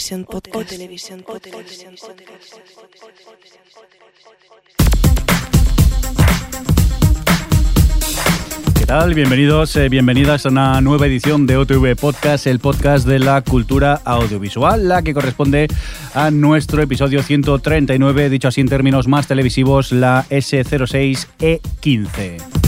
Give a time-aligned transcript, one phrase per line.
[0.00, 0.56] Televisión Podcast.
[0.56, 1.52] O Televisión Podcast.
[8.78, 9.12] ¿Qué tal?
[9.12, 14.00] Bienvenidos, eh, bienvenidas a una nueva edición de OTV Podcast, el podcast de la cultura
[14.06, 15.68] audiovisual, la que corresponde
[16.14, 22.59] a nuestro episodio 139, dicho así en términos más televisivos, la S06E15.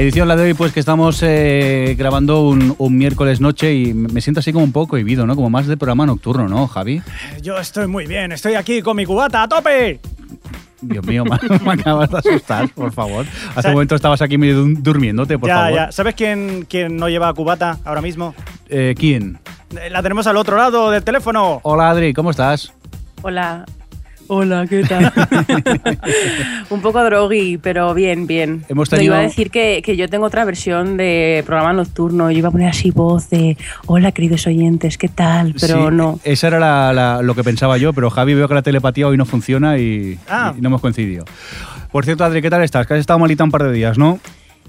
[0.00, 4.22] Edición la de hoy, pues que estamos eh, grabando un, un miércoles noche y me
[4.22, 5.36] siento así como un poco cohibido, ¿no?
[5.36, 7.02] Como más de programa nocturno, ¿no, Javi?
[7.42, 10.00] Yo estoy muy bien, estoy aquí con mi cubata a tope.
[10.80, 13.26] Dios mío, me, me acabas de asustar, por favor.
[13.50, 15.74] Hace sea- un momento estabas aquí medio dur- durmiéndote, por ya, favor.
[15.74, 15.92] ya.
[15.92, 18.34] ¿Sabes quién, quién no lleva cubata ahora mismo?
[18.70, 19.38] Eh, ¿Quién?
[19.78, 21.60] Eh, La tenemos al otro lado del teléfono.
[21.62, 22.72] Hola, Adri, ¿cómo estás?
[23.20, 23.66] Hola.
[24.32, 25.12] Hola, ¿qué tal?
[26.70, 28.64] Un poco drogui, pero bien, bien.
[28.68, 32.30] Hemos Te iba a decir que, que yo tengo otra versión de programa nocturno.
[32.30, 35.54] Yo iba a poner así voz de Hola, queridos oyentes, ¿qué tal?
[35.60, 36.20] Pero Sí, no.
[36.22, 39.16] Esa era la- la- lo que pensaba yo, pero Javi veo que la telepatía hoy
[39.16, 40.54] no funciona y, Ah.
[40.56, 41.24] y no hemos coincidido.
[41.90, 42.86] Por cierto, Adri, ¿qué tal estás?
[42.86, 44.20] Que has estado malita un par de días, ¿no?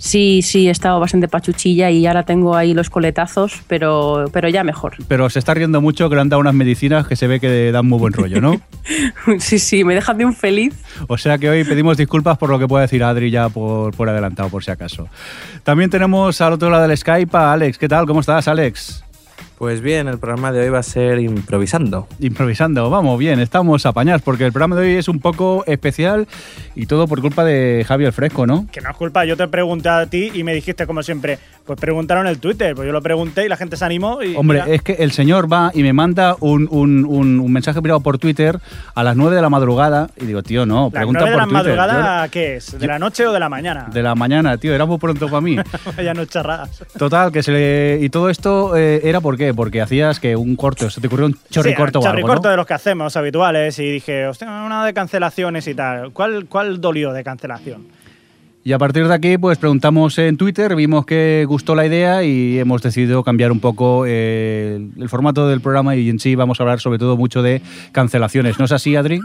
[0.02, 4.63] Sí, sí, he estado bastante pachuchilla y ahora tengo ahí los coletazos, pero, pero ya
[4.63, 4.95] mejor.
[5.07, 7.71] Pero se está riendo mucho que le han dado unas medicinas que se ve que
[7.71, 8.59] dan muy buen rollo, ¿no?
[9.38, 10.73] Sí, sí, me dejan de un feliz.
[11.07, 14.09] O sea que hoy pedimos disculpas por lo que pueda decir Adri ya por, por
[14.09, 15.07] adelantado, por si acaso.
[15.63, 17.77] También tenemos al otro lado del Skype a Alex.
[17.77, 18.07] ¿Qué tal?
[18.07, 19.03] ¿Cómo estás, Alex?
[19.61, 22.07] Pues bien, el programa de hoy va a ser improvisando.
[22.19, 26.27] Improvisando, vamos bien, estamos apañados porque el programa de hoy es un poco especial
[26.73, 28.66] y todo por culpa de Javier Fresco, ¿no?
[28.71, 31.79] Que no es culpa, yo te pregunté a ti y me dijiste como siempre, pues
[31.79, 34.63] preguntaron en el Twitter, pues yo lo pregunté y la gente se animó y Hombre,
[34.63, 38.00] mira, es que el señor va y me manda un, un- un- un mensaje privado
[38.01, 38.57] por Twitter
[38.95, 41.44] a las 9 de la madrugada y digo, tío, no, las pregunta de por la
[41.45, 41.77] Twitter.
[41.77, 42.71] madrugada, ¿qué es?
[42.71, 43.89] ¿De yo- la noche o de la mañana?
[43.94, 45.55] De la mañana, tío, era muy pronto para mí.
[45.95, 46.83] Vaya no charradas.
[46.97, 48.00] Total, que se le...
[48.01, 49.56] Y todo esto eh, era por qué?
[49.56, 52.28] Porque hacías que un corto, se te ocurrió un chorri Sí, corto o chorri algo,
[52.28, 52.51] corto ¿no?
[52.51, 56.12] de los que hacemos habituales y dije, hostia, una de cancelaciones y tal.
[56.12, 57.88] ¿Cuál, cuál dolió de cancelación?
[58.63, 62.59] Y a partir de aquí, pues preguntamos en Twitter, vimos que gustó la idea y
[62.59, 66.63] hemos decidido cambiar un poco eh, el formato del programa y en sí vamos a
[66.63, 68.59] hablar sobre todo mucho de cancelaciones.
[68.59, 69.19] ¿No es así, Adri?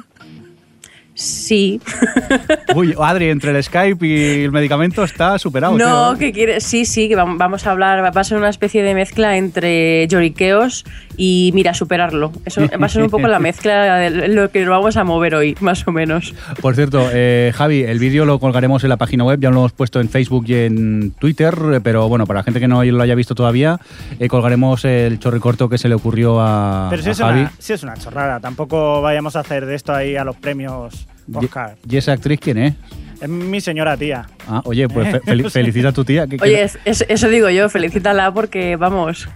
[1.19, 1.81] Sí.
[2.75, 5.79] Uy, Adri, entre el Skype y el medicamento está superado.
[5.79, 6.19] No, tío.
[6.19, 8.95] que quiere, sí, sí, que vam- vamos a hablar, va a ser una especie de
[8.95, 10.85] mezcla entre lloriqueos
[11.17, 12.33] y mira, superarlo.
[12.45, 15.35] Eso va a ser un poco la mezcla de lo que nos vamos a mover
[15.37, 16.35] hoy, más o menos.
[16.61, 19.73] Por cierto, eh, Javi, el vídeo lo colgaremos en la página web, ya lo hemos
[19.73, 23.03] puesto en Facebook y en Twitter, eh, pero bueno, para la gente que no lo
[23.03, 23.81] haya visto todavía,
[24.21, 27.41] eh, colgaremos el chorri corto que se le ocurrió a, Pero si a es, Javi.
[27.41, 31.06] una, si es una chorrada, tampoco vayamos a hacer de esto ahí a los premios
[31.33, 31.77] Oscar.
[31.89, 32.75] ¿Y esa actriz quién es?
[33.21, 34.27] Es mi señora tía.
[34.47, 36.27] Ah, oye, pues fe- fel- felicita a tu tía.
[36.27, 39.29] que- que- Oye, es- es- eso digo yo, felicítala porque, vamos,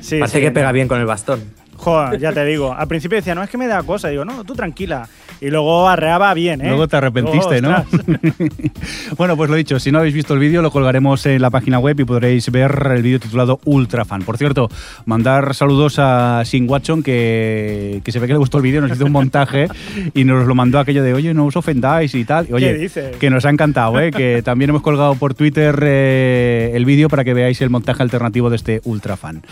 [0.00, 0.44] Sí, Parece sí.
[0.44, 1.42] que pega bien con el bastón.
[1.76, 2.72] Joder, ya te digo.
[2.72, 4.08] Al principio decía, no, es que me da cosa.
[4.08, 5.08] Digo, no, tú tranquila.
[5.40, 6.68] Y luego arreaba bien, ¿eh?
[6.68, 8.18] Luego te arrepentiste, Luego, ¿no?
[9.18, 11.78] bueno, pues lo dicho, si no habéis visto el vídeo, lo colgaremos en la página
[11.78, 14.22] web y podréis ver el vídeo titulado Ultra Fan.
[14.22, 14.70] Por cierto,
[15.04, 18.92] mandar saludos a Sin Watson, que, que se ve que le gustó el vídeo, nos
[18.92, 19.68] hizo un montaje
[20.14, 22.46] y nos lo mandó aquello de, oye, no os ofendáis y tal.
[22.48, 23.10] Y, Oye, ¿Qué dice?
[23.18, 24.10] que nos ha encantado, ¿eh?
[24.12, 28.50] que también hemos colgado por Twitter eh, el vídeo para que veáis el montaje alternativo
[28.50, 29.42] de este Ultra Fan.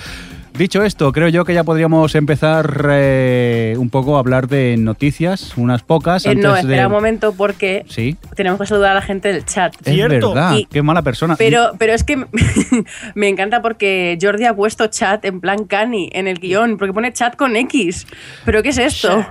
[0.55, 5.57] Dicho esto, creo yo que ya podríamos empezar eh, un poco a hablar de noticias,
[5.57, 6.27] unas pocas.
[6.27, 6.87] Eh, no, espera de...
[6.87, 9.75] un momento porque Sí, tenemos que saludar a la gente del chat.
[9.85, 10.35] es Cierto.
[10.35, 10.57] verdad.
[10.57, 11.37] Y- Qué mala persona.
[11.37, 12.27] Pero, pero es que
[13.15, 17.13] me encanta porque Jordi ha puesto chat en plan cani en el guion, porque pone
[17.15, 18.07] chat con X.
[18.45, 19.27] ¿Pero qué es esto?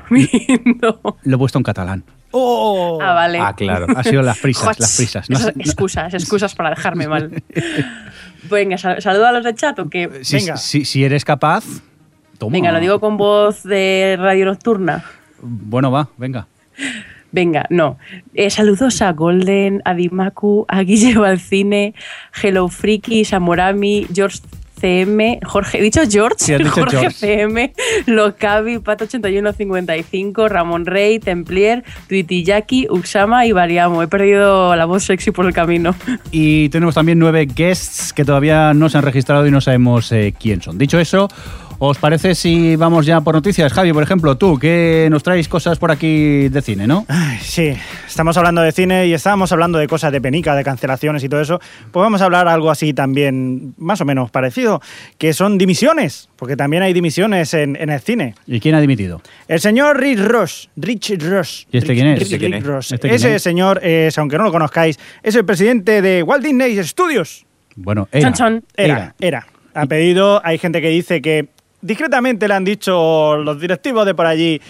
[0.81, 0.99] no.
[1.23, 2.03] Lo he puesto en catalán.
[2.31, 2.99] ¡Oh!
[3.01, 3.39] Ah, vale.
[3.39, 3.87] Ah, claro.
[3.95, 5.29] Ha sido las prisas, las prisas.
[5.29, 7.43] No, esas no- excusas, excusas para dejarme mal.
[8.49, 10.09] Venga, sal- saluda a los del chat o qué?
[10.23, 10.57] si, Venga.
[10.57, 11.63] si- si eres capaz,
[12.37, 12.53] toma.
[12.53, 15.03] Venga, lo digo con voz de radio nocturna.
[15.41, 16.47] Bueno, va, venga.
[17.33, 17.97] Venga, no.
[18.33, 21.93] Eh, saludos a Golden, a Dimaku, a Guille Balcine,
[22.41, 24.39] Hello Freaky, Samorami, George
[24.81, 27.17] CM, Jorge, he dicho George, Sí, dicho Jorge George.
[27.17, 27.73] CM,
[28.07, 34.01] Locavi, Pato8155, Ramón Rey, Templier, Tuitiyaki, Uxama y Variamo.
[34.01, 35.95] He perdido la voz sexy por el camino.
[36.31, 40.33] Y tenemos también nueve guests que todavía no se han registrado y no sabemos eh,
[40.37, 40.77] quién son.
[40.77, 41.29] Dicho eso,
[41.83, 43.73] ¿os parece si vamos ya por noticias?
[43.73, 47.05] Javi, por ejemplo, tú, que nos traes cosas por aquí de cine, ¿no?
[47.07, 47.73] Ay, sí,
[48.07, 51.41] estamos hablando de cine y estábamos hablando de cosas de penica, de cancelaciones y todo
[51.41, 51.59] eso.
[51.91, 54.79] Pues vamos a hablar algo así también, más o menos parecido,
[55.17, 58.35] que son dimisiones, porque también hay dimisiones en, en el cine.
[58.45, 59.21] ¿Y quién ha dimitido?
[59.47, 61.67] El señor Rick Ross, Rich Ross.
[61.71, 62.19] ¿Y este Rich- quién es?
[62.19, 62.67] Rick- ¿Este quién Rick es?
[62.67, 62.91] Ross.
[62.91, 63.41] ¿Este quién Ese es?
[63.41, 67.43] señor, es, aunque no lo conozcáis, es el presidente de Walt Disney Studios.
[67.75, 68.31] Bueno, era.
[68.31, 68.63] Chon, chon.
[68.77, 69.47] Era, era.
[69.73, 71.47] Ha pedido, hay gente que dice que
[71.81, 74.61] discretamente le han dicho los directivos de por allí,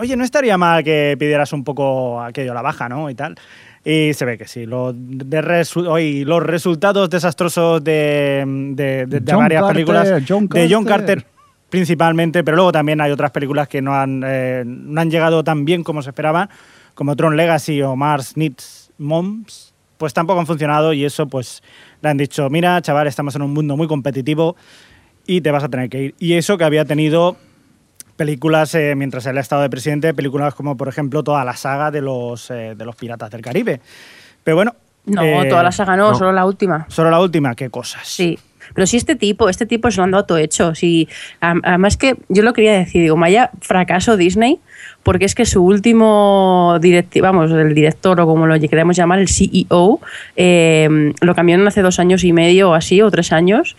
[0.00, 3.08] oye, no estaría mal que pidieras un poco aquello la baja, ¿no?
[3.10, 3.36] Y tal.
[3.84, 4.66] Y se ve que sí.
[4.66, 8.44] Lo de resu- oye, los resultados desastrosos de,
[8.74, 11.16] de- de- de John varias Carter, películas John de John Carter.
[11.22, 11.38] Carter
[11.70, 15.64] principalmente, pero luego también hay otras películas que no han, eh, no han llegado tan
[15.66, 16.48] bien como se esperaban,
[16.94, 21.62] como Tron Legacy o Mars Needs Moms, pues tampoco han funcionado y eso pues
[22.00, 24.56] le han dicho, mira, chaval, estamos en un mundo muy competitivo
[25.28, 26.14] y te vas a tener que ir.
[26.18, 27.36] Y eso que había tenido
[28.16, 31.92] películas eh, mientras él ha estado de presidente, películas como por ejemplo toda la saga
[31.92, 33.80] de los, eh, de los Piratas del Caribe.
[34.42, 34.74] Pero bueno...
[35.04, 36.18] No, eh, toda la saga no, no.
[36.18, 36.84] solo la última.
[36.88, 38.06] Solo la última, qué cosas.
[38.06, 38.38] Sí.
[38.74, 40.72] Pero sí este tipo, este tipo se lo han dado todo hecho.
[41.40, 44.58] Am- además que yo lo quería decir, digo, vaya fracaso Disney,
[45.02, 49.28] porque es que su último directi- vamos, el director o como lo queremos llamar, el
[49.28, 50.00] CEO,
[50.36, 53.76] eh, lo cambiaron hace dos años y medio o así, o tres años.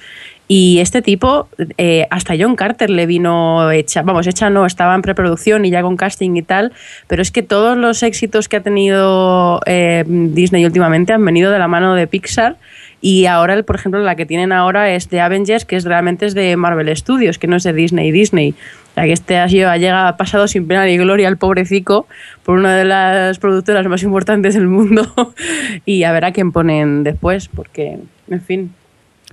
[0.52, 1.48] Y este tipo,
[1.78, 5.84] eh, hasta John Carter le vino hecha, vamos, hecha no, estaba en preproducción y ya
[5.84, 6.74] con casting y tal,
[7.06, 11.60] pero es que todos los éxitos que ha tenido eh, Disney últimamente han venido de
[11.60, 12.58] la mano de Pixar
[13.00, 16.34] y ahora, por ejemplo, la que tienen ahora es de Avengers, que es realmente es
[16.34, 18.56] de Marvel Studios, que no es de Disney Disney.
[18.92, 22.08] O sea, que este ha, sido, ha pasado sin pena ni gloria al pobrecico
[22.44, 25.14] por una de las productoras más importantes del mundo
[25.86, 28.00] y a ver a quién ponen después, porque,
[28.32, 28.74] en fin.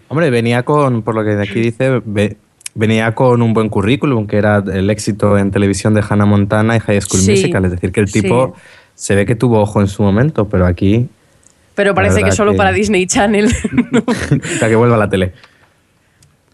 [0.09, 2.37] Hombre, venía con, por lo que aquí dice, ve-
[2.75, 6.81] venía con un buen currículum, que era el éxito en televisión de Hannah Montana y
[6.81, 7.65] High School Sí, Musical.
[7.65, 8.23] Es decir, que el sí.
[8.23, 8.55] tipo
[8.95, 11.09] se ve que tuvo ojo en su momento, pero aquí,
[11.75, 13.49] Pero parece que solo que- para Disney Channel.
[14.59, 15.33] sea, que vuelva a la tele.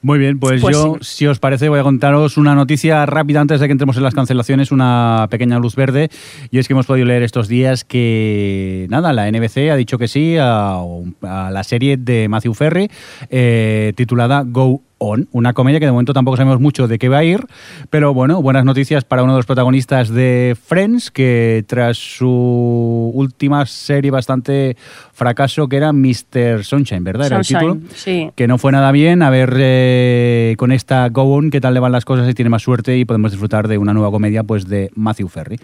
[0.02, 1.16] Muy bien, pues, Pues yo, sí.
[1.16, 4.14] si os parece, voy a contaros una noticia rápida antes de que entremos en las
[4.14, 6.10] cancelaciones, una pequeña luz verde.
[6.50, 10.08] Y es que hemos podido leer estos días que, nada, la NBC ha dicho que
[10.08, 10.80] sí a,
[11.22, 12.90] a la serie de Matthew Ferry
[13.30, 17.18] eh, titulada Go On, una comedia que de momento tampoco sabemos mucho de qué va
[17.18, 17.44] a ir,
[17.90, 23.66] pero bueno, buenas noticias para uno de los protagonistas de Friends, que tras su última
[23.66, 24.76] serie bastante
[25.12, 26.64] fracaso, que era Mr.
[26.64, 27.26] Sunshine, ¿verdad?
[27.26, 28.30] Era el título sí.
[28.36, 29.22] que no fue nada bien.
[29.22, 32.48] A ver eh, con esta Go On qué tal le van las cosas y tiene
[32.48, 35.58] más suerte y podemos disfrutar de una nueva comedia pues de Matthew Ferry.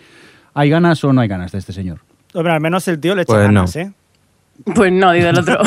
[0.54, 2.00] ¿Hay ganas o no hay ganas de este señor?
[2.34, 3.60] Hombre, al menos el tío le echa Pues no.
[3.60, 3.92] ganas, ¿eh?
[4.74, 5.58] Pues no, digo el otro.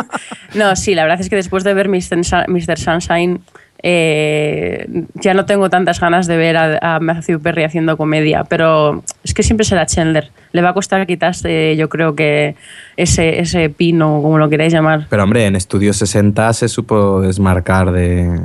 [0.54, 2.24] no, sí, la verdad es que después de ver Mr.
[2.24, 2.78] Sun- Mr.
[2.78, 3.40] Sunshine,
[3.86, 9.02] eh, ya no tengo tantas ganas de ver a, a Matthew Perry haciendo comedia, pero
[9.22, 10.30] es que siempre será Chandler.
[10.52, 12.54] Le va a costar quitarse, yo creo que
[12.96, 15.06] ese, ese pino, como lo queráis llamar.
[15.10, 18.40] Pero hombre, en Estudio 60 se supo desmarcar de,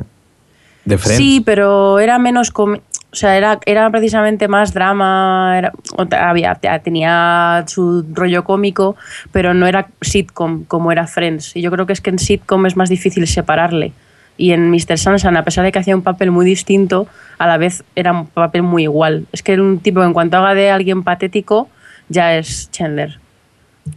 [0.86, 1.18] de Friends.
[1.18, 2.52] Sí, pero era menos.
[2.54, 2.82] comi-
[3.12, 5.74] O sea, era, era precisamente más drama, era,
[6.12, 8.96] había, tenía su rollo cómico,
[9.32, 11.56] pero no era sitcom como era Friends.
[11.56, 13.94] Y yo creo que es que en sitcom es más difícil separarle.
[14.38, 14.98] Y en Mr.
[14.98, 17.08] Sunshine, a pesar de que hacía un papel muy distinto,
[17.40, 19.26] a la vez era un papel muy igual.
[19.32, 21.68] Es que era un tipo, en cuanto haga de alguien patético,
[22.10, 23.20] ya es Chandler.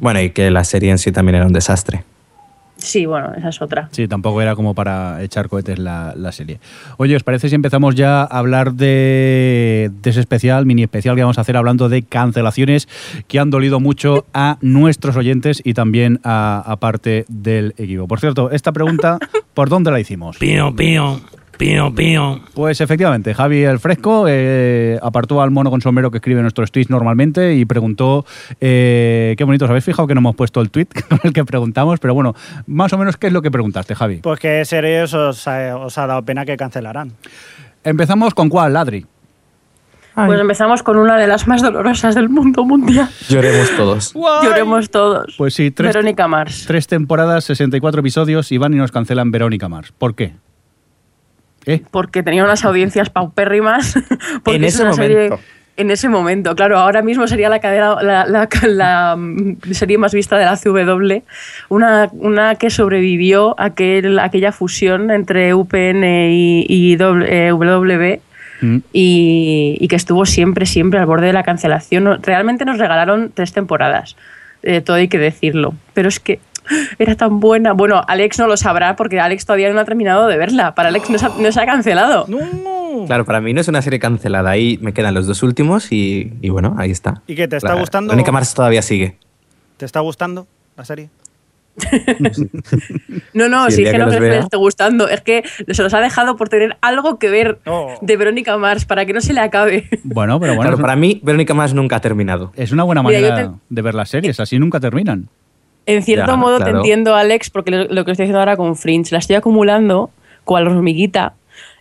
[0.01, 2.05] Bueno, y que la serie en sí también era un desastre.
[2.83, 3.89] Sí, bueno, esa es otra.
[3.93, 6.59] Sí, tampoco era como para echar cohetes la, la serie.
[6.97, 11.23] Oye, ¿os parece si empezamos ya a hablar de, de ese especial, mini especial que
[11.23, 12.89] vamos a hacer hablando de cancelaciones
[13.29, 18.09] que han dolido mucho a nuestros oyentes y también a, a parte del equipo?
[18.09, 19.19] Por cierto, esta pregunta,
[19.55, 20.39] ¿por dónde la hicimos?
[20.39, 21.21] Pío, pío,
[21.63, 22.41] pío, pío.
[22.55, 26.91] Pues efectivamente, Javi el Fresco eh, apartó al mono con sombrero que escribe nuestros tweets
[26.91, 28.27] normalmente y preguntó,
[28.61, 31.45] eh, qué bonito, ¿os habéis fijado que no hemos puesto el tweet con el que
[31.45, 32.01] preguntamos?
[32.01, 32.35] Pero bueno,
[32.67, 34.17] más o menos, ¿qué es lo que preguntaste, Javi?
[34.17, 37.13] Pues que series os ha, os ha dado pena que cancelarán.
[37.85, 39.07] Empezamos con cuál, Ladri.
[40.15, 43.09] Pues empezamos con una de las más dolorosas del mundo mundial.
[43.29, 44.15] Lloremos todos.
[44.15, 45.35] Lloremos todos.
[45.39, 46.65] Pues sí, tres, Verónica Mars.
[46.67, 49.93] tres temporadas, 64 episodios y van y nos cancelan Verónica Mars.
[49.97, 50.35] ¿Por qué?
[51.67, 51.83] ¿Eh?
[51.91, 53.95] porque tenía unas audiencias paupérrimas.
[54.45, 55.41] porque En es ese serie- momento.
[55.75, 60.13] En ese momento, claro, ahora mismo sería la cadena, la, la- la, mm, serie más
[60.13, 61.23] vista de la CW,
[61.71, 68.21] una, una que sobrevivió a aquel, aquella fusión entre UPN y, y eh, W
[68.61, 68.77] Mm.
[68.93, 72.23] y, y que estuvo siempre, siempre al borde de la cancelación.
[72.23, 74.15] Realmente nos regalaron tres temporadas,
[74.63, 76.39] eh, todo hay que decirlo, pero es que
[76.99, 77.73] era tan buena.
[77.73, 80.75] Bueno, Alex no lo sabrá porque Alex todavía no ha terminado de verla.
[80.75, 82.27] Para Alex no se ha, no se ha cancelado.
[82.93, 83.07] No.
[83.07, 84.51] Claro, para mí no es una serie cancelada.
[84.51, 87.23] Ahí me quedan los dos últimos y, y bueno, ahí está.
[87.27, 88.11] ¿Y qué, te está La- gustando?
[88.11, 89.17] Verónica Mars todavía sigue.
[89.79, 91.09] ¿Te está gustando la serie?
[93.35, 94.31] No, no, Sí, sí, el día que no es que vea.
[94.33, 95.09] le esté gustando.
[95.09, 97.95] Es que se los ha dejado por tener algo que ver Oh.
[98.01, 99.89] de Verónica Mars para que no se le acabe.
[100.05, 102.53] Bueno, pero bueno, Claro, es, para mí, Verónica Mars nunca ha terminado.
[102.57, 105.29] es una buena Mira, manera te- de ver las series, así nunca terminan.
[105.87, 106.79] En cierto Ya, modo te claro.
[106.79, 110.11] entiendo, Alex, porque lo, lo que estoy haciendo ahora con Fringe, la estoy acumulando
[110.45, 111.35] cual hormiguita.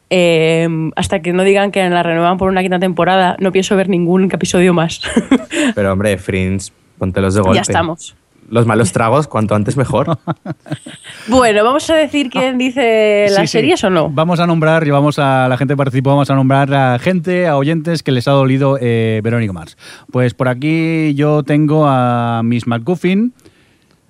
[0.10, 3.88] eh, hasta que no digan que la renuevan por una quinta temporada, no pienso ver
[3.90, 5.02] ningún episodio más.
[5.76, 7.56] Pero hombre, Fringe, póntelos de golpe.
[7.56, 8.16] ya estamos.
[8.50, 10.18] Los malos tragos, cuanto antes mejor.
[11.28, 13.58] Bueno, vamos a decir quién dice Sí, las sí.
[13.60, 14.10] series o no.
[14.10, 17.48] Vamos a nombrar, y vamos a la gente que participó, vamos a nombrar a gente,
[17.48, 19.78] a oyentes que les ha dolido eh, Verónica Mars.
[20.12, 23.34] Pues por aquí yo tengo a Miss McGuffin.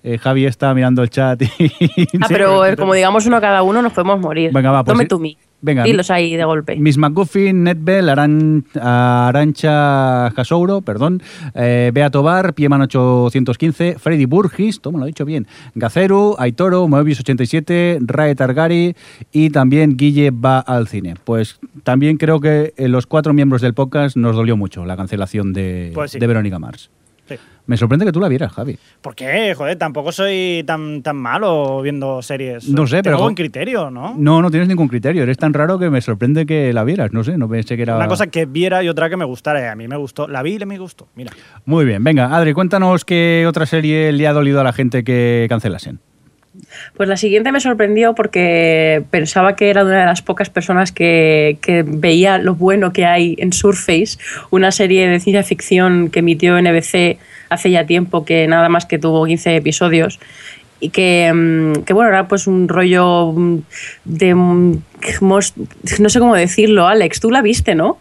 [0.04, 1.48] Eh, Javi está mirando el chat y...
[2.22, 4.52] Ah, pero eh, como digamos uno cada uno, nos podemos morir.
[4.54, 5.08] Venga, va, pues Tome sí.
[5.08, 5.38] tú mí.
[5.64, 5.84] Venga.
[5.84, 6.76] Dilos ahí de golpe.
[6.78, 11.22] Miss McGuffin, Netbell, Aran- Arancha Jasouro, perdón,
[11.54, 17.20] eh, Bea Tobar, Pieman 815, Freddy Burgis, toma, lo he dicho bien, Gaceru, Aitoro, Moebius
[17.20, 18.96] 87, Rae Targari
[19.32, 21.14] y también Guille va al cine.
[21.24, 25.54] Pues también creo que eh, los cuatro miembros del podcast nos dolió mucho la cancelación
[25.54, 26.20] de, Pues sí.
[26.20, 26.90] de Verónica Mars.
[27.38, 27.44] Sí.
[27.68, 28.78] Me sorprende que tú la vieras, Javi.
[29.02, 29.54] ¿Por qué?
[29.56, 32.68] Joder, tampoco soy tan, tan malo viendo series.
[32.70, 34.14] No sé, pero- Tengo buen criterio, ¿no?
[34.18, 37.24] No, no tienes ningún criterio, eres tan raro que me sorprende que la vieras, no
[37.24, 37.96] sé, no pensé que era...
[37.96, 39.62] Una cosa que viera y otra que me gustara.
[39.62, 40.28] y A mí me gustó.
[40.28, 41.08] La vi y me gustó.
[41.16, 41.32] Mira.
[41.66, 45.46] Muy bien, venga, Adri, cuéntanos qué otra serie le ha dolido a la gente que
[45.50, 46.00] cancelasen.
[46.98, 51.58] Pues la siguiente me sorprendió porque pensaba que era una de las pocas personas que,
[51.62, 54.18] que veía lo bueno que hay en Surface,
[54.50, 57.18] una serie de ciencia ficción que emitió NBC
[57.50, 60.20] hace ya tiempo, que nada más que tuvo 15 episodios.
[60.82, 63.58] Y que, mm, que, bueno, era pues un rollo mm,
[64.06, 64.36] de...
[64.36, 64.82] mm,
[65.22, 67.98] No sé cómo decirlo, Alex, tú la viste, ¿no?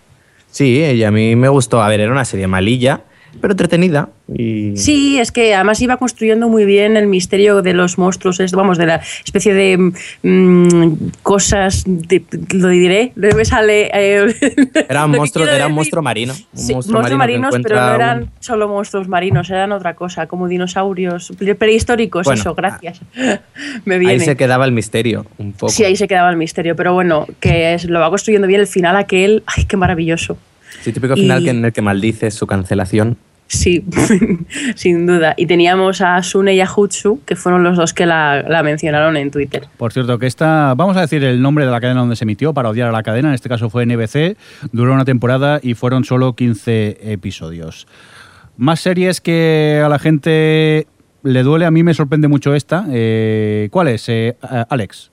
[0.51, 1.83] Sí, y a mí me gustó.
[1.83, 3.03] A ver, era una serie malilla,
[3.41, 4.09] pero entretenida.
[4.33, 4.77] Y...
[4.77, 8.79] Sí, es que además iba construyendo muy bien el misterio de los monstruos, es- vamos,
[8.79, 12.23] de la especie de mm, cosas, de-
[12.55, 13.91] lo diré, no me sale...
[13.93, 14.35] eh,
[14.89, 16.33] Era un monstruo, era un monstruo marino.
[16.33, 19.95] Un Sí, monstruo monstruos marino marinos, pero no eran un- solo monstruos marinos, eran otra
[19.95, 23.01] cosa, como dinosaurios pre- prehistóricos, Bueno, eso, gracias.
[23.85, 24.15] Me viene.
[24.15, 25.73] Ahí se quedaba el misterio, un poco.
[25.73, 28.67] Sí, ahí se quedaba el misterio, pero bueno, que es- lo va construyendo bien el
[28.67, 30.37] final aquel, ay, qué maravilloso.
[30.83, 33.17] Sí, típico final Y- que en el que maldice su cancelación.
[33.53, 33.85] Sí,
[34.77, 35.35] sin duda.
[35.37, 39.17] Y teníamos a Sune y a Hutsu, que fueron los dos que la, la mencionaron
[39.17, 39.67] en Twitter.
[39.77, 42.55] Por cierto, que esta, vamos a decir el nombre de la cadena donde se emitió
[42.55, 44.37] para odiar a la cadena, en este caso fue NBC,
[44.71, 47.89] duró una temporada y fueron solo 15 episodios.
[48.57, 50.87] Más series que a la gente
[51.25, 52.87] le duele, a mí me sorprende mucho esta.
[52.91, 54.37] Eh, ¿Cuál es, eh,
[54.69, 55.11] Alex?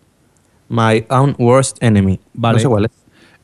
[0.69, 2.19] My Own Worst Enemy.
[2.35, 2.53] Vale.
[2.57, 2.91] No sé cuál es.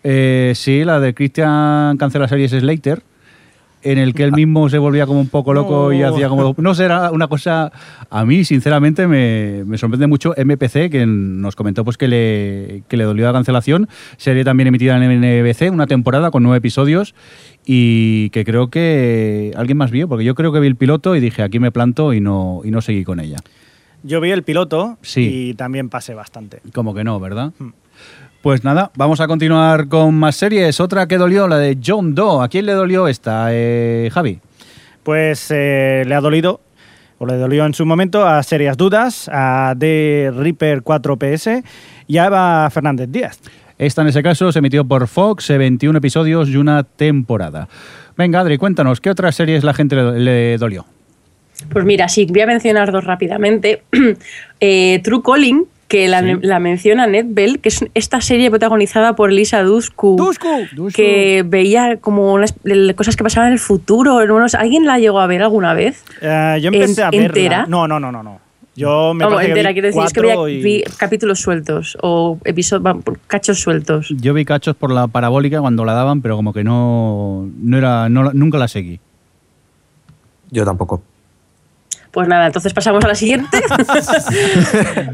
[0.04, 3.04] Eh, sí, la de Christian cancela series Slater,
[3.84, 6.56] en el que él mismo se volvía como un poco loco y hacía como...
[6.58, 7.72] No sé, era una cosa...
[8.10, 12.98] A mí, sinceramente, me, me sorprende mucho MPC, que nos comentó pues que le, que
[12.98, 13.88] le dolió la cancelación.
[14.18, 17.16] Serie también emitida en NBC, una temporada con nueve episodios
[17.66, 21.20] y que creo que alguien más vio, porque yo creo que vi el piloto y
[21.22, 23.38] dije, aquí me planto y no, y no seguí con ella.
[24.04, 25.50] Yo vi el piloto Sí.
[25.50, 26.60] y también pasé bastante.
[26.74, 27.54] Como que no, ¿verdad?
[27.58, 27.70] Hmm.
[28.44, 30.82] Pues nada, vamos a continuar con más series.
[30.82, 32.44] Otra que dolió, la de John Doe.
[32.44, 34.42] ¿A quién le dolió esta, eh, Javi?
[35.02, 36.60] Pues eh, le ha dolido,
[37.20, 41.64] o le dolió en su momento, a Serias Dudas, a The Reaper 4PS
[42.06, 43.40] y a Eva Fernández Díaz.
[43.78, 47.70] Esta en ese caso se emitió por Fox, eh, 21 episodios y una temporada.
[48.18, 50.86] Venga, Adri, cuéntanos, ¿qué otras series la gente le, le dolió?
[51.72, 53.84] Pues mira, sí, voy a mencionar dos rápidamente.
[54.66, 56.34] Eh, True Calling, que la, Sí.
[56.42, 60.18] la menciona Ned Bell, que es esta serie protagonizada por Lisa Dushku,
[60.92, 62.56] que veía como unas-
[62.96, 64.26] cosas que pasaban en el futuro.
[64.26, 64.44] ¿no?
[64.58, 66.04] ¿Alguien la llegó a ver alguna vez?
[66.20, 67.26] Eh, yo empecé En- a verla.
[67.28, 67.66] ¿entera?
[67.68, 68.40] No, no, no, no, no.
[68.76, 71.40] Yo me Vamos, parece que entera, vi quiero decir, es que veía- y- vi capítulos
[71.40, 72.96] sueltos o episodios,
[73.28, 74.08] cachos sueltos.
[74.20, 78.10] Yo vi cachos por la parabólica cuando la daban, pero como que no, no era,
[78.10, 79.00] no, nunca la seguí.
[80.50, 81.04] Yo tampoco.
[82.13, 83.60] Pues nada, entonces pasamos a la siguiente.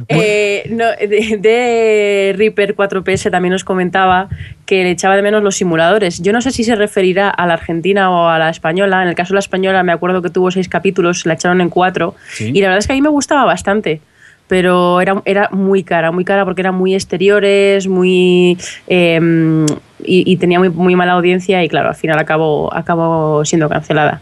[0.10, 4.28] Eh, no, de, de Reaper 4PS también nos comentaba
[4.66, 6.22] que le echaba de menos los simuladores.
[6.22, 9.02] Yo no sé si se referirá a la argentina o a la española.
[9.04, 11.70] En el caso de la española me acuerdo que tuvo seis capítulos, la echaron en
[11.70, 12.16] cuatro.
[12.34, 12.52] Sí.
[12.54, 14.02] Y la verdad es que a mí me gustaba bastante.
[14.48, 18.58] Pero era, era muy cara, muy cara porque eran muy exteriores, muy.
[18.88, 19.66] eh,
[20.04, 24.22] y, y tenía muy, muy mala audiencia y claro, al final acabó, acabó siendo cancelada.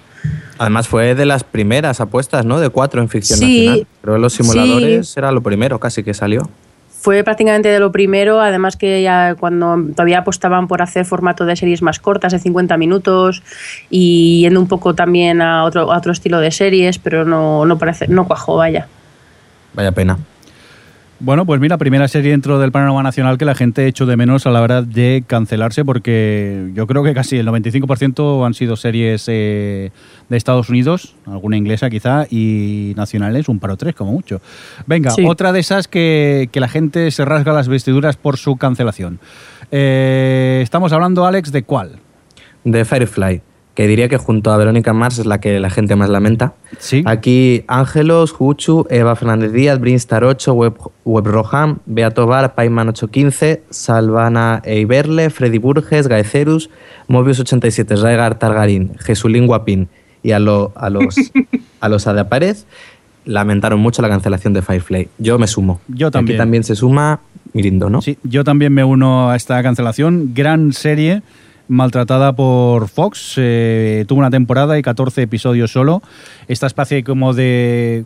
[0.59, 2.59] Además fue de las primeras apuestas, ¿no?
[2.59, 3.87] De cuatro en ficción Sí, nacional.
[4.01, 5.13] Creo que los simuladores sí.
[5.19, 6.49] era lo primero casi que salió.
[6.99, 11.55] Fue prácticamente de lo primero, además que ya cuando todavía apostaban por hacer formato de
[11.55, 13.43] series más cortas, de 50 minutos,
[13.89, 17.77] y yendo un poco también a otro, a otro estilo de series, pero no, no
[17.77, 18.87] parece, no cuajó, vaya.
[19.73, 20.17] Vaya pena.
[21.19, 24.45] Bueno, pues mira, primera serie dentro del panorama nacional que la gente echó de menos
[24.45, 29.25] a la hora de cancelarse porque yo creo que casi el 95% han sido series
[29.27, 29.89] eh,
[30.29, 34.41] de Estados Unidos, alguna inglesa quizá, y nacionales, un par o tres como mucho.
[34.85, 35.25] Venga, Sí.
[35.27, 39.19] otra de esas que, que la gente se rasga las vestiduras por su cancelación.
[39.71, 41.93] Eh, estamos hablando, Alex, ¿de cuál?
[42.63, 43.41] De Firefly,
[43.77, 46.53] que diría que junto a Verónica Mars es la que la gente más lamenta.
[46.79, 47.03] Sí.
[47.05, 50.73] Aquí Ángelos, Juchu, Eva Fernández Díaz, Brinstar 8, Web,
[51.05, 56.71] Web Roham, Beato Bar, Paiman 815, Salvana Eiberle, Freddy Burges, Gaecerus,
[57.07, 59.89] Mobius 87, Raigar Targarín, Jesulín Guapín
[60.23, 61.15] y a, lo- a los,
[61.79, 62.57] a los Adapared
[63.25, 65.07] lamentaron mucho la cancelación de Firefly.
[65.19, 65.81] Yo me sumo.
[65.87, 66.37] Yo Aquí también.
[66.39, 67.19] también se suma
[67.53, 68.01] Mirindo, ¿no?
[68.01, 70.31] Sí, yo también me uno a esta cancelación.
[70.33, 71.21] Gran serie,
[71.67, 73.35] maltratada por Fox.
[73.37, 76.01] eh, tuvo una temporada y 14 episodios solo.
[76.47, 78.05] Esta especie como de.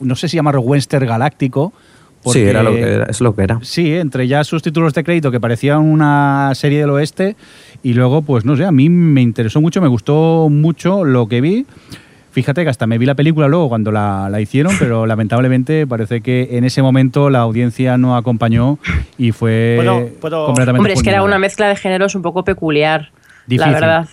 [0.00, 1.72] No sé si llamarlo western galáctico.
[2.20, 3.58] Sí, porque- era lo que era, es lo que era.
[3.62, 7.36] Sí, entre ya sus títulos de crédito que parecían una serie del oeste
[7.84, 11.40] y luego, pues no sé, a mí me interesó mucho, me gustó mucho lo que
[11.40, 11.64] vi.
[12.38, 16.20] Fíjate que hasta me vi la película luego cuando la, la hicieron, pero lamentablemente parece
[16.20, 18.78] que en ese momento la audiencia no acompañó
[19.18, 22.44] y fue ¿Puedo- puedo- completamente Hombre, es que era una mezcla de géneros un poco
[22.44, 23.10] peculiar,
[23.46, 23.72] Difícil.
[23.72, 24.08] la verdad.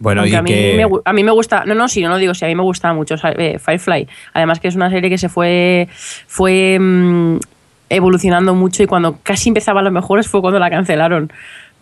[0.00, 0.74] Bueno, y a mí, que...
[0.76, 2.62] me, a mí me gusta, no, no, sí, no lo digo, sí, a mí me
[2.62, 4.06] gusta mucho eh, Firefly.
[4.32, 5.88] Además que es una serie que se fue,
[6.26, 7.38] fue mm,
[7.90, 11.32] evolucionando mucho y cuando casi empezaba a lo mejores fue cuando la cancelaron.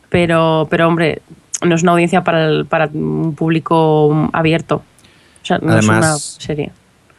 [0.09, 1.21] Pero, pero hombre,
[1.63, 4.83] no es una audiencia para, el- para un público abierto.
[5.47, 6.73] O sea, no es una Además, serie.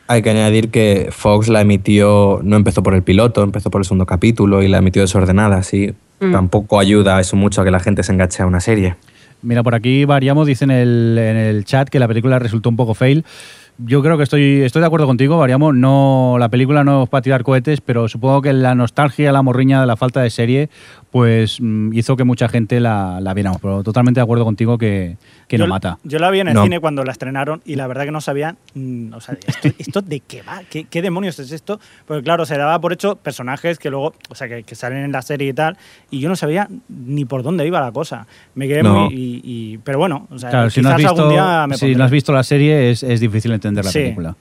[0.07, 3.85] Hay que añadir que Fox la emitió, no empezó por el piloto, empezó por el
[3.85, 5.93] segundo capítulo y la emitió desordenada, así.
[6.19, 6.33] Mm.
[6.33, 8.95] Tampoco ayuda eso mucho a que la gente se enganche a una serie.
[9.41, 12.75] Mira, por aquí variamos, dice en el, en el chat que la película resultó un
[12.75, 13.23] poco fail.
[13.77, 15.73] Yo creo que estoy, estoy de acuerdo contigo, variamos.
[15.73, 19.79] No, la película no es para tirar cohetes, pero supongo que la nostalgia, la morriña
[19.79, 20.69] de la falta de serie,
[21.11, 23.61] pues mm, hizo que mucha gente la, la viéramos.
[23.61, 25.17] Pero totalmente de acuerdo contigo que,
[25.47, 25.97] que no yo, mata.
[26.03, 26.63] Yo la vi en el No.
[26.63, 30.01] cine cuando la estrenaron y la verdad que no sabía, mm, o sea, ¿esto, esto
[30.01, 30.61] de qué va?
[30.69, 31.79] ¿Qué, qué demonios es esto?
[32.05, 35.11] Porque claro, se daba por hecho personajes que luego, o sea, que, que salen en
[35.11, 35.77] la serie y tal,
[36.11, 38.27] y yo no sabía ni por dónde iba la cosa.
[38.55, 39.05] Me quedé No.
[39.05, 39.13] muy...
[39.13, 41.75] y- y- pero bueno, o sea, Claro, si no, has quizás algún visto, día me
[41.75, 41.97] si pondré.
[41.97, 43.99] no has visto la serie, es, es difícil entender la Sí.
[43.99, 44.35] película.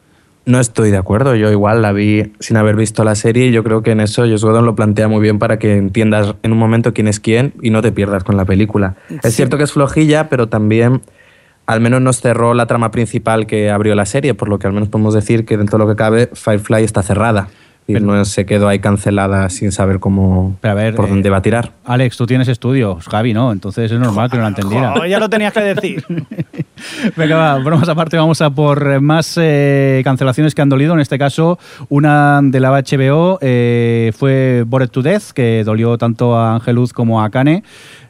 [0.46, 3.64] No estoy de acuerdo, yo igual la vi sin haber visto la serie y yo
[3.64, 6.59] creo que en eso Joss Whedon lo plantea muy bien para que entiendas en un
[6.59, 8.94] momento quién es quién y no te pierdas con la película.
[9.24, 11.02] Es cierto que es flojilla, pero también
[11.66, 14.72] al menos nos cerró la trama principal que abrió la serie, por lo que al
[14.72, 17.48] menos podemos decir que dentro de lo que cabe Firefly está cerrada
[17.88, 21.11] y Pero- no se quedó ahí cancelada sin saber cómo Pero a ver, por eh,
[21.11, 21.72] dónde va a tirar.
[21.85, 23.53] Alex, tú tienes estudios, Javi, ¿no?
[23.53, 25.07] Entonces es normal que no la entendiera.
[25.07, 26.05] Ya lo tenías que decir.
[27.16, 30.94] Venga, va, bromas aparte, vamos a por eh, más eh, cancelaciones que han dolido.
[30.94, 36.37] En este caso, una de la HBO eh, fue Bored to Death, que dolió tanto
[36.37, 37.62] a Angeluz como a Kane.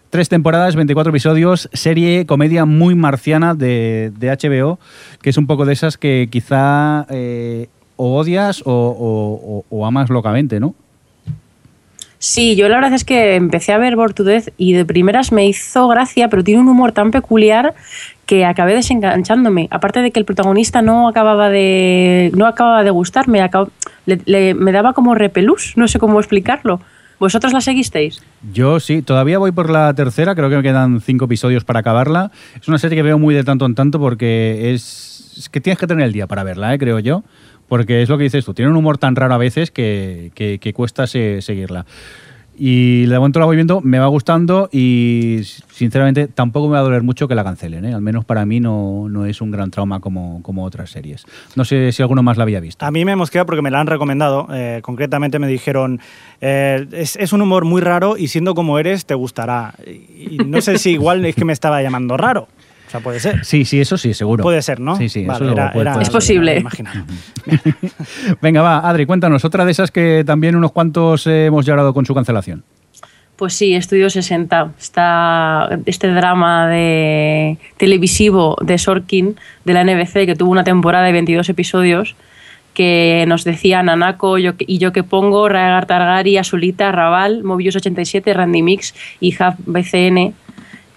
[0.09, 4.79] Tres temporadas, 24 episodios, serie, comedia muy marciana de, de HBO,
[5.21, 10.11] que es un poco de esas que quizá eh, o odias o, o- o- amas
[10.11, 10.75] locamente, ¿no?
[12.19, 15.33] Sí, yo la verdad es que empecé a ver Bored to Death y de primeras
[15.33, 17.75] me hizo gracia, pero tiene un humor tan peculiar
[18.25, 19.69] que acabé desenganchándome.
[19.71, 23.69] Aparte de que el protagonista no acababa de no acababa de gustarme, acab-
[24.07, 26.81] le- le- me daba como repelús, no sé cómo explicarlo.
[27.19, 28.23] ¿Vosotros la seguisteis?
[28.53, 32.31] Yo sí, todavía voy por la tercera, creo que me quedan cinco episodios para acabarla.
[32.61, 35.79] Es una serie que veo muy de tanto en tanto porque es, es que tienes
[35.79, 36.79] que tener el día para verla, ¿eh?
[36.79, 37.23] creo yo.
[37.69, 40.59] Porque es lo que dices tú, tiene un humor tan raro a veces que, que-
[40.59, 41.85] que cuesta se- seguirla.
[42.59, 46.83] Y de momento la voy viendo, me va gustando y sinceramente tampoco me va a
[46.85, 47.85] doler mucho que la cancelen.
[47.85, 47.93] ¿eh?
[47.93, 51.27] Al menos para mí no, no es un gran trauma como, como otras series.
[51.55, 52.87] No sé si alguno más la había visto.
[52.87, 54.49] A mí me mosquea porque me la han recomendado.
[54.55, 56.01] eh, concretamente me dijeron,
[56.41, 59.75] eh, es, es un humor muy raro y siendo como eres te gustará.
[59.87, 62.49] Y no sé si igual es que me estaba llamando raro.
[62.87, 63.45] O sea, puede ser.
[63.45, 64.43] Sí, sí, eso sí, seguro.
[64.43, 64.97] Puede ser, ¿no?
[64.97, 66.65] Sí, sí, Vale, eso era- puede- era- puede Es posible.
[68.41, 72.07] Venga, va, Adri, cuéntanos, otra de esas que también unos cuantos eh, hemos llorado con
[72.07, 72.63] su cancelación.
[73.37, 74.73] Pues sí, Estudio 60.
[74.79, 81.13] Está este drama de televisivo de Sorkin de la NBC que tuvo una temporada de
[81.13, 82.17] 22 episodios
[82.73, 88.33] que nos decía Nanako yo, y yo que pongo, Raegar Targari, Azulita, Raval, Mobius 87,
[88.35, 90.35] Randy Mix y Hub BCN.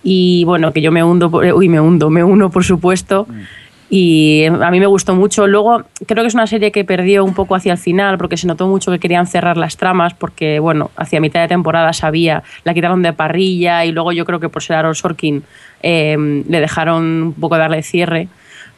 [0.03, 3.27] Y bueno, que yo me hundo, por- uy, me hundo, me uno por supuesto.
[3.91, 5.47] Y a mí me gustó mucho.
[5.47, 8.45] Luego, creo que es una serie que perdió un poco hacia el final porque se
[8.45, 12.75] notó mucho que querían cerrar las tramas porque, bueno, hacia mitad de temporada sabía, la
[12.75, 15.41] quitaron de parrilla y luego yo creo que por ser Aaron Sorkin
[15.81, 18.27] eh, le dejaron un poco darle cierre.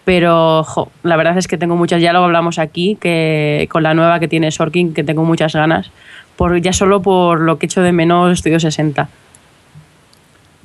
[0.06, 3.94] Pero jo, la verdad es que tengo muchas, ya lo hablamos aquí, que con la
[3.94, 5.92] nueva que tiene Sorkin, que tengo muchas ganas,
[6.38, 9.10] por, ya solo por lo que echo de menos Estudio 60.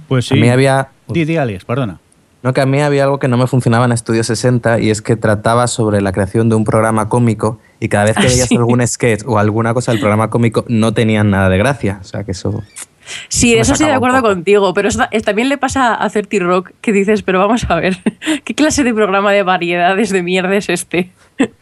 [0.09, 0.35] Pues sí.
[0.35, 0.89] A mí había...
[1.09, 1.99] Di, di, Alex, perdona.
[2.43, 5.03] No, que a mí había algo que no me funcionaba en Estudio 60 y es
[5.03, 8.49] que trataba sobre la creación de un programa cómico y cada vez que Ah, veías
[8.49, 8.57] sí.
[8.57, 11.99] algún sketch o alguna cosa del programa cómico no tenían nada de gracia.
[12.01, 12.63] O sea, que eso...
[13.29, 16.93] Sí, Eso estoy de acuerdo contigo, pero eso también le pasa a 30 Rock que
[16.93, 17.97] dices, pero vamos a ver,
[18.45, 21.11] ¿qué clase de programa de variedades de mierda es este?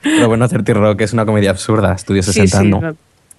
[0.03, 2.81] Pero bueno, 30 Rock es una comedia absurda, Estudio 60 sí, sí, no.
[2.81, 2.97] no,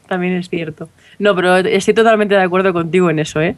[0.08, 0.88] también es cierto.
[1.20, 3.56] No, pero estoy totalmente de acuerdo contigo en eso, ¿eh?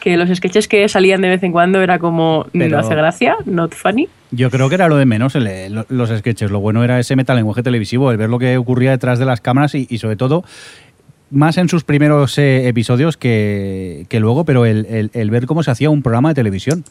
[0.00, 3.36] Que los sketches que salían de vez en cuando era como, Pero- no hace gracia,
[3.46, 4.08] not funny.
[4.30, 6.50] Yo creo que era lo de menos el- lo- los sketches.
[6.50, 9.74] Lo bueno era ese metalenguaje televisivo, el ver lo que ocurría detrás de las cámaras
[9.74, 10.44] y, y sobre todo,
[11.30, 15.62] más en sus primeros eh, episodios que, que luego, pero el, el- el ver cómo
[15.62, 16.84] se hacía un programa de televisión.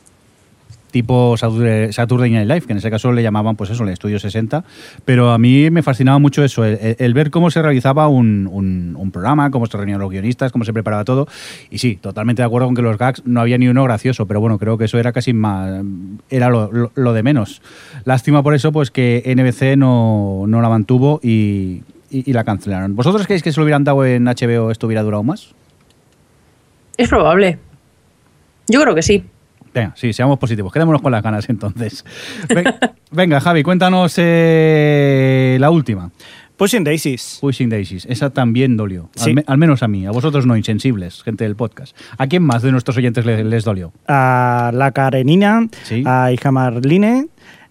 [0.92, 4.64] Tipo Saturday Night Live, que en ese caso le llamaban, pues eso, el Estudio 60.
[5.04, 9.52] Pero a mí me fascinaba mucho eso, el, ver cómo se realizaba un, un- programa,
[9.52, 11.28] cómo se reunían los guionistas, cómo se preparaba todo.
[11.70, 14.40] Y sí, totalmente de acuerdo con que los gags no había ni uno gracioso, pero
[14.40, 15.82] bueno, creo que eso era casi más.
[16.30, 17.62] era lo, de menos.
[18.06, 22.96] Lástima por eso, pues que NBC no, no la mantuvo y, y- la cancelaron.
[22.96, 25.54] ¿Vosotros creéis que si lo hubieran dado en HBO esto hubiera durado más?
[26.98, 27.60] Es probable.
[28.68, 29.24] Yo creo que sí.
[29.74, 30.72] Venga, sí, seamos positivos.
[30.74, 32.04] Quedémonos con las ganas entonces.
[32.50, 32.66] Ven-
[33.12, 36.12] Venga, Javi, cuéntanos eh, la última.
[36.58, 37.38] Pushing Daisies.
[37.40, 38.06] Pushing Daisies.
[38.10, 39.10] Esa también dolió.
[39.18, 39.34] Al, Sí.
[39.36, 40.08] me- al menos a mí.
[40.08, 41.96] A vosotros no, insensibles, gente del podcast.
[42.18, 43.94] ¿A quién más de nuestros oyentes le- les, dolió?
[44.08, 46.02] A la Karenina, Sí.
[46.06, 47.28] a Hija Marline,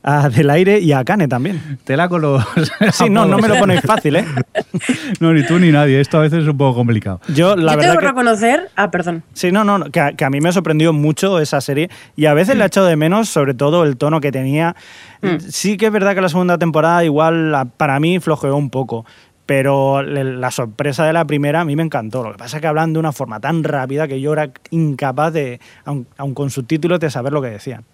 [0.06, 1.78] a Del Aire y a Kane también.
[1.82, 2.42] Tela con los.
[2.92, 4.24] Sí, no, no me lo ponéis fácil, ¿eh?
[5.20, 6.00] No, ni tú ni nadie.
[6.00, 7.20] Esto a veces es un poco complicado.
[7.34, 8.70] Yo, la Yo verdad tengo que reconocer.
[8.76, 9.24] Ah, perdón.
[9.34, 12.26] Sí, no, no, no, que a, que a mí me sorprendió mucho esa serie y
[12.26, 14.76] a veces le he echado de menos, sobre todo el tono que tenía.
[15.22, 15.38] Mm.
[15.40, 19.04] Sí que es verdad que la segunda temporada igual para mí flojeó un poco,
[19.44, 22.22] pero la sorpresa de la primera a mí me encantó.
[22.22, 25.32] Lo que pasa es que hablan de una forma tan rápida que yo era incapaz
[25.32, 27.84] de, aun, aun con subtítulos, de saber lo que decían.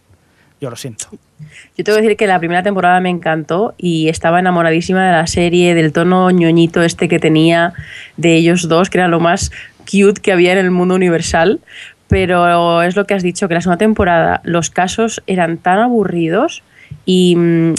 [0.62, 1.06] Yo lo siento.
[1.76, 5.26] Yo tengo que decir que la primera temporada me encantó y estaba enamoradísima de la
[5.26, 7.72] serie, del tono ñoñito este que tenía
[8.16, 9.50] de ellos dos, que era lo más
[9.90, 11.58] cute que había en el mundo universal.
[12.06, 16.62] Pero es lo que has dicho, que la segunda temporada los casos eran tan aburridos
[17.06, 17.74] y mm,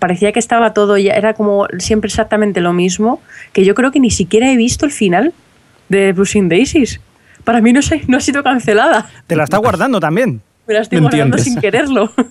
[0.00, 4.00] parecía que estaba todo ya, era como siempre exactamente lo mismo, que yo creo que
[4.00, 5.32] ni siquiera he visto el final
[5.88, 7.00] de Pushing Daisies.
[7.44, 9.08] Para mí no, se- no ha sido cancelada.
[9.28, 10.40] Te la está guardando también.
[10.70, 11.44] Me la estoy guardando entiendes.
[11.44, 12.12] sin quererlo.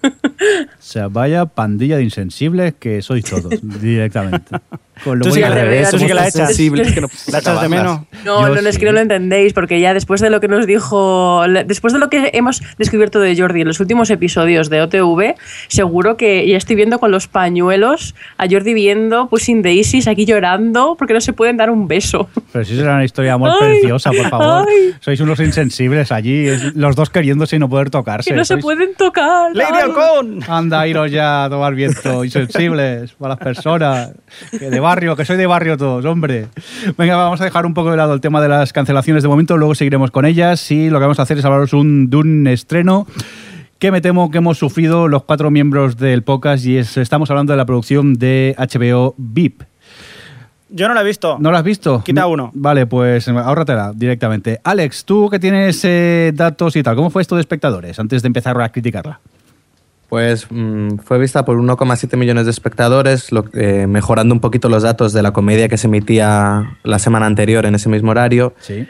[0.41, 4.55] O sea, vaya pandilla de insensibles que sois todos, directamente.
[5.03, 6.47] Con lo Tú muy sí que al la- revés, tú sí que la echas.
[6.47, 8.01] sensibles que no ¿La echas de menos?
[8.25, 10.47] No, Yo no, no, es que no lo entendéis, porque ya después de lo que
[10.47, 14.81] nos dijo, después de lo que hemos descubierto de Jordi en los últimos episodios de
[14.81, 15.35] OTV,
[15.67, 20.95] seguro que ya estoy viendo con los pañuelos a Jordi viendo Pushing Daisies aquí llorando
[20.97, 22.29] porque no se pueden dar un beso.
[22.51, 24.67] Pero si será una historia de amor Ay, preciosa, por favor.
[24.69, 24.93] ay.
[24.99, 28.29] Sois unos insensibles allí, es- los dos queriéndose y no poder tocarse.
[28.29, 29.55] que no se Sois- pueden tocar.
[29.55, 29.79] ¡Lady.
[29.81, 30.39] Halcón!
[30.47, 34.11] Anda, iros ya a tomar viento, insensibles, para las personas.
[34.51, 36.47] Que barrio, que soy de barrio todos, hombre.
[36.97, 39.55] Venga, vamos a dejar un poco de lado el tema de las cancelaciones de momento,
[39.55, 42.47] luego seguiremos con ellas y lo que vamos a hacer es hablaros un- de un
[42.47, 43.05] estreno
[43.77, 47.53] que me temo que hemos sufrido los cuatro miembros del podcast y es, estamos hablando
[47.53, 49.61] de la producción de HBO VIP.
[50.71, 51.37] Yo no la he visto.
[51.39, 52.03] ¿No lo has visto?
[52.03, 52.29] Quita No.
[52.29, 52.51] uno.
[52.55, 54.59] Vale, pues ahórratela directamente.
[54.63, 58.27] Alex, tú que tienes eh, datos y tal, ¿cómo fue esto de espectadores antes de
[58.27, 59.19] empezar a criticarla?
[60.09, 65.13] Pues fue vista por 1,7 millones de espectadores, lo- eh, mejorando un poquito los datos
[65.13, 68.53] de la comedia que se emitía la semana anterior en ese mismo horario.
[68.59, 68.87] Sí.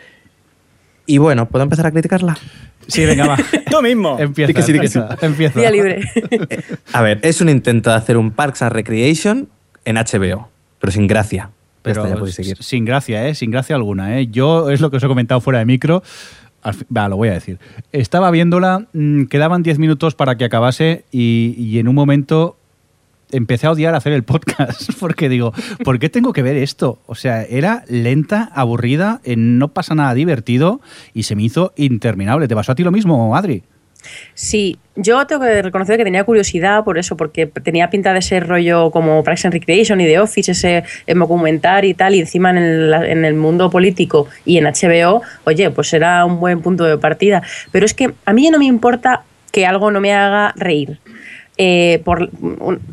[1.06, 2.38] Y bueno, ¿puedo empezar a criticarla?
[2.88, 3.38] Sí, venga, va.
[3.70, 4.18] Tú mismo.
[4.18, 5.60] Empieza, que sí, que empieza, empieza.
[5.60, 6.02] Día libre.
[6.94, 9.50] A ver, es un intento de hacer un Parks and Recreation
[9.86, 10.48] en HBO,
[10.80, 11.50] pero sin gracia.
[11.82, 12.58] Pero ya podéis seguir.
[12.62, 13.36] sin gracia, ¿eh?
[13.36, 14.28] Sin gracia alguna, ¿eh?
[14.28, 16.04] Yo, es lo que os he comentado fuera de micro,
[16.64, 17.60] Lo voy a decir.
[17.92, 22.58] Estaba viéndola, mm, quedaban 10 minutos para que acabase y, y en un momento
[23.32, 27.00] empecé a odiar hacer el podcast porque digo, ¿por qué tengo que ver esto?
[27.06, 30.82] O sea, era lenta, aburrida, eh, no pasa nada divertido
[31.14, 32.48] y se me hizo interminable.
[32.48, 33.64] ¿Te pasó a ti lo mismo, Adri?
[34.34, 38.48] Sí, yo tengo que reconocer que tenía curiosidad por eso, porque tenía pinta de ser
[38.48, 42.50] rollo como Parks and Recreation y The Office, ese eh, documental y tal, y encima
[42.52, 46.86] en el, en el mundo político y en HBO, oye, pues era un buen punto
[46.86, 47.44] de partida.
[47.72, 51.00] Pero es que a mí no me importa que algo no me haga reír.
[51.62, 52.02] Eh,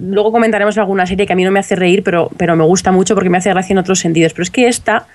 [0.00, 2.90] luego comentaremos alguna serie que a mí no me hace reír, pero, pero me gusta
[2.90, 4.32] mucho porque me hace gracia en otros sentidos.
[4.32, 5.06] Pero es que esta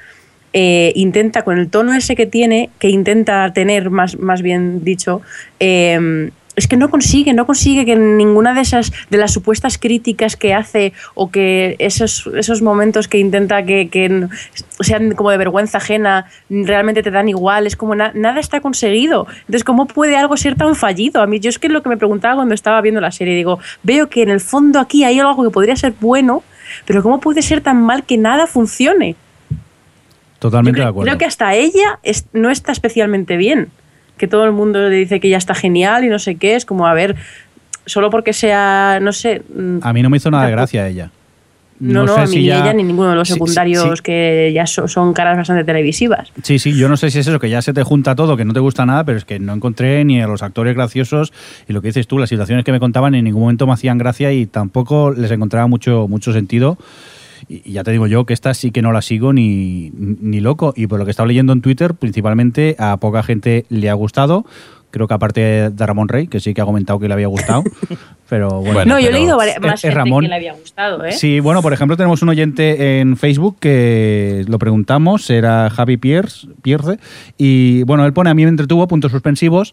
[0.53, 5.21] eh, intenta, con el tono ese que tiene, que intenta tener, más, más bien dicho,
[5.59, 10.35] eh, es que no consigue, no consigue que ninguna de esas, de las supuestas críticas
[10.35, 14.27] que hace o que esos, esos momentos que intenta que,
[14.81, 19.27] sean como de vergüenza ajena, realmente te dan igual, es como na- nada está conseguido.
[19.39, 21.21] Entonces, ¿cómo puede algo ser tan fallido?
[21.21, 23.33] A mí, yo es que es lo que me preguntaba cuando estaba viendo la serie,
[23.33, 26.43] digo, veo que en el fondo aquí hay algo que podría ser bueno,
[26.85, 29.15] pero ¿cómo puede ser tan mal que nada funcione?
[30.41, 31.07] Totalmente Yo de creo, acuerdo.
[31.07, 33.69] creo que hasta ella es- no está especialmente bien.
[34.17, 36.55] Que todo el mundo le dice que ella está genial y no sé qué.
[36.55, 37.15] Es como, a ver,
[37.85, 39.43] solo porque sea, no sé.
[39.55, 41.11] mm, A mí no me hizo nada de gracia ella.
[41.79, 43.39] No, no, sé a mí si ni ya- ella ni ninguno de los Sí, sí,
[43.39, 44.03] secundarios sí.
[44.03, 46.31] que ya so- son caras bastante televisivas.
[46.43, 48.45] Sí, sí, yo no sé si es eso, que ya se te junta todo, que
[48.45, 51.33] no te gusta nada, pero es que no encontré ni a los actores graciosos
[51.67, 53.97] y lo que dices tú, las situaciones que me contaban en ningún momento me hacían
[53.97, 56.77] gracia y tampoco les encontraba mucho, mucho sentido.
[57.47, 60.39] Y y ya te digo yo que esta sí que no la sigo ni, ni
[60.39, 60.73] loco.
[60.75, 63.93] Y por lo que he estado leyendo en Twitter, principalmente a poca gente le ha
[63.93, 64.45] gustado.
[64.91, 67.63] Creo que aparte de Ramón Rey, que sí que ha comentado que le había gustado.
[68.29, 68.73] pero bueno.
[68.73, 70.23] Bueno, no, yo he leído Es- más es gente Ramón.
[70.23, 71.13] que le había gustado, ¿eh?
[71.13, 76.47] Sí, bueno, por ejemplo, tenemos un oyente en Facebook que lo preguntamos, era Javi Pierce,
[76.61, 76.97] Pierce,
[77.37, 79.71] y bueno, él pone a mí me entretuvo, puntos suspensivos.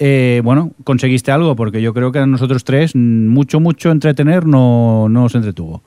[0.00, 5.08] Eh, bueno, conseguiste algo, porque yo creo que a nosotros tres, mucho, mucho entretener no,
[5.08, 5.82] no nos entretuvo.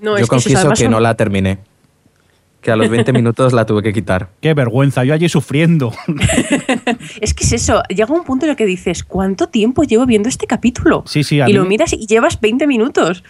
[0.00, 1.58] No, Yo es que eso, confieso que son- no la terminé.
[2.60, 4.28] Que a los 20 minutos la tuve que quitar.
[4.42, 5.92] Qué vergüenza, yo allí sufriendo.
[7.20, 10.28] Es que es eso, llega un punto en el que dices, ¿cuánto tiempo llevo viendo
[10.28, 11.02] este capítulo?
[11.06, 13.22] Sí, sí, a Y mí- lo miras y llevas 20 minutos.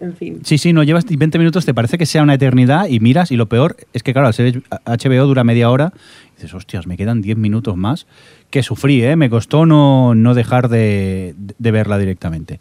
[0.00, 0.40] En fin.
[0.44, 3.36] Sí, sí, no llevas 20 minutos, te parece que sea una eternidad y miras y
[3.36, 5.92] lo peor es que, claro, al ser HBO dura media hora,
[6.32, 8.06] y dices, hostias, me quedan 10 minutos más,
[8.48, 9.14] que sufrí, ¿eh?
[9.16, 12.60] Me costó no, no dejar de, de verla directamente.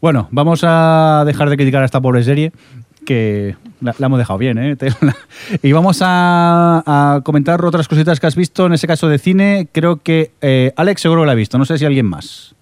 [0.00, 2.52] Bueno, vamos a dejar de criticar a esta pobre serie,
[3.04, 4.76] que la, la hemos dejado bien, ¿eh?
[5.62, 9.68] Y vamos a, a comentar otras cositas que has visto, en ese caso de cine,
[9.72, 12.54] creo que eh, Alex seguro que la ha visto, no sé si alguien más.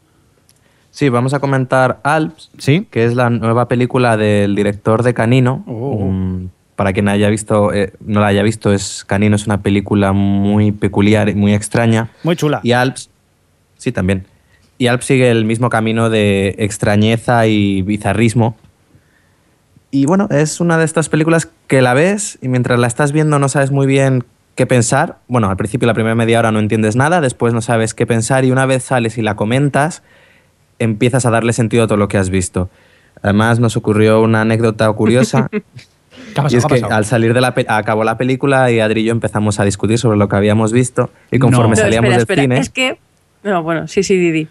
[0.91, 2.89] Sí, vamos a comentar Alps, ¿Sí?
[2.91, 5.63] que es la nueva película del director de Canino.
[5.69, 6.07] Oh.
[6.11, 10.13] Mm, para quien haya visto, eh, no la haya visto, es Canino es una película
[10.13, 12.11] muy peculiar y muy extraña.
[12.25, 12.61] Muy chula.
[12.65, 13.11] Y Alps,
[13.77, 14.27] sí, también.
[14.79, 18.57] Y Alps sigue el mismo camino de extrañeza y bizarrismo.
[19.91, 23.39] Y bueno, es una de estas películas que la ves y mientras la estás viendo
[23.39, 25.17] no sabes muy bien qué pensar.
[25.29, 28.45] Bueno, al principio la primera media hora no entiendes nada, después no sabes qué pensar
[28.45, 30.03] y una vez sales y la comentas,
[30.79, 32.69] empiezas a darle sentido a todo lo que has visto.
[33.23, 35.49] Además nos ocurrió una anécdota curiosa.
[36.35, 36.55] ¿Qué ha pasado?
[36.55, 39.01] Y es ¿Qué ha que al salir de la pe- acabó la película y Adri
[39.01, 41.77] y yo empezamos a discutir sobre lo que habíamos visto y conforme No.
[41.77, 42.43] No, salíamos espera, del espera.
[42.43, 42.99] cine Es que.
[43.43, 44.49] No, bueno, sí, sí, Didi.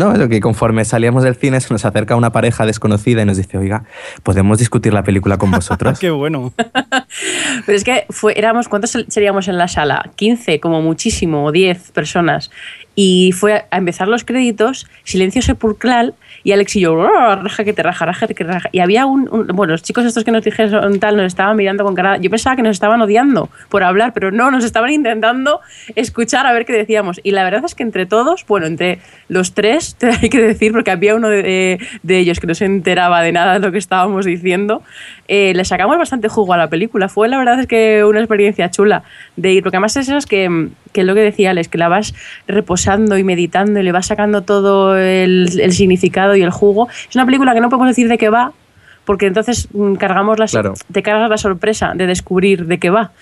[0.00, 3.36] No, eso que conforme salíamos del cine se nos acerca una pareja desconocida y nos
[3.36, 3.84] dice, oiga,
[4.22, 5.98] ¿podemos discutir la película con vosotros?
[6.00, 6.54] Qué bueno.
[7.66, 10.10] Pero es que fue, éramos, ¿cuántos seríamos en la sala?
[10.16, 12.50] 15, como muchísimo, o 10 personas.
[12.94, 17.72] Y fue a empezar los créditos, silencio sepulcral, y Alex y yo, "Oh, raja que
[17.72, 18.68] te raja, raja que te raja.
[18.72, 21.94] Y había un, Bueno, los chicos estos que nos dijeron tal, nos estaban mirando con
[21.94, 22.16] cara.
[22.18, 25.60] Yo pensaba que nos estaban odiando por hablar, pero no, nos estaban intentando
[25.96, 27.20] escuchar a ver qué decíamos.
[27.22, 30.72] Y la verdad es que entre todos, bueno, entre los tres, te hay que decir,
[30.72, 33.78] porque había uno de, de- ellos que no se enteraba de nada de lo que
[33.78, 34.82] estábamos diciendo,
[35.28, 37.08] eh, le sacamos bastante jugo a la película.
[37.08, 39.02] Fue la verdad es que una experiencia chula
[39.36, 42.14] de ir, porque además es que, que es lo que decía Alex, que la vas
[42.46, 46.88] reposando y meditando y le vas sacando todo el, el significado y el jugo.
[47.08, 48.52] Es una película que no podemos decir de qué va,
[49.04, 50.74] porque entonces mm, cargamos la, Claro.
[50.92, 53.12] te cargas la sorpresa de descubrir de qué va.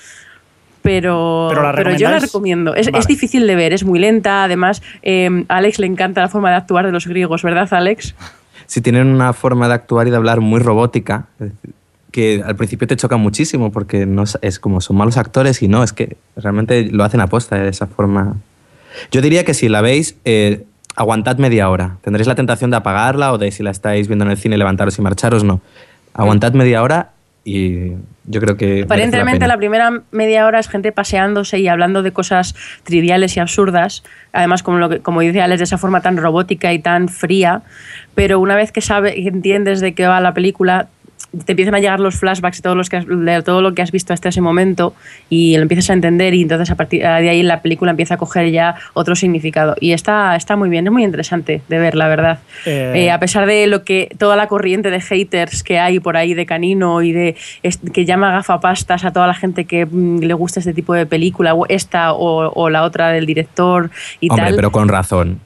[0.82, 2.74] Pero, ¿Pero la yo la recomiendo.
[2.74, 2.98] Es, Vale.
[2.98, 4.44] es difícil de ver, es muy lenta.
[4.44, 8.14] Además, eh, a Alex le encanta la forma de actuar de los griegos, ¿verdad, Alex?
[8.66, 11.70] si tienen una forma de actuar y de hablar muy robótica, es decir,
[12.10, 15.68] que al principio te choca muchísimo porque no es- es como son malos actores y
[15.68, 18.36] no, es que realmente lo hacen aposta de esa forma.
[19.10, 20.64] Yo diría que si la veis, eh,
[20.96, 21.98] aguantad media hora.
[22.02, 24.98] Tendréis la tentación de apagarla o de si la estáis viendo en el cine levantaros
[24.98, 25.60] y marcharos, no.
[26.14, 27.10] Aguantad media hora
[27.44, 27.92] y
[28.30, 28.82] Yo creo que.
[28.82, 34.02] Aparentemente la, primera media hora es gente paseándose y hablando de cosas triviales y absurdas,
[34.32, 37.62] además como, lo que, como dice Alex, de esa forma tan robótica y tan fría,
[38.14, 40.88] pero una vez que sabe, que entiendes de qué va la película,
[41.44, 43.82] te empiezan a llegar los flashbacks de todo, los que has- de todo lo que
[43.82, 44.94] has visto hasta ese momento
[45.28, 48.16] y lo empiezas a entender y entonces a partir de ahí la película empieza a
[48.16, 49.76] coger ya otro significado.
[49.78, 52.38] Y está, está muy bien, es muy interesante de ver, la verdad.
[52.64, 56.16] Eh, Eh, a pesar de lo que toda la corriente de haters que hay por
[56.16, 60.20] ahí de Canino y de es- que llama gafapastas a toda la gente que mm,
[60.20, 64.30] le gusta este tipo de película, o esta o, o la otra del director y
[64.30, 64.56] Hombre, tal.
[64.56, 65.40] pero con razón.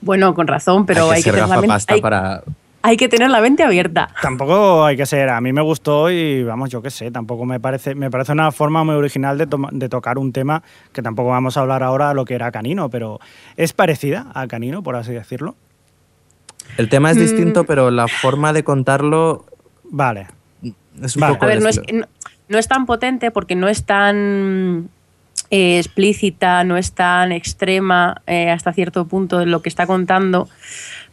[0.00, 2.42] Bueno, con razón, pero hay que hay que, ser tener la mente, gafapasta hay- para.
[2.82, 4.08] Hay que tener la mente abierta.
[4.22, 7.58] Tampoco hay que ser, a mí me gustó y vamos, yo qué sé, tampoco me
[7.60, 10.62] parece, me parece una forma muy original de, tocar un tema
[10.92, 13.18] que tampoco vamos a hablar ahora de lo que era Canino, pero
[13.56, 15.56] es parecida a Canino, por así decirlo.
[16.76, 17.20] El tema es Mm.
[17.20, 19.44] distinto, pero la forma de contarlo
[19.90, 20.28] Vale.
[21.02, 21.34] es un Vale.
[21.34, 21.44] poco.
[21.46, 21.80] A ver, no es,
[22.48, 24.88] no es tan potente porque no es tan
[25.50, 30.48] eh, explícita, no es tan extrema eh, hasta cierto punto de lo que está contando,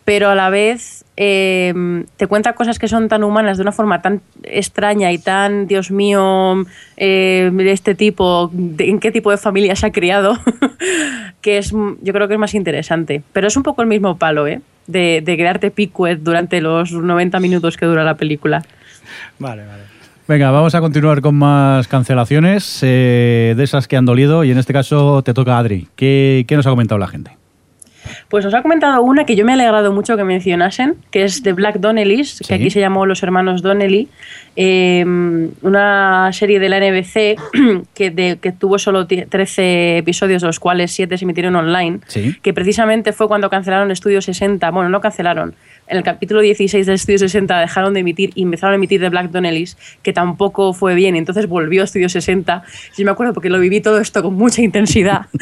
[0.05, 1.73] pero a la vez eh,
[2.17, 5.89] te cuenta cosas que son tan humanas de una forma tan extraña y tan, Dios
[5.91, 6.63] mío,
[6.97, 10.37] eh, de este tipo, de- en qué tipo de familia se ha criado,
[11.41, 13.21] que es, yo creo que es más interesante.
[13.33, 14.61] Pero es un poco el mismo palo, ¿eh?
[14.87, 18.61] De, de quedarte picuet durante los 90 minutos que dura la película.
[19.39, 19.83] Vale, vale.
[20.27, 24.57] Venga, vamos a continuar con más cancelaciones eh, de esas que han dolido y en
[24.57, 25.87] este caso te toca Adri.
[25.95, 27.31] ¿Qué, qué nos ha comentado la gente?
[28.29, 31.43] Pues nos ha comentado una que yo me he alegrado mucho que mencionasen, que es
[31.43, 32.43] de Black Donnellys, Sí.
[32.45, 34.07] que aquí se llamó Los Hermanos Donnelly,
[34.55, 35.03] eh,
[35.61, 37.35] una serie de la NBC
[37.93, 41.99] que, de- que tuvo solo ti- 13 episodios, de los cuales 7 se emitieron online,
[42.07, 42.35] Sí.
[42.41, 45.55] que precisamente fue cuando cancelaron Estudio 60, bueno, no cancelaron,
[45.87, 49.09] en el capítulo 16 del Estudio 60 dejaron de emitir y empezaron a emitir de
[49.09, 52.63] Black Donnellys, que tampoco fue bien, entonces volvió a Estudio 60.
[52.97, 55.27] Yo me acuerdo porque lo viví todo esto con mucha intensidad.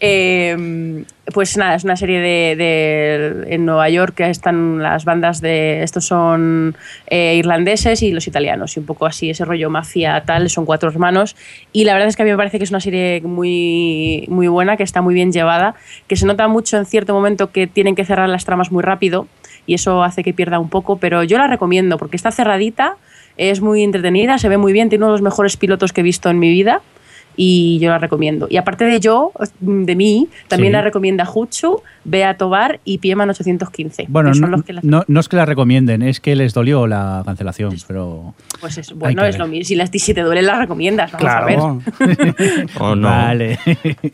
[0.00, 5.40] Eh, pues nada, es una serie de, de- en Nueva York que están las bandas
[5.40, 5.82] de.
[5.82, 10.50] Estos son eh, irlandeses y los italianos, y un poco así, ese rollo mafia tal,
[10.50, 11.34] son cuatro hermanos.
[11.72, 14.48] Y la verdad es que a mí me parece que es una serie muy, muy
[14.48, 15.74] buena, que está muy bien llevada,
[16.08, 19.26] que se nota mucho en cierto momento que tienen que cerrar las tramas muy rápido,
[19.66, 22.96] y eso hace que pierda un poco, pero yo la recomiendo porque está cerradita,
[23.38, 26.04] es muy entretenida, se ve muy bien, tiene uno de los mejores pilotos que he
[26.04, 26.82] visto en mi vida
[27.36, 28.46] y yo la recomiendo.
[28.50, 30.74] Y aparte de yo, de mí, también Sí.
[30.74, 34.06] la recomienda Jutsu, Bea Tobar y Pieman 815.
[34.08, 36.36] Bueno, que son no, los que la- no, no es que la recomienden, es que
[36.36, 38.34] les dolió la cancelación, pero...
[38.60, 39.40] Pues es, bueno, que es ver.
[39.40, 39.64] lo mismo.
[39.64, 41.12] Si, las, si te duele, las recomiendas.
[41.12, 41.54] Vamos a ver.
[41.56, 41.80] Claro.
[42.80, 43.08] Oh, no.
[43.08, 43.58] Vale.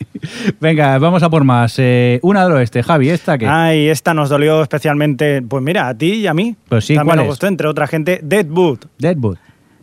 [0.59, 1.75] Venga, vamos a por más.
[1.79, 3.47] Eh, una del oeste, Javi, ¿esta qué?
[3.47, 6.55] Ay, esta nos dolió especialmente, pues mira, a ti y a mí.
[6.69, 8.79] Pues sí, También ¿cuál nos gustó, entre otra gente, Deadwood.
[8.97, 9.37] Deadwood.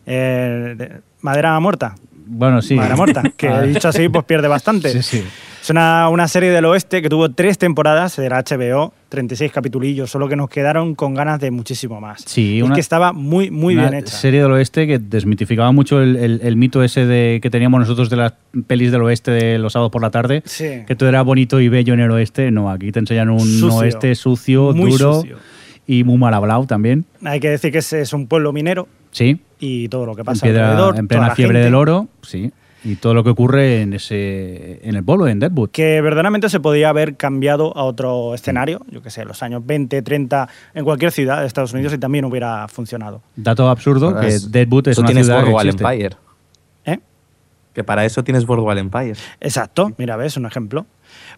[0.07, 1.95] Eh, de- madera muerta.
[2.29, 2.75] Bueno, sí.
[2.75, 3.23] Madera muerta.
[3.37, 3.63] Que Ah.
[3.63, 4.91] dicho así, pues pierde bastante.
[4.91, 5.25] Sí, sí.
[5.63, 10.29] Es una, una serie del oeste que tuvo tres temporadas, era HBO, 36 capitulillos, solo
[10.29, 12.23] que nos quedaron con ganas de muchísimo más.
[12.27, 14.17] Sí, Y es una- que estaba muy, muy Una bien hecha.
[14.17, 18.09] serie del oeste que desmitificaba mucho el, el- el mito ese de que teníamos nosotros
[18.09, 18.35] de las
[18.67, 20.43] pelis del oeste de los sábados por la tarde.
[20.47, 20.85] Sí.
[20.87, 22.51] Que todo era bonito y bello en el oeste.
[22.51, 23.75] No, aquí te enseñan un Sucio.
[23.79, 25.37] oeste sucio, Muy duro sucio.
[25.87, 27.05] y muy mal hablado también.
[27.25, 30.27] Hay que decir que ese es un pueblo minero Sí, y todo lo que en,
[30.27, 30.97] pasa piedra- alrededor.
[30.99, 32.53] en plena la fiebre gente, del oro, sí.
[32.85, 35.71] Y todo lo que ocurre en ese en el pueblo, en Deadwood.
[35.71, 40.01] Que verdaderamente se podía haber cambiado a otro escenario, yo que sé, los años 20,
[40.01, 43.21] 30, en cualquier ciudad de Estados Unidos y también hubiera funcionado.
[43.35, 45.85] Dato absurdo, Ahora que es- Deadwood es Eso una tienes ciudad que Boardwalk existe.
[45.93, 46.17] Empire.
[46.85, 46.99] ¿Eh?
[47.75, 49.15] Que para eso tienes Boardwalk Empire.
[49.41, 50.87] Exacto, mira, ves, un ejemplo.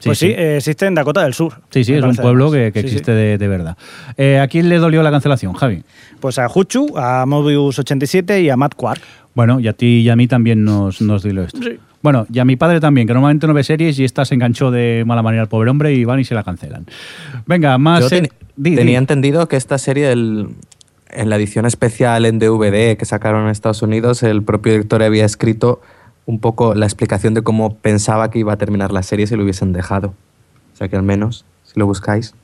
[0.05, 0.33] Pues sí, sí.
[0.37, 1.55] eh, existe en Dakota del Sur.
[1.71, 2.95] Sí, sí, es un pueblo que, que Sí, sí.
[2.95, 3.77] existe De, de verdad.
[4.17, 5.83] Eh, ¿A quién le dolió la cancelación, Javi?
[6.21, 9.03] Pues a Huchu, a Mobius 87 y a Matt Quark.
[9.35, 11.61] Bueno, y a ti y a mí también nos, nos dio esto.
[12.03, 14.71] Bueno, y a mi padre también, que normalmente no ve series y esta se enganchó
[14.71, 16.87] de mala manera al pobre hombre y van y se la cancelan.
[17.47, 18.01] Venga, más...
[18.01, 18.77] Yo ten- di, di.
[18.77, 20.49] tenía entendido que esta serie, el-
[21.11, 25.25] en la edición especial en DVD que sacaron en Estados Unidos, el propio director había
[25.27, 25.83] escrito
[26.31, 29.43] un poco la explicación de cómo pensaba que iba a terminar la serie si lo
[29.43, 30.15] hubiesen dejado.
[30.73, 32.35] O sea que al menos, si lo buscáis,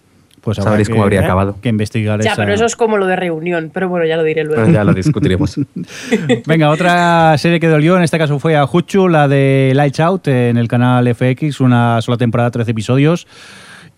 [0.42, 1.56] pues sabréis que- cómo habría eh, acabado.
[1.62, 4.22] Que investigar Ya, esa- pero eso es como lo de reunión, pero bueno, ya lo
[4.22, 4.70] diré luego.
[4.70, 5.58] Ya lo discutiremos.
[6.46, 10.28] Venga, otra serie que dolió, en este caso fue a Huchu, la de Lights Out,
[10.28, 13.26] en el canal FX, una sola temporada, 13 episodios.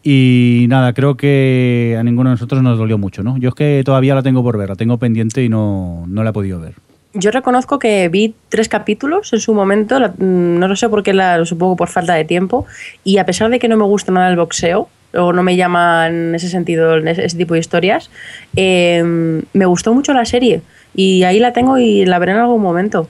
[0.03, 3.37] Y nada, creo que a ninguno de nosotros nos dolió mucho, ¿no?
[3.37, 6.31] Yo es que todavía la tengo por ver, la tengo pendiente y no, no la
[6.31, 6.75] he podido ver.
[7.15, 11.03] Yo reconozco que vi tres capítulos en su momento, la- mm, no lo sé por
[11.03, 12.67] qué, la, supongo por falta de tiempo,
[13.05, 16.07] y a pesar de que no me gusta nada el boxeo, o no me llama
[16.09, 18.11] en ese sentido en ese, tipo de historias,
[18.57, 19.03] eh,
[19.53, 20.61] me gustó mucho la serie,
[20.95, 23.09] y ahí la tengo y la veré en algún momento.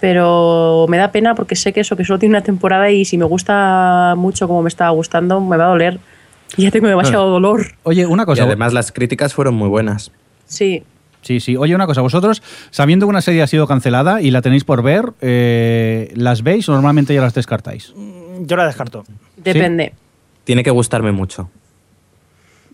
[0.00, 3.18] pero me da pena porque sé que eso, que solo tiene una temporada y si
[3.18, 5.98] me gusta mucho como me estaba gustando, me va a doler.
[6.56, 7.66] Y ya tengo demasiado dolor.
[7.82, 8.44] Oye, una Y cosa.
[8.44, 10.10] además las críticas fueron muy buenas.
[10.46, 10.84] Sí.
[11.22, 11.56] Sí, sí.
[11.56, 12.00] Oye, una cosa.
[12.00, 16.42] Vosotros, sabiendo que una serie ha sido cancelada y la tenéis por ver, eh, ¿las
[16.42, 17.92] veis o normalmente ya las descartáis?
[18.40, 19.04] Yo la descarto.
[19.36, 19.92] Depende.
[20.44, 21.50] Tiene que gustarme mucho.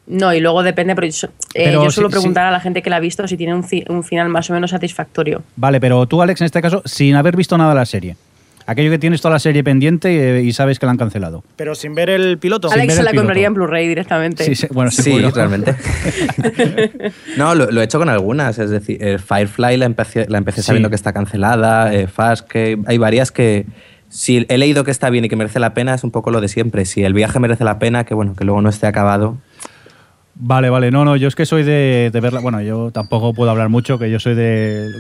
[0.07, 2.90] No, y luego depende, pero yo, eh, Pero yo suelo preguntar a la gente que
[2.90, 5.42] la ha visto si tiene un, fi- un final más o menos satisfactorio.
[5.57, 8.16] Vale, pero tú, Alex, en este caso, sin haber visto nada de la serie.
[8.68, 11.44] Aquello que tienes toda la serie pendiente eh, y sabes que la han cancelado.
[11.54, 12.68] Pero sin ver el piloto.
[12.70, 13.22] Alex se la piloto.
[13.24, 14.44] compraría en Blu-ray directamente.
[14.44, 15.74] Sí, sí, bueno, Sí, realmente.
[17.36, 18.58] no, lo, lo he hecho con algunas.
[18.58, 20.66] Es decir, eh, Firefly la empecé, la empecé Sí.
[20.68, 21.94] sabiendo que está cancelada.
[21.94, 23.66] Eh, Fast, que hay varias que.
[24.08, 26.40] Si he leído que está bien y que merece la pena, es un poco lo
[26.40, 26.84] de siempre.
[26.84, 29.36] Si el viaje merece la pena, que bueno, que luego no esté acabado.
[30.39, 30.91] Vale, vale.
[30.91, 32.41] No, no, yo es que soy de, verla.
[32.41, 34.93] Bueno, yo tampoco puedo hablar mucho, que yo soy de,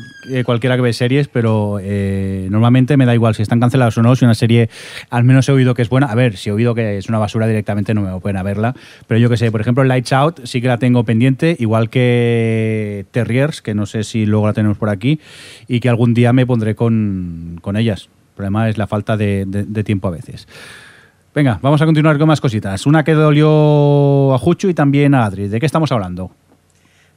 [0.46, 4.16] cualquiera que ve series, pero eh, normalmente me da igual si están canceladas o no.
[4.16, 4.70] Si una serie
[5.10, 6.06] al menos he oído que es buena.
[6.06, 8.74] A ver, si he oído que es una basura directamente, no me pena verla.
[9.06, 13.04] Pero yo que sé, por ejemplo, Lights Out sí que la tengo pendiente, igual que
[13.10, 15.20] Terriers, que no sé si luego la tenemos por aquí,
[15.68, 18.08] y que algún día me pondré con, con ellas.
[18.30, 20.46] El problema es la falta de tiempo a veces.
[21.36, 22.86] Venga, vamos a continuar con más cositas.
[22.86, 25.48] Una que dolió a Juchu y también a Adri.
[25.48, 26.30] ¿De qué estamos hablando?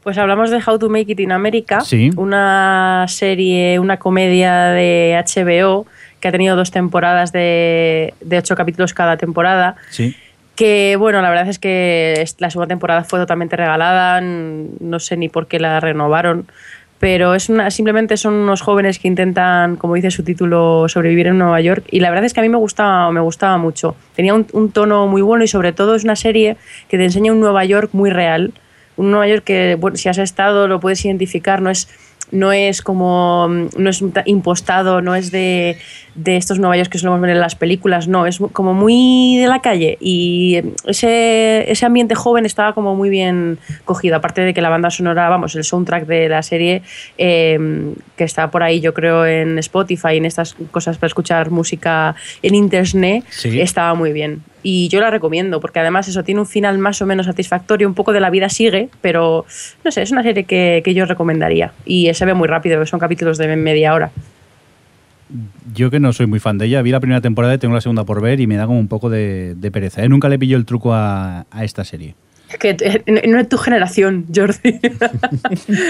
[0.04, 2.10] Pues hablamos de How to Make It in America, Sí.
[2.18, 5.88] una serie, una comedia de HBO
[6.20, 9.78] que ha tenido dos temporadas de, de ocho capítulos cada temporada.
[9.90, 10.14] Sí.
[10.58, 15.30] Que bueno, la verdad es que la segunda temporada fue totalmente regalada, no sé ni
[15.30, 16.46] por qué la renovaron,
[17.00, 21.38] pero es una, simplemente son unos jóvenes que intentan, como dice su título, sobrevivir en
[21.38, 23.96] Nueva York y la verdad es que a mí me gustaba, me gustaba mucho.
[24.16, 26.58] Tenía un, un tono muy bueno y sobre todo es una serie
[26.90, 28.54] que te enseña un Nueva York muy real,
[28.98, 31.88] un Nueva York que si has estado lo puedes identificar, no es
[32.32, 35.78] no es como no es ta- impostado, no es de,
[36.16, 39.48] de estos Nueva York que solemos ver en las películas, no, es como muy de
[39.48, 44.62] la calle y ese, ese ambiente joven estaba como muy bien cogido, aparte de que
[44.62, 46.82] la banda sonora, vamos, el soundtrack de la serie
[47.18, 47.58] eh,
[48.16, 52.56] que está por ahí yo creo en Spotify, en estas cosas para escuchar música en
[52.56, 53.60] internet, Sí.
[53.62, 54.44] estaba muy bien.
[54.62, 57.94] Y yo la recomiendo, porque además eso tiene un final más o menos satisfactorio, un
[57.94, 59.46] poco de la vida sigue, pero
[59.84, 61.72] no sé, es una serie que, que yo recomendaría.
[61.86, 64.12] Y se ve muy rápido, son capítulos de media hora.
[65.74, 67.82] Yo que no soy muy fan de ella, vi la primera temporada y tengo la
[67.82, 70.04] segunda por ver y me da como un poco de, pereza.
[70.04, 70.10] ¿eh?
[70.10, 72.16] Nunca le pillo el truco a, a esta serie.
[72.58, 74.80] Que eh, no es tu generación, Jordi.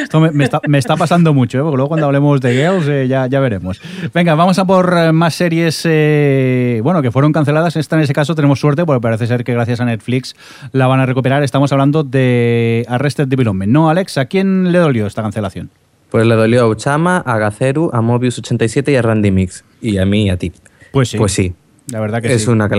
[0.03, 1.61] Esto me, me está, me está pasando mucho, ¿eh?
[1.61, 3.81] porque luego cuando hablemos de Girls eh, ya, ya veremos.
[4.13, 7.77] Venga, vamos a por más series, eh, bueno, que fueron canceladas.
[7.77, 10.35] Esta en ese caso tenemos suerte, porque parece ser que gracias a Netflix
[10.73, 11.43] la van a recuperar.
[11.43, 13.71] Estamos hablando de Arrested Development.
[13.71, 14.17] ¿No, Alex?
[14.17, 15.69] ¿A quién le dolió esta cancelación?
[16.09, 19.63] Pues le dolió a Uchama, a Gaceru, a Mobius87 y a Randy Mix.
[19.81, 20.51] Y a mí y a ti.
[20.91, 21.17] Pues sí.
[21.17, 21.53] Pues sí.
[21.91, 22.49] La verdad que es sí.
[22.49, 22.69] una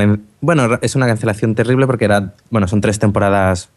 [0.40, 3.70] bueno, es una cancelación terrible porque era, bueno, son tres temporadas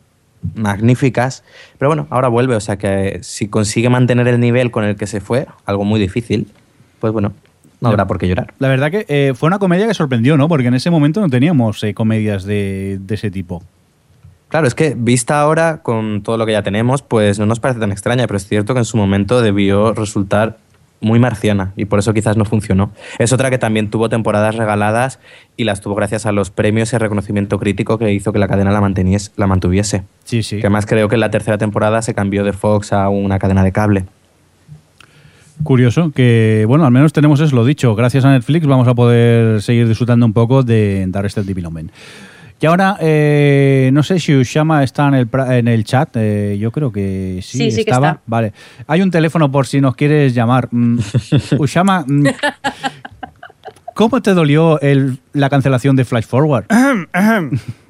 [0.55, 1.43] magníficas,
[1.77, 5.07] pero bueno, ahora vuelve, o sea que si consigue mantener el nivel con el que
[5.07, 6.47] se fue, algo muy difícil,
[6.99, 7.33] pues bueno,
[7.81, 8.53] no habrá por qué llorar.
[8.59, 10.47] La verdad que eh, fue una comedia que sorprendió, ¿no?
[10.47, 13.63] Porque en ese momento no teníamos eh, comedias de, de ese tipo.
[14.49, 17.79] Claro, es que vista ahora con todo lo que ya tenemos, pues no nos parece
[17.79, 20.59] tan extraña, pero es cierto que en su momento debió resultar
[21.03, 22.91] muy marciana y por eso quizás no funcionó.
[23.19, 25.19] Es otra que también tuvo temporadas regaladas
[25.57, 28.47] y las tuvo gracias a los premios y el reconocimiento crítico que hizo que la
[28.47, 28.81] cadena la,
[29.35, 30.03] la mantuviese.
[30.23, 30.55] Sí, sí.
[30.55, 33.63] Que además creo que en la tercera temporada se cambió de Fox a una cadena
[33.63, 34.05] de cable.
[35.61, 37.95] Curioso que, bueno, al menos tenemos eso, lo dicho.
[37.95, 41.91] Gracias a Netflix vamos a poder seguir disfrutando un poco de, Arrested Development.
[42.59, 46.15] Y ahora, eh, no sé si Ushama está en el, en el chat.
[46.15, 48.07] eh, yo creo que sí, Sí, sí que estaba.
[48.09, 48.21] está.
[48.25, 48.53] Vale.
[48.87, 50.69] Hay un teléfono por si nos quieres llamar.
[50.71, 50.99] Mm,
[51.59, 52.27] Ushama, mm,
[53.95, 56.65] ¿cómo te dolió el- la cancelación de Flash Forward?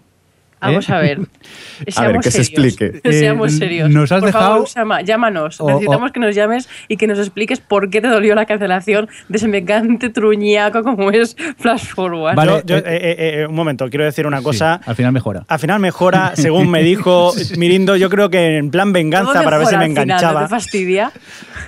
[0.64, 0.94] Vamos ¿Eh?
[0.94, 1.20] a ver.
[1.88, 3.02] Seamos que se explique.
[3.12, 3.90] Seamos Eh, serios.
[3.90, 5.60] nos has Por dejado- favor, Usama, llámanos.
[5.62, 8.46] O- Necesitamos o- que nos llames y que nos expliques por qué te dolió la
[8.46, 12.36] cancelación de semejante truñaco como es Flash Forward.
[12.36, 14.80] Vale, Yo- yo- eh, eh, eh, un momento, quiero decir una cosa.
[14.84, 15.46] Sí, al final mejora.
[15.48, 19.58] Al final mejora, según me dijo Mirindo, yo creo que en plan venganza Todo para
[19.58, 20.42] ver si me final, enganchaba.
[20.42, 21.12] ¿No te fastidia?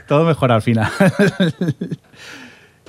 [0.08, 0.90] Todo mejora al final.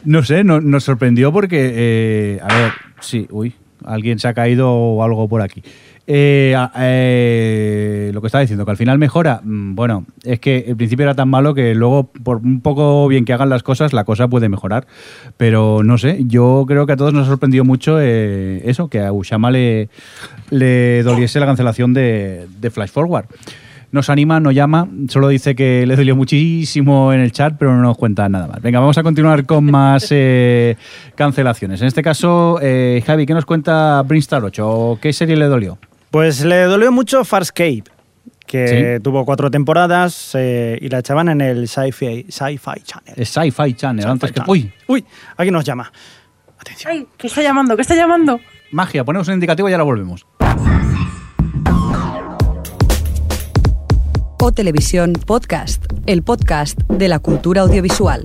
[0.04, 3.54] no sé, no- nos sorprendió porque, eh, a ver, sí, uy,
[3.84, 5.62] alguien se ha caído o algo por aquí.
[6.08, 10.76] Eh, eh, lo que estaba diciendo, que al final mejora, mm, bueno, es que el
[10.76, 14.04] principio era tan malo que luego, por un poco bien que hagan las cosas, la
[14.04, 14.86] cosa puede mejorar.
[15.36, 19.12] Pero no sé, yo creo que a todos nos sorprendió mucho eh, eso, que a
[19.12, 19.88] Ushama le,
[20.50, 23.26] doliese la cancelación de, Flash Forward.
[23.90, 27.82] nos anima, nos llama, solo dice que le dolió muchísimo en el chat, pero no
[27.82, 28.62] nos cuenta nada más.
[28.62, 30.14] Venga, vamos a continuar con más
[31.16, 31.80] cancelaciones.
[31.80, 34.68] En este caso, eh, Javi, ¿qué nos cuenta Brinstar 8?
[34.68, 35.78] ¿O ¿Qué serie le dolió?
[36.10, 37.84] Pues le dolió mucho Farscape,
[38.46, 39.02] que Sí.
[39.02, 43.26] tuvo cuatro temporadas eh, y la echaban en el Sci-Fi Channel.
[43.26, 44.06] Sci-Fi Channel.
[44.06, 44.40] Antes que...
[44.46, 45.04] Uy, Uy,
[45.36, 45.92] aquí nos llama.
[46.58, 46.92] Atención.
[46.92, 47.76] Ay, ¿qué está llamando?
[47.76, 48.40] ¿Qué está llamando?
[48.72, 50.26] magia, ponemos un indicativo y ahora volvemos.
[54.38, 58.24] O Televisión Podcast, el podcast de la cultura audiovisual.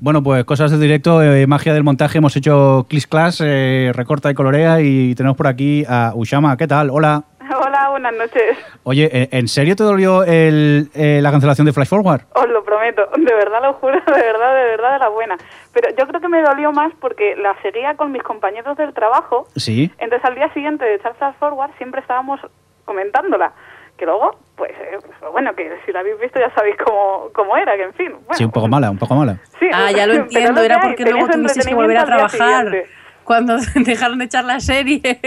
[0.00, 2.18] Bueno, pues cosas de directo, eh, magia del montaje.
[2.18, 6.56] Hemos hecho Clis Class, eh, recorta y colorea y tenemos por aquí a Ushama.
[6.56, 6.90] ¿Qué tal?
[6.90, 7.24] Hola.
[7.50, 8.56] Hola, buenas noches.
[8.84, 12.20] Oye, ¿en- ¿en serio te dolió el, eh, la cancelación de Flash Forward?
[12.34, 15.36] Os lo prometo, de verdad lo juro, de verdad, de verdad de la buena.
[15.72, 19.48] Pero yo creo que me dolió más porque la seguía con mis compañeros del trabajo.
[19.56, 19.90] Sí.
[19.98, 22.38] Entonces al día siguiente de echar Flash Forward siempre estábamos
[22.84, 23.52] comentándola.
[23.96, 27.56] Que luego, pues, eh, pues, bueno, que si la habéis visto ya sabéis cómo, cómo
[27.56, 28.10] era, que en fin.
[28.12, 29.38] Bueno, Sí, un poco mala, un poco mala.
[29.58, 32.84] sí, Ah, ya lo entiendo, era hay, porque luego tuvisteis que volver a trabajar.
[33.24, 35.00] Cuando dejaron de echar la serie.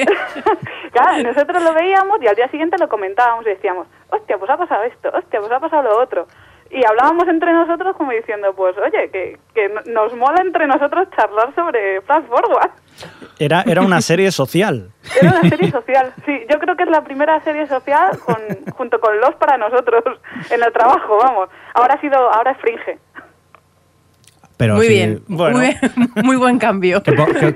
[0.92, 4.58] Claro, nosotros lo veíamos y al día siguiente lo comentábamos y decíamos, hostia, pues ha
[4.58, 6.28] pasado esto, hostia, pues ha pasado lo otro.
[6.74, 11.08] Y hablábamos entre nosotros como diciendo, pues oye, que, que no- nos mola entre nosotros
[11.16, 12.72] charlar sobre Flash Forward.
[13.40, 14.92] Era, era una serie social.
[15.22, 18.38] Era una serie social, sí, yo creo que es la primera serie social con,
[18.76, 20.04] junto con Los para nosotros
[20.50, 21.50] en el trabajo, vamos.
[21.74, 23.00] Ahora ha sido, ahora es Fringe.
[24.58, 25.58] Pero muy sí, bien, bueno.
[25.58, 25.76] muy,
[26.24, 27.02] muy buen cambio.
[27.04, 27.12] Sí,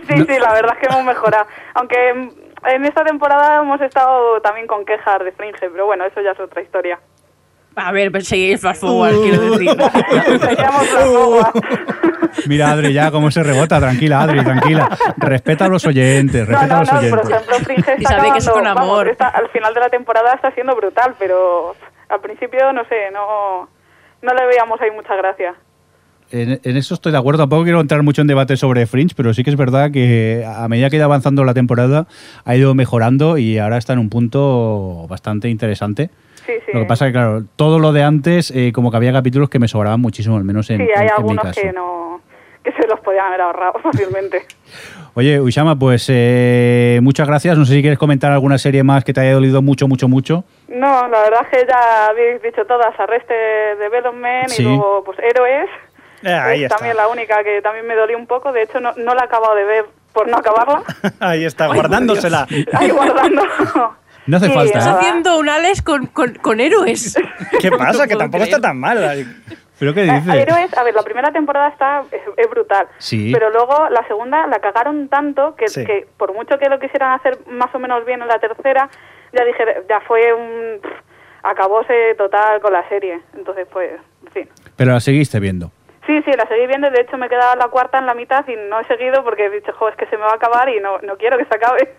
[0.08, 1.46] sí, la verdad es que hemos mejorado.
[1.76, 6.32] Aunque en esta temporada hemos estado también con quejas de Fringe, pero bueno, eso ya
[6.32, 7.00] es otra historia.
[7.76, 9.70] A ver, pero seguís flash forward, quiero decir.
[10.92, 11.54] Forward.
[12.48, 13.80] Mira, Adri, ya cómo se rebota.
[13.80, 14.90] Tranquila, Adri, tranquila.
[15.18, 17.30] Respeta a los oyentes, No, respeta no, a los no, por oyentes.
[17.32, 18.82] ejemplo, Fringe Y está sabe que es con amor.
[18.88, 21.76] vamos, está- al final de la temporada está siendo brutal, pero
[22.10, 23.70] al principio, no sé, no,
[24.22, 25.56] no le veíamos ahí mucha gracia.
[26.32, 27.44] En, en eso estoy de acuerdo.
[27.44, 30.68] Tampoco quiero entrar mucho en debate sobre Fringe, pero sí que es verdad que a
[30.68, 32.08] medida que ha ido avanzando la temporada
[32.46, 36.10] ha ido mejorando y ahora está en un punto bastante interesante.
[36.46, 36.72] Sí, sí.
[36.74, 39.60] Lo que pasa que, claro, todo lo de antes, eh, como que había capítulos que
[39.60, 41.62] me sobraban muchísimo, al menos en, sí, en- hay en mi algunos caso.
[41.62, 42.22] que no
[42.64, 44.44] que se los podían haber ahorrado fácilmente.
[45.14, 47.58] Oye, Ushama, pues eh, muchas gracias.
[47.60, 50.44] No sé si quieres comentar alguna serie más que te haya dolido mucho, mucho, mucho.
[50.68, 54.64] No, la verdad es que ya habéis dicho todas, Arrested Development Sí.
[54.64, 55.70] y luego pues Héroes.
[56.24, 56.78] Eh, ahí es está.
[56.78, 59.26] también la única que también me dolió un poco, de hecho no, no la he
[59.26, 60.82] acabado de ver por no acabarla.
[61.20, 62.48] Ahí está, guardándosela.
[62.74, 63.44] Ahí guardando.
[64.28, 64.98] No hace Y falta, Estás ¿eh?
[64.98, 67.16] haciendo un Alex con, con, con héroes.
[67.60, 68.04] ¿Qué No pasa?
[68.08, 68.56] Que puedo tampoco creer.
[68.56, 69.26] está tan mal.
[69.78, 70.34] ¿Pero qué Eh, dices?
[70.34, 72.88] Héroes, a ver, la primera temporada está es, es brutal.
[72.98, 73.32] Sí.
[73.34, 75.86] Pero luego la segunda la cagaron tanto que, Sí.
[75.86, 78.90] que por mucho que lo quisieran hacer más o menos bien en la tercera,
[79.34, 80.80] ya dije, ya fue un...
[81.44, 83.20] acabóse total con la serie.
[83.36, 83.92] Entonces, pues,
[84.26, 84.50] en fin.
[84.76, 85.72] Pero la seguiste viendo.
[86.08, 88.48] Sí, sí, la seguí viendo de hecho me he quedado la cuarta en la mitad
[88.48, 90.70] y no he seguido porque he dicho, jo, es que se me va a acabar
[90.70, 91.96] y no, no quiero que se acabe.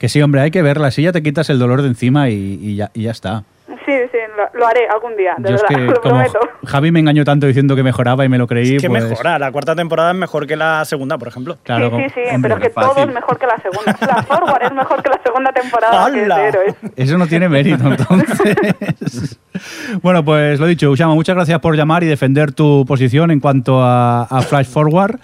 [0.00, 0.86] Que sí, hombre, hay que verla.
[0.88, 3.44] Así ya te quitas el dolor de encima y, y ya, y ya está.
[3.68, 6.38] Sí, sí, lo, lo haré algún día, de Yo es verdad, que lo como prometo.
[6.64, 9.38] Javi me engañó tanto diciendo que mejoraba y me lo creí, Es que pues, mejora.
[9.38, 11.58] La cuarta temporada es mejor que la segunda, por ejemplo.
[11.64, 12.92] Claro, sí, sí, sí, hombre, pero es que fácil.
[12.94, 13.96] todo es mejor que la segunda.
[14.00, 16.50] La Forward es mejor que la segunda temporada que es ¡Hala!
[16.96, 19.38] Eso no tiene mérito, entonces.
[20.02, 23.82] bueno, pues lo dicho, Usama, muchas gracias por llamar y defender tu posición en cuanto
[23.82, 25.20] a, a Flash Forward.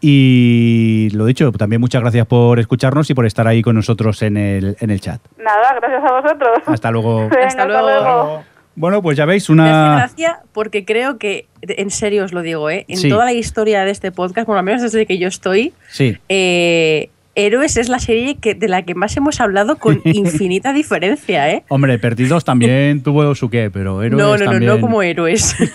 [0.00, 4.36] Y lo dicho, también muchas gracias por escucharnos y por estar ahí con nosotros en
[4.36, 5.20] el, en el chat.
[5.38, 6.58] Nada, gracias a vosotros.
[6.66, 7.20] Hasta luego.
[7.28, 8.42] Venga, Hasta luego.
[8.76, 9.96] Bueno, pues ya veis Me hace una...
[9.96, 12.86] gracia porque creo que, en serio os lo digo, ¿eh?
[12.88, 13.08] en Sí.
[13.10, 17.10] toda la historia de este podcast, bueno, al menos desde que yo estoy, Sí, eh,
[17.46, 21.64] Héroes es la serie que, de la que más hemos hablado con infinita diferencia, ¿eh?
[21.68, 24.72] hombre, Perdidos también tuvo su qué, pero Héroes No, no, no, también...
[24.72, 25.54] no como héroes.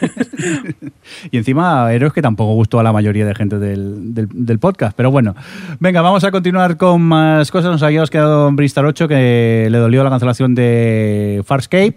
[1.31, 4.95] Y encima, Héroes que tampoco gustó a la mayoría de gente del, del- del podcast.
[4.97, 5.35] Pero bueno,
[5.79, 7.71] venga, vamos a continuar con más cosas.
[7.71, 11.95] Nos habíamos quedado en Bristar 8, que le dolió la cancelación de Farscape.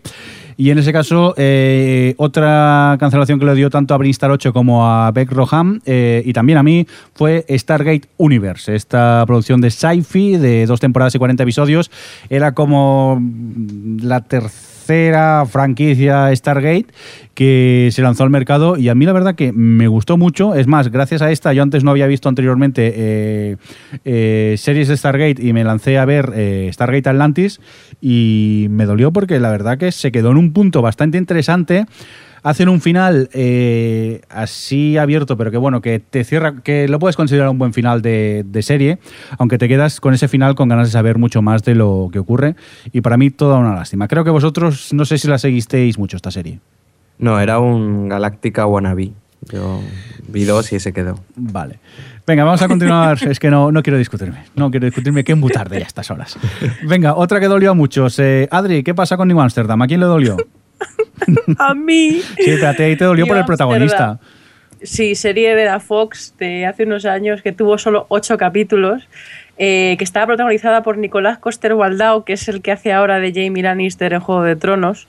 [0.60, 4.90] Y en ese caso, eh, otra cancelación que le dio tanto a Brinstar 8 como
[4.90, 6.84] a Beck Roham eh, y también a mí
[7.14, 11.92] fue Stargate Universe, esta producción de sci-fi de dos temporadas y 40 episodios.
[12.28, 13.22] Era como
[14.02, 14.67] la tercera
[15.46, 16.86] franquicia Stargate
[17.34, 20.54] que se lanzó al mercado y a mí la verdad que me gustó mucho.
[20.54, 23.56] Es más, gracias a esta yo antes no había visto anteriormente eh,
[24.04, 27.60] eh, series de Stargate y me lancé a ver eh, Stargate Atlantis
[28.00, 31.86] y me dolió porque la verdad que se quedó en un punto bastante interesante
[32.42, 37.16] hacen un final eh, así abierto, pero que bueno, que te cierra, que lo puedes
[37.16, 38.98] considerar un buen final de, de serie,
[39.38, 42.18] aunque te quedas con ese final con ganas de saber mucho más de lo que
[42.18, 42.56] ocurre.
[42.92, 44.08] Y para mí, toda una lástima.
[44.08, 46.60] Creo que vosotros, no sé si la seguisteis mucho esta serie.
[47.18, 49.12] No, era un Galáctica wannabe.
[49.52, 49.80] Yo
[50.28, 51.20] vi dos y se quedó.
[51.36, 51.78] Vale.
[52.26, 53.18] Venga, vamos a continuar.
[53.28, 54.44] es que no, no quiero discutirme.
[54.54, 55.24] No quiero discutirme.
[55.24, 56.36] Qué muy tarde ya a estas horas.
[56.82, 58.18] Venga, otra que dolió a muchos.
[58.18, 59.80] Eh, Adri, ¿qué pasa con New Amsterdam?
[59.82, 60.36] ¿A quién le dolió?
[61.58, 62.20] A mí.
[62.36, 64.18] Sí, pero a ti te dolió por el protagonista.
[64.82, 69.08] Sí, serie de la Fox de hace unos años que tuvo solo ocho capítulos,
[69.56, 73.32] eh, que estaba protagonizada por Nicolás Coster Waldau, que es el que hace ahora de
[73.32, 75.08] Jamie Lannister en Juego de Tronos.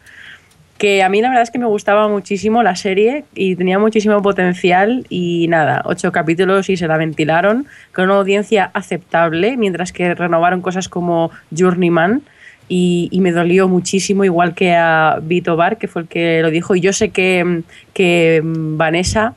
[0.79, 4.21] Que a mí la verdad es que me gustaba muchísimo la serie y tenía muchísimo
[4.21, 10.15] potencial y nada, ocho capítulos y se la ventilaron con una audiencia aceptable, mientras que
[10.15, 12.23] renovaron cosas como Journeyman
[12.69, 16.49] y, y me dolió muchísimo, igual que a Vito Bar, que fue el que lo
[16.51, 16.75] dijo.
[16.75, 17.63] Y yo sé que,
[17.93, 19.33] que Vanessa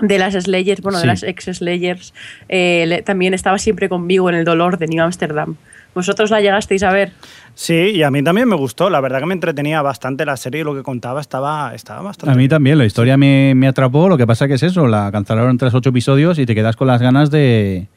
[0.00, 1.02] de las Slayers, bueno, Sí.
[1.02, 2.14] de las ex Slayers,
[2.48, 5.56] eh, también estaba siempre conmigo en el dolor de New Amsterdam.
[5.94, 7.10] ¿Vosotros la llegasteis a ver?
[7.54, 8.88] Sí, y a mí también me gustó.
[8.90, 12.32] La verdad que me entretenía bastante la serie y lo que contaba estaba, estaba bastante
[12.32, 14.08] A mí también, la historia me, me atrapó.
[14.08, 16.86] Lo que pasa que es eso, la cancelaron tras ocho episodios y te quedas con
[16.86, 17.88] las ganas de,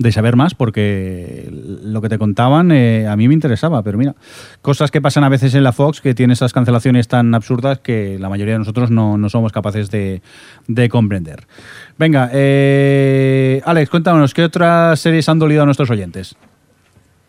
[0.00, 3.82] de saber más porque lo que te contaban eh, a mí me interesaba.
[3.82, 4.14] Pero mira,
[4.62, 8.16] cosas que pasan a veces en la Fox que tiene esas cancelaciones tan absurdas que
[8.18, 10.22] la mayoría de nosotros no, no somos capaces de,
[10.68, 11.46] de comprender.
[11.98, 16.34] Venga, eh, Alex, cuéntanos, ¿qué otras series han dolido a nuestros oyentes?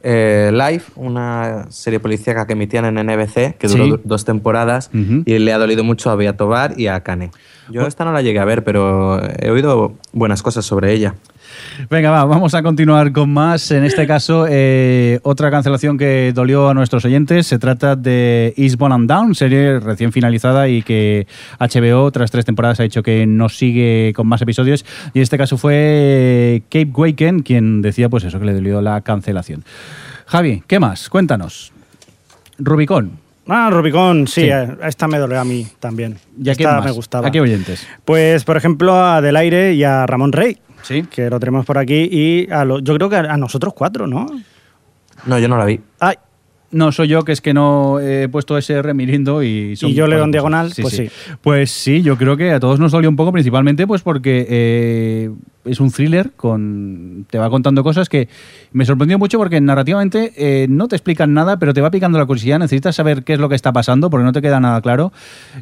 [0.03, 4.89] Eh, Live, una serie policíaca que emitían en NBC, que duró do- dos temporadas
[5.28, 7.30] y le ha dolido mucho a Bea Tobar y a Kane.
[7.69, 11.13] Yo esta no la llegué a ver, pero he oído buenas cosas sobre ella.
[11.89, 13.72] Venga, va, vamos a continuar con más.
[13.72, 17.47] En este caso, eh, otra cancelación que dolió a nuestros oyentes.
[17.47, 21.28] Se trata de Eastbound and Down, serie recién finalizada y que
[21.59, 24.86] HBO, tras tres temporadas, ha dicho que no sigue con más episodios.
[25.13, 29.01] Y en este caso fue Cape Waken quien decía, pues eso, que le dolió la
[29.01, 29.63] cancelación.
[30.28, 31.09] Javi, ¿qué más?
[31.09, 31.72] Cuéntanos.
[32.59, 33.19] Rubicón.
[33.47, 34.49] Ah, Rubicón, sí, Sí.
[34.49, 36.17] eh, esta me dolió a mí también.
[36.41, 37.28] ¿Y a esta me gustaba.
[37.28, 37.86] ¿A qué oyentes?
[38.05, 41.03] Pues, por ejemplo, a Del Aire y a Ramón Rey, Sí.
[41.03, 44.25] que lo tenemos por aquí, y a lo- yo creo que a nosotros cuatro, ¿no?
[45.25, 45.79] No, yo no la vi.
[45.99, 46.15] Ay,
[46.72, 49.76] No, soy yo, que es que no he puesto SR Mirindo y...
[49.76, 50.82] son Y yo leo en diagonal, cosas.
[50.82, 51.09] pues sí.
[51.41, 55.32] Pues sí, yo creo que a todos nos dolió un poco, principalmente pues porque eh,
[55.65, 58.30] es un thriller, con te va contando cosas que
[58.72, 62.26] me sorprendió mucho porque narrativamente eh, no te explican nada, pero te va picando la
[62.26, 65.11] curiosidad, necesitas saber qué es lo que está pasando porque no te queda nada claro.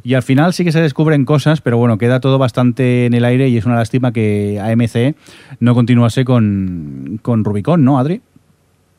[0.03, 3.26] Y al final sí que se descubren cosas, pero bueno, queda todo bastante en el
[3.26, 5.16] aire y es una lástima que AMC
[5.60, 8.22] no continuase con, con Rubicón, ¿no, Adri?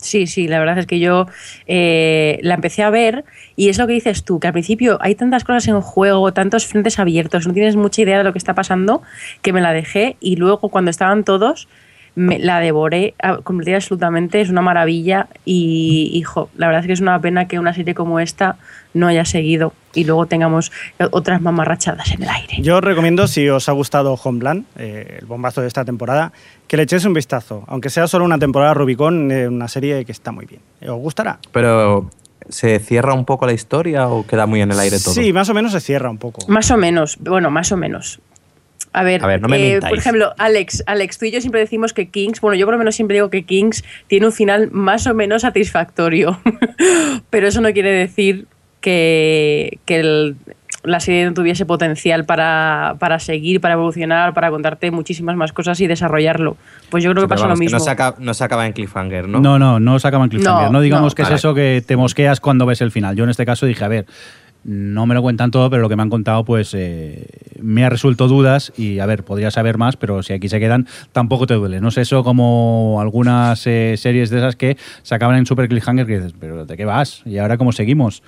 [0.01, 1.27] Sí, sí, la verdad es que yo
[1.67, 3.25] eh, la empecé a ver
[3.55, 6.67] y es lo que dices tú, que al principio hay tantas cosas en juego, tantos
[6.67, 9.03] frentes abiertos, no tienes mucha idea de lo que está pasando,
[9.43, 11.69] que me la dejé y luego cuando estaban todos
[12.15, 16.93] me la devoré a- completamente absolutamente, es una maravilla y, hijo, la verdad es que
[16.93, 18.57] es una pena que una serie como esta
[18.95, 20.73] no haya seguido y luego tengamos
[21.13, 22.57] otras mamarrachadas en el aire.
[22.61, 26.33] yo os recomiendo, si os ha gustado Homeland, eh, el bombazo de esta temporada,
[26.67, 27.65] que le echéis un vistazo.
[27.69, 30.61] Aunque sea solo una temporada Rubicón, eh, una serie que está muy bien.
[30.83, 31.39] ¿Os gustará?
[31.53, 32.11] Pero,
[32.49, 35.15] ¿se cierra un poco la historia o queda muy en el aire todo?
[35.15, 36.41] Sí, más o menos se cierra un poco.
[36.49, 38.21] Más o menos, bueno, más o menos.
[38.93, 41.61] A ver, A ver, no me eh, por ejemplo, Alex, Alex, tú y yo siempre
[41.61, 44.69] decimos que Kings, bueno, yo por lo menos siempre digo que Kings tiene un final
[44.73, 46.41] más o menos satisfactorio,
[47.31, 48.47] pero eso no quiere decir
[48.81, 50.37] que, que el-
[50.83, 55.79] la serie no tuviese potencial para, para seguir, para evolucionar, para contarte muchísimas más cosas
[55.83, 56.57] y desarrollarlo.
[56.89, 57.79] Pues yo creo que pasa vamos, lo mismo.
[57.79, 59.41] no, se acaba, no se acaba en cliffhanger, ¿no?
[59.41, 60.69] No, no, no sacaban cliffhanger.
[60.69, 61.17] No, No, digamos no.
[61.17, 61.37] que es Vale.
[61.37, 63.15] eso que te mosqueas cuando ves el final.
[63.15, 64.07] Yo en este caso dije, a ver,
[64.65, 67.27] no me lo cuentan todo, pero lo que me han contado, pues eh,
[67.61, 70.87] me ha resuelto dudas y, a ver, podría saber más, pero si aquí se quedan,
[71.13, 71.81] tampoco te duele.
[71.81, 76.07] No es eso como algunas eh, series de esas que se acaban en super cliffhanger
[76.07, 77.23] que dices, pero ¿de qué vas?
[77.25, 78.23] ¿Y ahora cómo seguimos?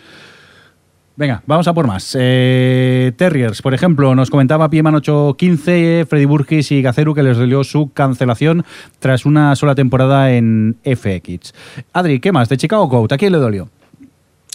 [1.14, 2.16] Venga, vamos a por más.
[2.18, 7.64] Eh, Terriers, por ejemplo, nos comentaba Pieman 815, Freddy Burgis y Gaceru que les dolió
[7.64, 8.64] su cancelación
[8.99, 11.53] tras una sola temporada en FX.
[11.93, 12.49] Adri, ¿qué más?
[12.49, 13.68] De Chicago Code, ¿a quién le dolió?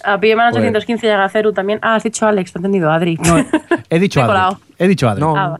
[0.04, 1.80] A Pieman Pues- 815 y a Gaceru también.
[1.82, 3.16] Ah, has dicho Alex, te he entendido, Adri.
[3.18, 3.38] No,
[3.90, 4.28] he dicho Adri.
[4.30, 4.60] colado.
[4.78, 5.22] He dicho Adri.
[5.22, 5.36] No.
[5.36, 5.60] Ah,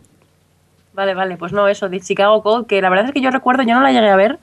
[0.94, 3.64] vale, vale, pues no, eso, de Chicago Code, que la verdad es que yo recuerdo,
[3.64, 4.40] yo no la llegué a ver,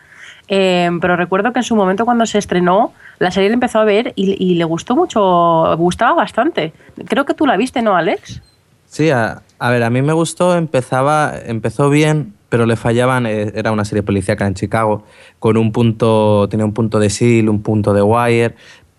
[0.48, 3.84] eh, pero recuerdo que en su momento cuando se estrenó, la serie la empezó a
[3.84, 6.72] ver y, y le gustó mucho, gustaba bastante.
[7.06, 8.42] Creo que tú la viste, ¿no, Alex?
[8.86, 13.50] Sí, a, a ver, a mí me gustó, empezaba, empezó bien, pero le fallaban, eh,
[13.56, 15.04] era una serie policíaca en Chicago,
[15.40, 18.54] con un punto, tenía un punto de Seal, un punto de Wire,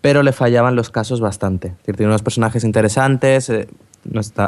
[0.06, 1.74] pero le fallaban los casos bastante.
[1.84, 3.66] Es Tiene unos personajes interesantes, eh,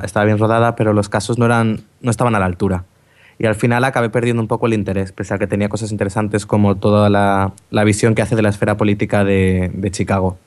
[0.04, 2.84] estaba bien rodada, pero los casos no, eran, no estaban a la altura.
[3.40, 6.46] Y al final acabé perdiendo un poco el interés, pese a que tenía cosas interesantes
[6.46, 10.38] como toda la, visión que hace de la esfera política de Chicago.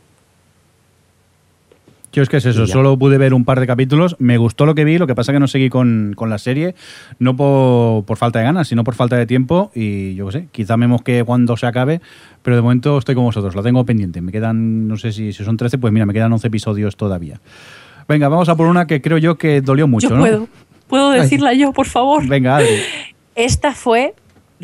[2.14, 4.76] Yo es que es eso, solo pude ver un par de capítulos, me gustó lo
[4.76, 6.76] que vi, lo que pasa que no seguí con, con la serie,
[7.20, 10.48] no por, por falta de ganas, sino por falta de tiempo y yo qué sé,
[10.52, 12.02] quizá me mosque cuando se acabe,
[12.42, 15.46] pero de momento estoy con vosotros, la tengo pendiente, me quedan, no sé si, si
[15.46, 17.40] son 13, pues mira, me quedan 11 episodios todavía.
[18.10, 20.22] Venga, vamos a por una que creo yo que dolió mucho, Yo ¿no?
[20.22, 20.48] puedo.
[20.88, 22.28] ¿Puedo decirla yo, por favor?
[22.28, 22.68] Venga, Adri.
[23.36, 24.14] Esta fue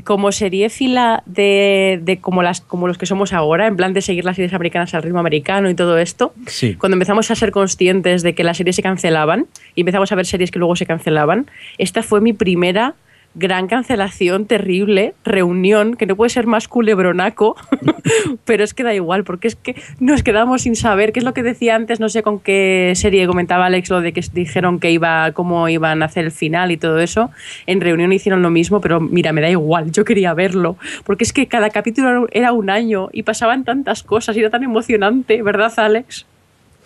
[0.03, 4.25] como seriéfila de, de como, las, como los que somos ahora, en plan de seguir
[4.25, 6.33] las series americanas al ritmo americano y todo esto.
[6.47, 6.75] Sí.
[6.75, 10.25] Cuando empezamos a ser conscientes de que las series se cancelaban y empezamos a ver
[10.25, 12.95] series que luego se cancelaban, esta fue mi primera
[13.37, 17.55] gran cancelación terrible, reunión, que no puede ser más culebronaco,
[18.45, 21.33] pero es que da igual, porque es que nos quedamos sin saber, qué es lo
[21.33, 24.91] que decía antes, no sé con qué serie comentaba Alex, lo de que dijeron que
[24.91, 27.29] iba, cómo iban a hacer el final y todo eso,
[27.67, 31.33] en reunión hicieron lo mismo, pero mira, me da igual, yo quería verlo, porque es
[31.33, 35.71] que cada capítulo era un año y pasaban tantas cosas y era tan emocionante, ¿verdad
[35.77, 36.25] Alex?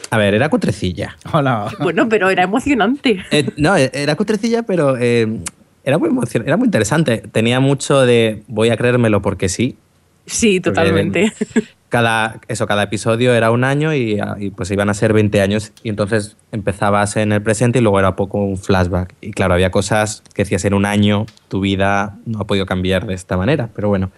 [0.09, 1.15] A ver, era cutrecilla.
[1.31, 1.67] Hola.
[1.79, 3.23] Bueno, pero era emocionante.
[3.31, 5.39] Eh, no, eh, era cutrecilla, pero eh,
[5.83, 7.19] era, muy era muy interesante.
[7.19, 9.77] Tenía mucho de voy a creérmelo porque sí.
[10.25, 11.33] Sí, totalmente.
[11.89, 15.73] Cada, eso, cada episodio era un año y, y, pues iban a ser 20 años
[15.83, 19.13] y entonces empezabas en el presente y luego era poco un flashback.
[19.19, 23.07] Y claro, había cosas que decías en un año, tu vida no ha podido cambiar
[23.07, 24.11] de esta manera, pero bueno,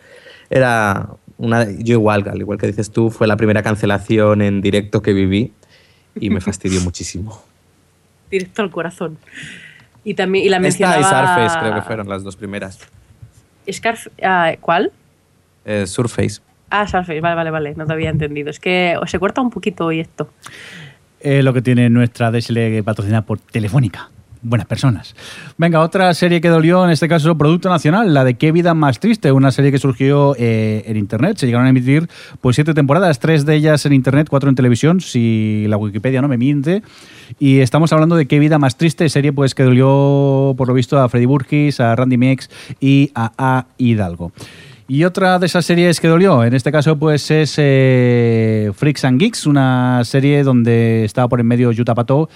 [0.51, 5.01] era una, yo igual, al igual que dices tú, fue la primera cancelación en directo
[5.01, 5.51] que viví
[6.20, 7.41] y me fastidió muchísimo.
[8.30, 9.18] Directo al corazón.
[10.04, 10.99] Y también y la Esta mencionaba...
[10.99, 12.80] y Surface creo que fueron las dos primeras.
[13.72, 14.08] Scarf...
[14.22, 14.91] ah, ¿Cuál?
[15.66, 16.41] Eh, Surface.
[16.70, 18.49] Ah, Surface, vale, vale, vale, no te había entendido.
[18.49, 20.30] Es que se corta un poquito hoy esto.
[21.20, 24.10] Es lo que tiene nuestra DSL patrocinada por Telefónica.
[24.46, 25.16] Buenas personas.
[25.58, 29.00] Venga, otra serie que dolió, en este caso, Producto Nacional, la de Qué vida más
[29.00, 31.38] triste, una serie que surgió eh, en Internet.
[31.38, 32.10] Se llegaron a emitir
[32.41, 36.28] pues siete temporadas, tres de ellas en Internet, cuatro en televisión, si la Wikipedia no
[36.28, 36.84] me miente.
[37.39, 41.00] Y estamos hablando de Qué vida más triste, serie pues que dolió, por lo visto,
[41.00, 42.50] a Freddy Burgis, a Randy Mex
[42.82, 43.68] y a A.
[43.78, 44.34] Hidalgo.
[44.88, 49.20] Y otra de esas series que dolió, en este caso, pues es eh, Freaks and
[49.20, 52.30] Geeks, una serie donde estaba por en medio Yuta Pato,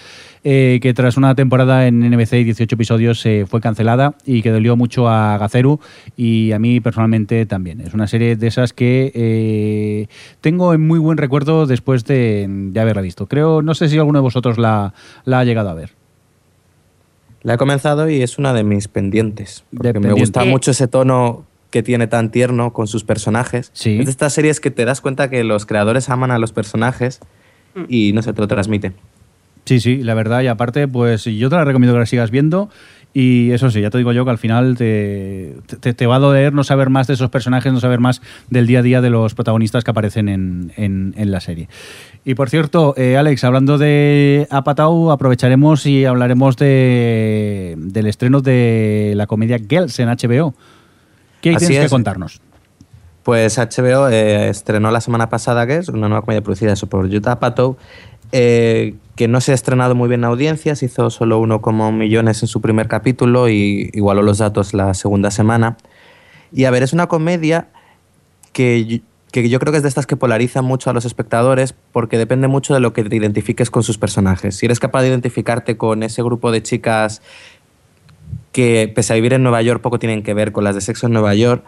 [0.44, 4.52] eh, que tras una temporada en NBC y 18 episodios eh, fue cancelada y que
[4.52, 5.80] dolió mucho a Gaceru
[6.16, 7.82] y a mí personalmente también.
[7.82, 10.08] Es una serie de esas que eh,
[10.42, 13.28] tengo en muy buen recuerdo después de, de haberla visto.
[13.28, 14.94] Creo, no sé si alguno de vosotros la,
[15.26, 15.92] la ha llegado a ver.
[17.44, 19.64] La he comenzado y es una de mis pendientes.
[19.76, 20.50] Porque me gusta Eh.
[20.50, 23.70] mucho ese tono que tiene tan tierno con sus personajes.
[23.74, 24.00] Sí.
[24.00, 27.20] Es de estas series que te das cuenta que los creadores aman a los personajes
[27.90, 28.94] y no se te lo transmite.
[29.68, 32.70] Sí, sí, la verdad, y aparte, pues yo te la recomiendo que la sigas viendo.
[33.14, 36.20] Y eso sí, ya te digo yo que al final te, te, te va a
[36.20, 39.10] doler no saber más de esos personajes, no saber más del día a día de
[39.10, 41.68] los protagonistas que aparecen en, en- en la serie.
[42.26, 49.14] Y por cierto, eh, Alex, hablando de Apatau, aprovecharemos y hablaremos de, del estreno de
[49.16, 50.54] la comedia Girls en HBO.
[51.42, 52.40] ¿Qué Así tienes que contarnos?
[53.24, 57.32] Pues HBO eh, estrenó la semana pasada Girls, una nueva comedia producida eso por Utah
[57.34, 57.78] Apatow,
[58.32, 62.48] eh, que no se ha estrenado muy bien en audiencias, hizo solo 1,1 millones en
[62.48, 65.76] su primer capítulo y igualó los datos la segunda semana.
[66.54, 67.68] Y a ver, es una comedia
[68.54, 69.02] que
[69.32, 72.48] que yo creo que es de estas que polarizan mucho a los espectadores porque depende
[72.48, 74.56] mucho de lo que te identifiques con sus personajes.
[74.56, 77.22] Si eres capaz de identificarte con ese grupo de chicas
[78.52, 81.08] que pese a vivir en Nueva York poco tienen que ver con las de sexo
[81.08, 81.64] en Nueva York,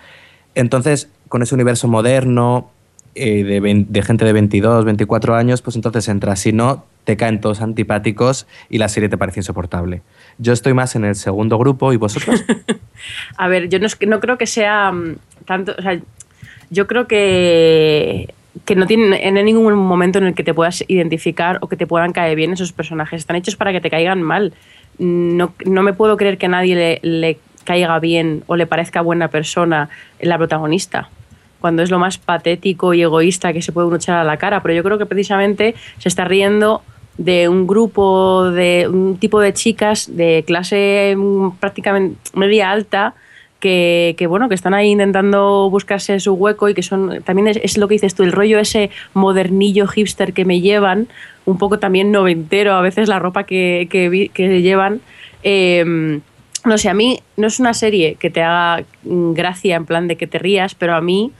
[0.55, 2.71] entonces con ese universo moderno
[3.15, 6.39] eh, de, vein- de gente de 22, 24 años, pues entonces entras.
[6.39, 10.01] Si no, te caen todos antipáticos y la serie te parece insoportable.
[10.37, 12.43] Yo estoy más en el segundo grupo y vosotros.
[13.37, 15.73] A ver, yo no, no creo que sea mm, tanto.
[15.77, 15.99] O sea,
[16.69, 18.33] yo creo que,
[18.65, 21.87] que no tienen en ningún momento en el que te puedas identificar o que te
[21.87, 23.19] puedan caer bien esos personajes.
[23.21, 24.53] Están hechos para que te caigan mal.
[24.99, 29.89] No, no me puedo creer que nadie le caiga bien o le parezca buena persona
[30.19, 31.09] la protagonista.
[31.59, 34.61] Cuando es lo más patético y egoísta que se puede uno echar a la cara.
[34.61, 36.81] Pero yo creo que precisamente se está riendo
[37.17, 43.13] de un grupo, de un tipo de chicas de clase mm, prácticamente media alta
[43.59, 47.59] que, que, bueno que están ahí intentando buscarse su hueco y que son también es,
[47.61, 51.09] es lo que dices tú el rollo ese modernillo hipster que me llevan
[51.45, 55.01] un poco también noventero a veces la ropa que, que, llevan
[55.43, 56.21] eh,
[56.65, 60.07] no sé a mí no es una serie que te haga mm, gracia en plan
[60.07, 61.31] de que te rías pero a mí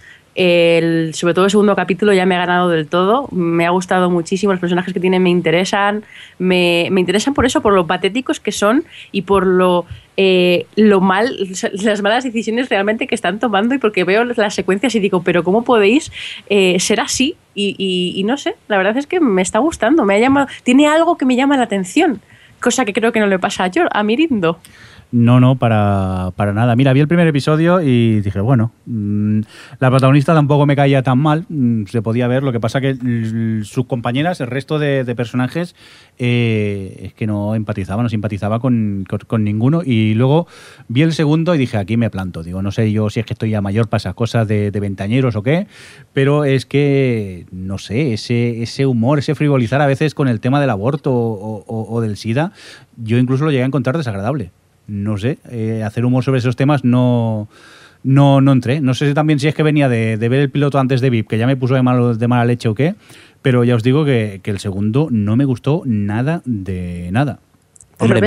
[1.13, 3.27] sobre todo el segundo capítulo ya me ha ganado del todo.
[3.31, 4.53] Me ha gustado muchísimo.
[4.53, 6.03] Los personajes que tienen me interesan.
[6.37, 11.01] Me, me interesan por eso, por lo patéticos que son y por lo, eh, lo
[11.01, 11.35] mal,
[11.73, 13.75] las malas decisiones realmente que están tomando.
[13.75, 16.09] Y porque veo las secuencias y digo, pero ¿cómo podéis
[16.49, 17.35] eh, ser así?
[17.53, 20.05] Y, y- no sé, la verdad es que me está gustando.
[20.05, 22.21] Me ha llamado, tiene algo que me llama la atención.
[22.61, 24.59] Cosa que creo que no le pasa a, Yor, a Mirindo.
[25.11, 26.75] No, no, para, para nada.
[26.75, 29.39] Mira, vi el primer episodio y dije, bueno, mm,
[29.79, 32.43] la protagonista tampoco me caía tan mal, mm, se podía ver.
[32.43, 32.95] Lo que pasa que
[33.63, 35.75] sus compañeras, el resto de, personajes,
[36.19, 39.81] eh, es que no empatizaba, no simpatizaba con, con- ninguno.
[39.83, 40.47] Y luego
[40.89, 42.43] vi el segundo y dije, aquí me planto.
[42.43, 45.35] Digo, no sé yo si es que estoy ya mayor para esas cosas de, ventañeros
[45.35, 45.65] o qué,
[46.13, 50.61] pero es que, no sé, ese, ese humor, ese frivolizar a veces con el tema
[50.61, 52.51] del aborto o del SIDA,
[52.95, 54.51] yo incluso lo llegué a encontrar desagradable
[54.89, 57.47] no sé, eh, hacer humor sobre esos temas no,
[58.03, 58.81] no, no entré.
[58.81, 61.09] No sé si también si es que venía de, de ver el piloto antes de
[61.09, 62.95] VIP, que ya me puso de, malo- de mala leche o qué,
[63.41, 67.39] pero ya os digo que, que el segundo no me gustó nada de nada.
[67.99, 68.19] Hombre,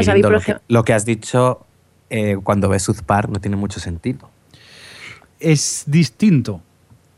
[0.44, 1.66] que, lo que has dicho
[2.10, 4.30] eh, cuando ves South Park no tiene mucho sentido.
[5.40, 6.62] Es distinto.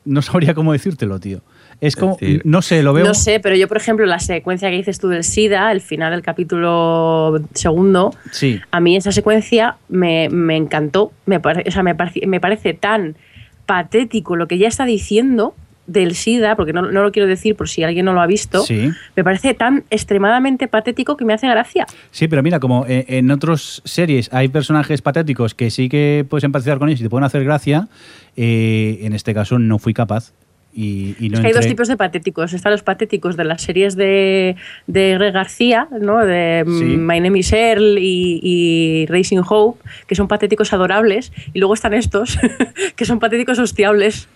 [0.05, 1.41] No sabría cómo decírtelo, tío.
[1.87, 3.05] Es como, decir- no sé, lo veo...
[3.05, 6.12] No sé, pero yo, por ejemplo, la secuencia que dices tú del SIDA, el final
[6.12, 11.12] del capítulo segundo, Sí, a mí esa secuencia me, me encantó.
[11.26, 13.16] Me, pare- o sea, me, parece, me parece tan
[13.66, 15.55] patético lo que ya está diciendo
[15.87, 18.62] del SIDA, porque no, no lo quiero decir por si alguien no lo ha visto,
[18.62, 18.91] sí.
[19.16, 21.87] me parece tan extremadamente patético que me hace gracia.
[22.11, 26.45] Sí, pero mira, como eh, en otras series hay personajes patéticos que sí que puedes
[26.45, 27.89] empatizar con ellos y te pueden hacer gracia,
[28.35, 30.32] eh, en este caso no fui capaz.
[30.75, 32.53] Y, y no Es que hay dos tipos de patéticos.
[32.53, 34.57] Están los patéticos de las series de,
[34.87, 36.25] de Greg García, ¿no?
[36.25, 36.85] de mm, Sí.
[36.97, 41.33] My Name is Earl y, y Racing Hope, que son patéticos adorables.
[41.53, 42.39] Y luego están estos,
[42.97, 44.29] que son patéticos hostiables,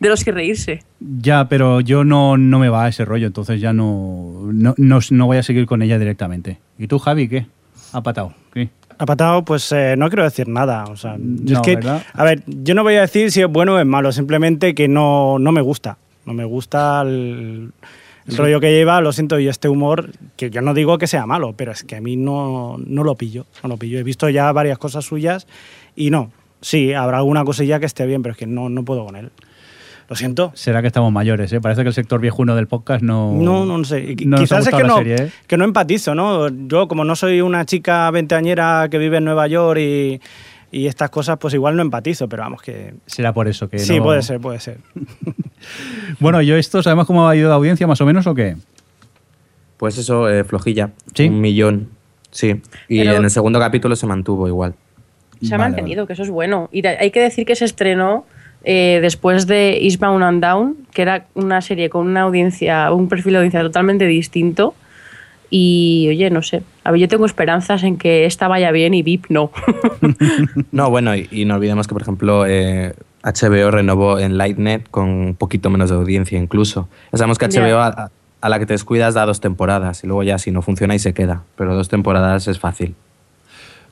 [0.00, 0.82] de los que reírse.
[1.00, 4.98] Ya, pero yo no, no me va a ese rollo, entonces ya no, no, no,
[5.10, 6.58] no voy a seguir con ella directamente.
[6.78, 7.46] ¿Y tú, Javi, qué?
[7.92, 8.34] ¿Ha patado?
[8.52, 8.68] ¿Qué?
[8.98, 10.84] Ha patado, pues eh, no quiero decir nada.
[10.84, 12.02] O sea, yo No, es que, ¿verdad?
[12.12, 14.88] a ver, yo no voy a decir si es bueno o es malo, simplemente que
[14.88, 15.98] no, no me gusta.
[16.26, 17.72] No me gusta el,
[18.26, 21.26] el rollo que lleva, lo siento, y este humor, que yo no digo que sea
[21.26, 23.46] malo, pero es que a mí no, no lo pillo.
[23.62, 23.98] No lo pillo.
[23.98, 25.46] He visto ya varias cosas suyas
[25.94, 26.30] y no.
[26.60, 29.30] Sí, habrá alguna cosilla que esté bien, pero es que no, no puedo con él.
[30.08, 30.52] Lo siento.
[30.54, 31.60] Será que estamos mayores, ¿eh?
[31.60, 33.32] Parece que el sector viejuno del podcast no...
[33.32, 34.14] No, no, no sé.
[34.26, 35.30] No Quizás es que no, serie, ¿eh?
[35.46, 36.48] que no empatizo, ¿no?
[36.68, 40.20] Yo, como no soy una chica veinteañera que vive en Nueva York y,
[40.70, 42.94] y estas cosas, pues igual no empatizo, pero vamos que...
[43.06, 44.78] Será por eso que Sí, no- puede ser, puede ser.
[46.20, 48.56] Bueno, yo esto, ¿sabemos cómo ha ido la audiencia más o menos o qué?
[49.78, 50.90] Pues eso, eh, flojilla.
[51.14, 51.28] ¿Sí?
[51.28, 51.88] Un millón.
[52.30, 52.60] Sí.
[52.88, 54.74] Y Pero- en el segundo capítulo se mantuvo igual.
[55.42, 56.68] Se ha Vale, mantenido, que eso es bueno.
[56.72, 58.26] Y hay que decir que se estrenó
[58.64, 63.32] eh, después de Eastbound and Down, que era una serie con una audiencia, un perfil
[63.32, 64.74] de audiencia totalmente distinto.
[65.50, 66.62] Y oye, no sé.
[66.82, 69.50] A ver, yo tengo esperanzas en que esta vaya bien y VIP no.
[70.72, 75.08] No, bueno, y, y no olvidemos que, por ejemplo, eh, HBO renovó en Lightnet con
[75.08, 76.88] un poquito menos de audiencia incluso.
[77.12, 77.46] Ya sabemos que.
[77.46, 78.10] HBO a,
[78.40, 80.98] a la que te descuidas da dos temporadas y luego ya si no funciona y
[80.98, 81.44] se queda.
[81.56, 82.94] Pero dos temporadas es fácil.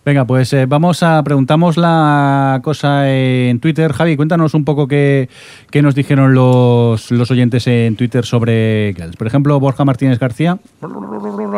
[0.05, 3.93] Venga, pues eh, vamos a preguntamos la cosa en Twitter.
[3.93, 5.29] Javi, cuéntanos un poco qué,
[5.71, 9.15] qué nos dijeron los, los oyentes en Twitter sobre Girls.
[9.17, 10.59] Por ejemplo, Borja Martínez García.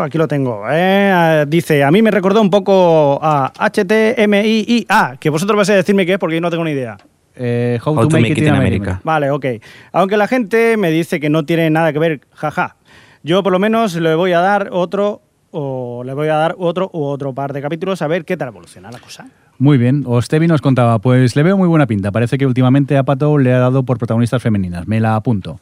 [0.05, 0.63] Aquí lo tengo.
[0.71, 1.11] ¿eh?
[1.11, 6.05] Ah, Dice, a mí me recordó un poco a HTMIIA, que vosotros vais a decirme
[6.05, 6.99] qué es porque yo no tengo ni idea.
[7.37, 9.01] eh, how, to, make, it, in America.
[9.05, 9.47] Vale, ok.
[9.93, 12.77] Aunque la gente me dice que no tiene nada que ver, jaja.
[13.23, 15.23] Yo por lo menos le voy a dar otro
[15.55, 18.49] o le voy a dar otro u otro par de capítulos a ver qué tal
[18.49, 19.27] evoluciona la cosa.
[19.59, 22.11] Muy bien, Ostevi nos contaba, pues le veo muy buena pinta.
[22.11, 24.87] Parece que últimamente a Pato le ha dado por protagonistas femeninas.
[24.89, 25.61] Me la apunto.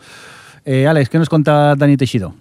[0.65, 2.35] Eh, Alex, ¿qué nos cuenta Dani Techido?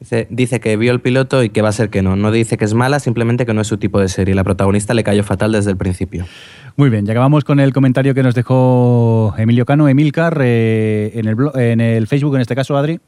[0.00, 2.14] Dice, dice que vio el piloto y que va a ser que no.
[2.14, 4.34] No dice que es mala, simplemente que no es su tipo de serie.
[4.34, 6.24] La protagonista le cayó fatal desde el principio.
[6.76, 11.26] Muy bien, ya acabamos con el comentario que nos dejó Emilio Cano, Emilcar, eh, en,
[11.26, 13.00] el blo- en el Facebook, en este caso, Adri.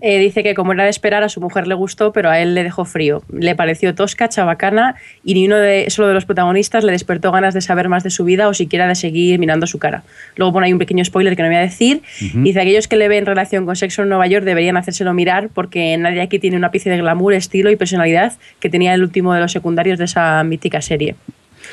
[0.00, 2.54] Eh, dice que como era de esperar, a su mujer le gustó, pero a él
[2.54, 3.22] le dejó frío.
[3.32, 7.54] Le pareció tosca, chabacana y ni uno de solo de los protagonistas le despertó ganas
[7.54, 10.04] de saber más de su vida o siquiera de seguir mirando su cara.
[10.36, 12.02] Luego pone ahí un pequeño spoiler que no voy a decir.
[12.34, 15.96] Dice aquellos que le ven relación con sexo en Nueva York deberían hacérselo mirar porque
[15.96, 19.40] nadie aquí tiene un ápice de glamour, estilo y personalidad que tenía el último de
[19.40, 21.16] los secundarios de esa mítica serie.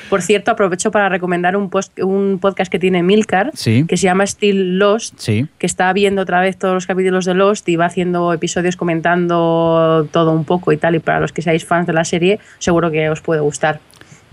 [0.10, 3.86] Por cierto, aprovecho para recomendar un, post- un podcast que tiene Milcar, Sí.
[3.88, 5.48] que se llama Still Lost, Sí.
[5.58, 10.08] que está viendo otra vez todos los capítulos de Lost y va haciendo episodios comentando
[10.12, 10.96] todo un poco y tal.
[10.96, 13.80] Y para los que seáis fans de la serie, seguro que os puede gustar.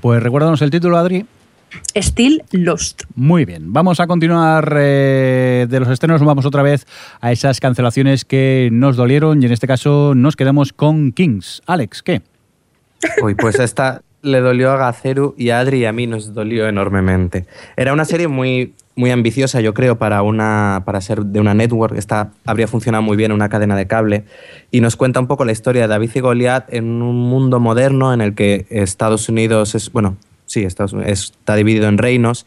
[0.01, 1.27] Pues recuérdanos el título, Adri.
[1.95, 3.05] Still Lost.
[3.15, 6.85] Muy bien, vamos a continuar eh, de los estrenos, vamos otra vez
[7.21, 11.63] a esas cancelaciones que nos dolieron y en este caso nos quedamos con Kings.
[11.67, 12.23] Alex, ¿qué?
[13.23, 16.69] Uy, pues esta le dolió a Gaceru y a Adri y a mí nos dolió
[16.69, 17.47] enormemente.
[17.77, 21.97] Era una serie muy, muy ambiciosa, yo creo, para, una, para ser de una network.
[21.97, 24.25] Esta habría funcionado muy bien en una cadena de cable.
[24.71, 28.13] Y nos cuenta un poco la historia de David y Goliat en un mundo moderno
[28.13, 30.17] en el que Estados Unidos es, bueno,
[30.47, 32.47] sí, Estados Unidos está dividido en reinos.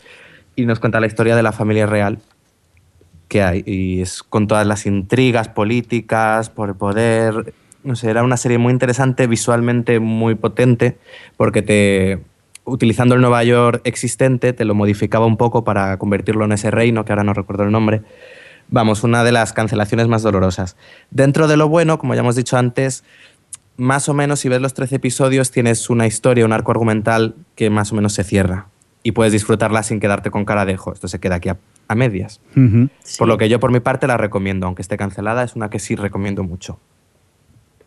[0.56, 2.20] Y nos cuenta la historia de la familia real
[3.28, 3.64] que hay.
[3.66, 7.54] Y es con todas las intrigas políticas, por el poder.
[7.84, 10.98] No sé, era una serie muy interesante, visualmente muy potente,
[11.38, 12.20] porque te,
[12.66, 17.04] utilizando el Nueva York existente, te lo modificaba un poco para convertirlo en ese reino,
[17.06, 18.02] que ahora no recuerdo el nombre.
[18.70, 20.78] Vamos, una de las cancelaciones más dolorosas.
[21.12, 23.04] Dentro de lo bueno, como ya hemos dicho antes,
[23.76, 27.70] más o menos si ves los 13 episodios tienes una historia, un arco argumental que
[27.70, 28.68] más o menos se cierra
[29.04, 31.58] y puedes disfrutarla sin quedarte con cara de, "Jo, esto se queda aquí a,
[31.88, 32.40] a medias.
[33.18, 35.80] Por lo que yo por mi parte la recomiendo, aunque esté cancelada, es una que
[35.80, 36.80] sí recomiendo mucho.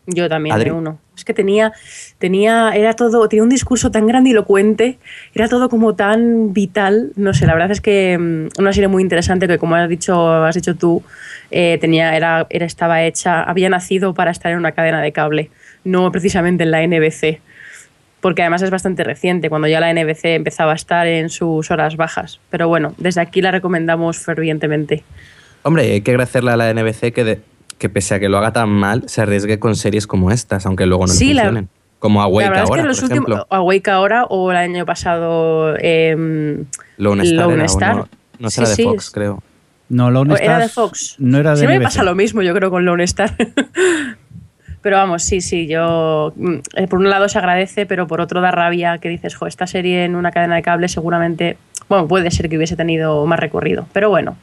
[0.06, 0.66] Yo también Adri.
[0.70, 0.98] de uno.
[1.16, 1.72] Es que tenía,
[2.18, 4.98] tenía, era todo, tenía un discurso tan grandilocuente,
[5.34, 7.10] era todo como tan vital.
[7.16, 10.44] No sé, la verdad es que mm, una serie muy interesante que, como has dicho,
[10.44, 11.02] has dicho tú,
[11.50, 15.50] eh, tenía, era, era, estaba hecha, había nacido para estar en una cadena de cable,
[15.84, 17.40] no precisamente en la NBC.
[18.20, 21.96] Porque además es bastante reciente, cuando ya la NBC empezaba a estar en sus horas
[21.96, 22.40] bajas.
[22.50, 25.04] Pero bueno, desde aquí la recomendamos fervientemente.
[25.62, 27.40] Hombre, hay que agradecerle a la NBC que, de-
[27.78, 30.86] que pese a que lo haga tan mal, se arriesgue con series como estas, aunque
[30.86, 31.68] luego no le Sí, la- funcionen.
[31.98, 33.46] Como Awake la verdad ahora, es que los por últimos, ejemplo.
[33.56, 36.64] Awake ahora o el año pasado, em,
[36.98, 37.96] Lone Star, Lone era, o Star.
[37.96, 38.08] no,
[38.38, 39.42] no Sí, será de sí, Fox, es- creo.
[39.88, 41.14] No, Lone O era de Fox.
[41.18, 43.32] No era de Siempre me pasa lo mismo, yo creo, con Lone Star.
[44.82, 46.32] pero vamos, sí, sí, yo.
[46.36, 49.46] mm, eh, Por un lado se agradece, pero por otro da rabia que dices, jo,
[49.46, 51.56] esta serie en una cadena de cable seguramente.
[51.88, 54.36] Bueno, puede ser que hubiese tenido más recorrido, pero bueno,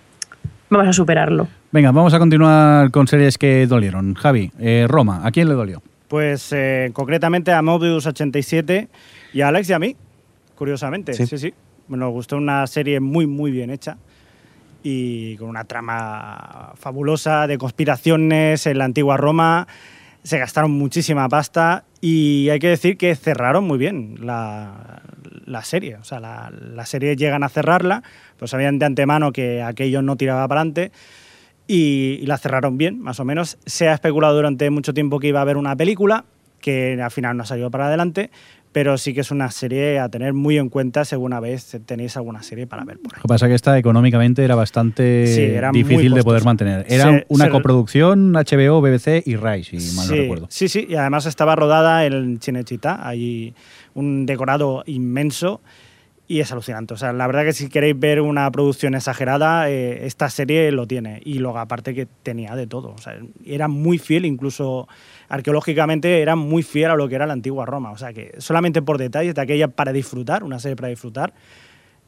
[0.69, 1.47] vamos a superarlo.
[1.71, 4.13] Venga, vamos a continuar con series que dolieron.
[4.15, 5.81] Javi, eh, Roma, ¿a quién le dolió?
[6.07, 8.87] Pues eh, concretamente a Mobius 87
[9.33, 9.95] y a Alex y a mí,
[10.55, 11.13] curiosamente.
[11.13, 11.25] Sí.
[11.25, 11.53] Sí, sí.
[11.87, 13.97] Nos gustó una serie muy, muy bien hecha
[14.83, 19.67] y con una trama fabulosa de conspiraciones en la antigua Roma.
[20.23, 25.01] Se gastaron muchísima pasta y hay que decir que cerraron muy bien la,
[25.45, 25.97] la serie.
[25.97, 28.03] O sea, la, la serie llegan a cerrarla,
[28.37, 30.91] pues sabían de antemano que aquello no tiraba para adelante
[31.67, 33.57] y, y la cerraron bien, más o menos.
[33.65, 36.25] Se ha especulado durante mucho tiempo que iba a haber una película,
[36.61, 38.31] que al final no ha salido para adelante,
[38.73, 42.17] pero sí que es una serie a tener muy en cuenta si alguna vez tenéis
[42.17, 43.17] alguna serie para ver por ahí.
[43.19, 46.43] Lo que pasa es que esta económicamente era bastante Sí, era muy difícil de poder
[46.43, 46.85] mantener.
[46.89, 50.47] Era Se- una se- coproducción HBO, BBC y Rai, si mal no sí, recuerdo.
[50.49, 53.53] sí, sí, y además estaba rodada en Chinechita, hay
[53.93, 55.61] un decorado inmenso
[56.27, 56.93] y es alucinante.
[56.93, 60.87] O sea, la verdad que si queréis ver una producción exagerada, eh, esta serie lo
[60.87, 61.21] tiene.
[61.25, 62.93] Y luego aparte que tenía de todo.
[62.93, 64.87] O sea, era muy fiel, incluso
[65.27, 67.91] arqueológicamente era muy fiel a lo que era la antigua Roma.
[67.91, 71.33] O sea que solamente por detalles de aquella para disfrutar, una serie para disfrutar,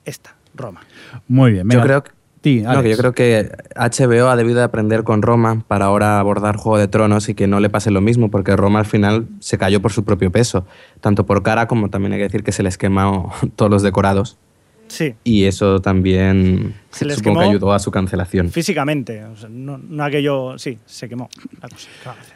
[0.05, 0.81] esta, Roma.
[1.27, 1.69] Muy bien.
[1.69, 2.11] Yo creo que,
[2.45, 6.19] Sí, no, que yo creo que HBO ha debido de aprender con Roma para ahora
[6.19, 9.25] abordar Juego de Tronos y que no le pase lo mismo, porque Roma al final
[9.39, 10.63] se cayó por su propio peso,
[11.01, 14.37] tanto por cara como también hay que decir que se les quemó todos los decorados
[14.87, 18.51] Sí, y eso también Se les supongo que ayudó a su cancelación.
[18.51, 19.23] físicamente.
[19.25, 20.59] O sea, no, no aquello.
[20.59, 21.27] Sí, se quemó
[21.59, 21.87] la cosa.
[22.03, 22.35] ¿Qué van a hacer?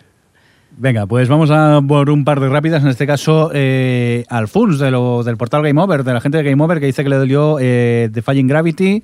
[0.76, 2.82] Venga, pues vamos a por un par de rápidas.
[2.84, 6.44] En este caso, eh, Alfons, de lo- del portal Game Over, de la gente de
[6.44, 9.04] Game Over, que dice que le dolió eh, Defying Gravity.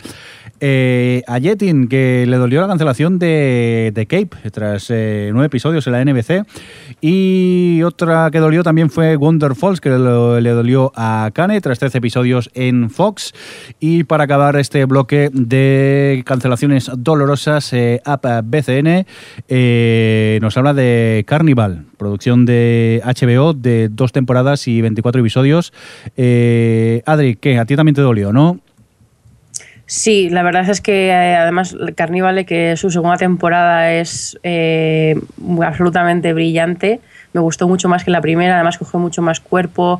[0.62, 5.86] Eh, a Jetin, que le dolió la cancelación de, de Cape, tras eh, nueve episodios
[5.88, 6.46] en la NBC.
[7.02, 11.98] Y otra que dolió también fue Wonder Falls, que le dolió a Kane, tras 13
[11.98, 13.34] episodios en Fox.
[13.80, 19.06] Y para acabar este bloque de cancelaciones dolorosas, eh, App BCN
[19.50, 25.74] eh, nos habla de Carnival, producción de HBO de dos temporadas y 24 episodios.
[26.16, 27.60] Adri, ¿qué?
[27.60, 28.60] A ti también te dolió, ¿no?
[29.88, 35.16] Sí, la verdad es que eh, además Carnívale, que su segunda temporada es eh,
[35.64, 37.02] absolutamente brillante,
[37.34, 40.00] me gustó mucho más que la primera, además cogió mucho más cuerpo,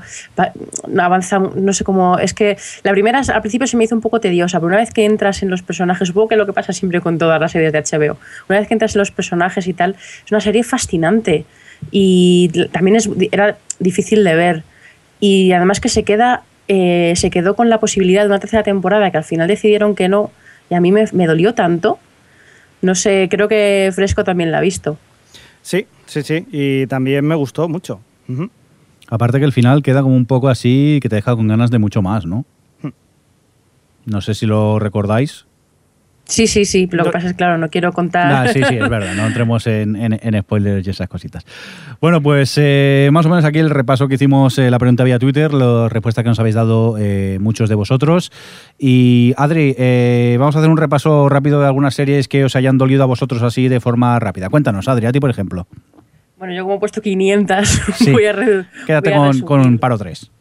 [0.98, 4.20] avanza, no sé cómo, es que la primera al principio se me hizo un poco
[4.20, 6.74] tediosa, pero una vez que entras en los personajes, supongo que es lo que pasa
[6.74, 8.18] siempre con todas las series de HBO,
[8.50, 11.46] una vez que entras en los personajes y tal, es una serie fascinante
[11.92, 14.64] y también es, era difícil de ver.
[15.20, 19.12] Y además que se queda eh, se quedó con la posibilidad de una tercera temporada
[19.12, 20.32] que al final decidieron que no
[20.70, 22.00] y a mí me, me dolió tanto
[22.82, 24.98] no sé creo que Fresco también la ha visto
[25.66, 26.46] Sí, sí, sí.
[26.52, 28.00] Y también me gustó mucho.
[29.08, 31.80] Aparte que el final queda como un poco así, que te deja con ganas de
[31.80, 32.46] mucho más, ¿no?
[34.06, 35.45] No sé si lo recordáis.
[36.28, 36.88] Sí, sí, sí.
[36.92, 38.50] Lo que No- pasa es, claro, no quiero contar.
[38.50, 41.46] Sí, sí, es verdad, no entremos en, en- en spoilers y esas cositas.
[42.02, 45.20] Bueno, pues eh, más o menos aquí el repaso que hicimos, eh, la pregunta vía
[45.20, 48.32] Twitter, la respuesta que nos habéis dado eh, muchos de vosotros.
[48.80, 49.76] Y Adri,
[50.38, 53.44] vamos a hacer un repaso rápido de algunas series que os hayan dolido a vosotros
[53.44, 54.50] así de forma rápida.
[54.50, 55.68] Cuéntanos, Adri, a ti por ejemplo.
[56.38, 58.12] Bueno, yo como he puesto 500, Sí.
[58.12, 58.34] voy a,
[58.86, 59.46] Quédate voy a con, resumir.
[59.46, 60.32] con un paro 3.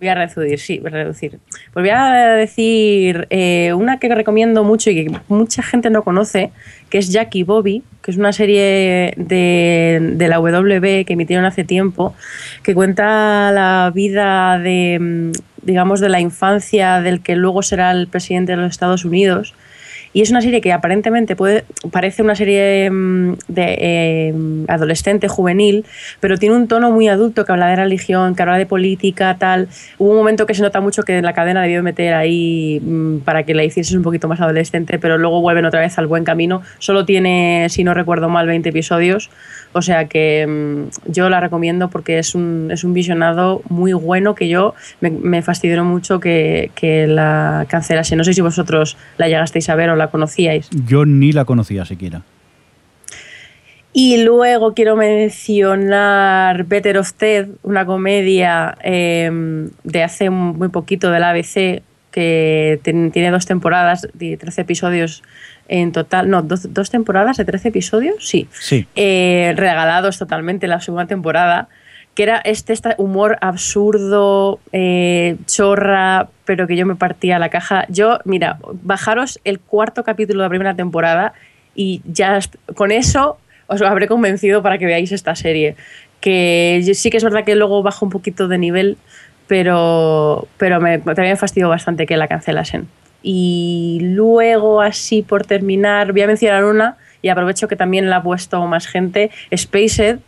[0.00, 1.38] Voy a reducir, sí, voy a reducir.
[1.74, 6.52] Pues voy a decir eh, una que recomiendo mucho y que mucha gente no conoce,
[6.88, 11.64] que es Jackie Bobby, que es una serie de, de la WB que emitieron hace
[11.64, 12.14] tiempo,
[12.62, 15.32] que cuenta la vida de, mm,
[15.66, 19.54] digamos, de la infancia del que luego será el presidente de los Estados Unidos.
[20.12, 24.34] Y es una serie que aparentemente puede, parece una serie mm, de eh,
[24.68, 25.84] adolescente, juvenil,
[26.18, 29.68] pero tiene un tono muy adulto que habla de religión, que habla de política, tal.
[29.98, 33.44] Hubo un momento que se nota mucho que la cadena debió meter ahí mm, para
[33.44, 36.62] que la hicieses un poquito más adolescente, pero luego vuelven otra vez al buen camino.
[36.78, 39.30] Solo tiene, si no recuerdo mal, 20 episodios.
[39.72, 44.34] O sea que mm, yo la recomiendo porque es un, es un visionado muy bueno
[44.34, 48.16] que yo me, me fastidió mucho que, que la cancelase.
[48.16, 50.68] No sé si vosotros la llegasteis a ver o la conocíais.
[50.86, 52.22] Yo ni la conocía siquiera.
[53.92, 61.24] Y luego quiero mencionar Better of Ted, una comedia eh, de hace muy poquito del
[61.24, 61.82] ABC
[62.12, 65.22] que ten- tiene dos temporadas, de 13 episodios
[65.68, 66.28] en total.
[66.30, 68.48] No, dos, dos temporadas de 13 episodios, sí.
[68.52, 68.86] Sí.
[68.94, 71.68] Eh, regalados totalmente la segunda temporada,
[72.20, 77.86] que era este, este humor absurdo, eh, chorra, pero que yo me partía la caja.
[77.88, 81.32] Yo, mira, bajaros el cuarto capítulo de la primera temporada
[81.74, 82.38] y ya
[82.74, 85.76] con eso os habré convencido para que veáis esta serie.
[86.20, 88.98] Que sí que es verdad que luego baja un poquito de nivel,
[89.46, 92.86] pero, pero me, también fastidió bastante que la cancelasen.
[93.22, 98.22] Y luego, así por terminar, voy a mencionar una, y aprovecho que también la ha
[98.22, 100.18] puesto más gente, Spaced,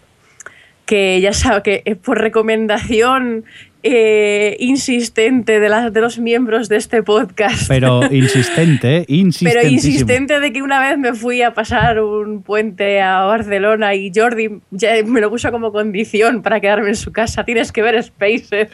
[0.87, 3.45] que ya sabe que eh, por recomendación
[3.83, 7.67] eh, insistente de, las de los miembros de este podcast.
[7.69, 9.29] Pero insistente, ¿eh?
[9.43, 14.13] Pero insistente de que una vez me fui a pasar un puente a Barcelona y
[14.15, 17.45] Jordi ya me lo puso como condición para quedarme en su casa.
[17.45, 18.71] Tienes que ver Spacer.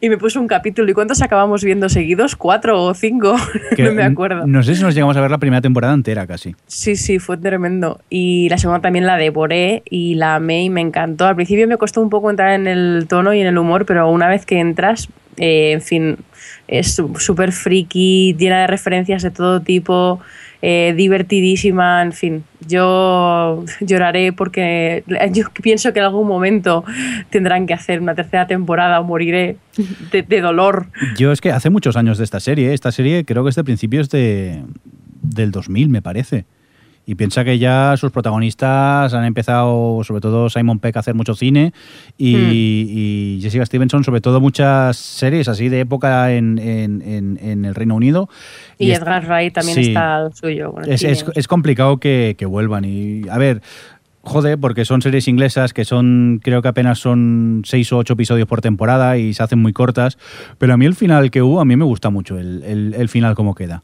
[0.00, 0.90] Y me puso un capítulo.
[0.90, 2.36] ¿Y cuántos acabamos viendo seguidos?
[2.36, 3.36] ¿Cuatro o cinco?
[3.76, 4.46] Que no me acuerdo.
[4.46, 6.54] No sé si nos llegamos a ver la primera temporada entera casi.
[6.66, 8.00] Sí, sí, fue tremendo.
[8.10, 11.26] Y la segunda también la devoré y la amé y me encantó.
[11.26, 14.08] Al principio me costó un poco entrar en el tono y en el humor, pero
[14.20, 15.08] una vez que entras,
[15.38, 16.16] eh, en fin,
[16.68, 20.20] es súper friki, llena de referencias de todo tipo,
[20.60, 22.44] eh, divertidísima, en fin.
[22.68, 26.84] Yo lloraré porque yo pienso que en algún momento
[27.30, 29.56] tendrán que hacer una tercera temporada o moriré
[30.12, 30.88] de, de dolor.
[31.16, 32.68] Yo es que hace muchos años de esta serie.
[32.68, 32.74] ¿eh?
[32.74, 34.62] Esta serie creo que es de principios de,
[35.22, 36.44] del 2000, me parece.
[37.10, 41.34] Y piensa que ya sus protagonistas han empezado, sobre todo Simon Peck, a hacer mucho
[41.34, 41.72] cine
[42.16, 42.48] y, Hmm.
[42.52, 47.74] y Jessica Stevenson, sobre todo muchas series así de época en, en- en- en el
[47.74, 48.28] Reino Unido.
[48.78, 49.88] Y, Edgar Wright también sí.
[49.88, 50.72] está suyo.
[50.86, 51.02] es-
[51.34, 52.84] es complicado que, que vuelvan.
[52.84, 53.60] Y a ver,
[54.22, 58.46] jode, porque son series inglesas que son, creo que apenas son seis o ocho episodios
[58.46, 60.16] por temporada y se hacen muy cortas.
[60.58, 63.08] Pero a mí el final que hubo, a mí me gusta mucho el, el- el
[63.08, 63.82] final como queda.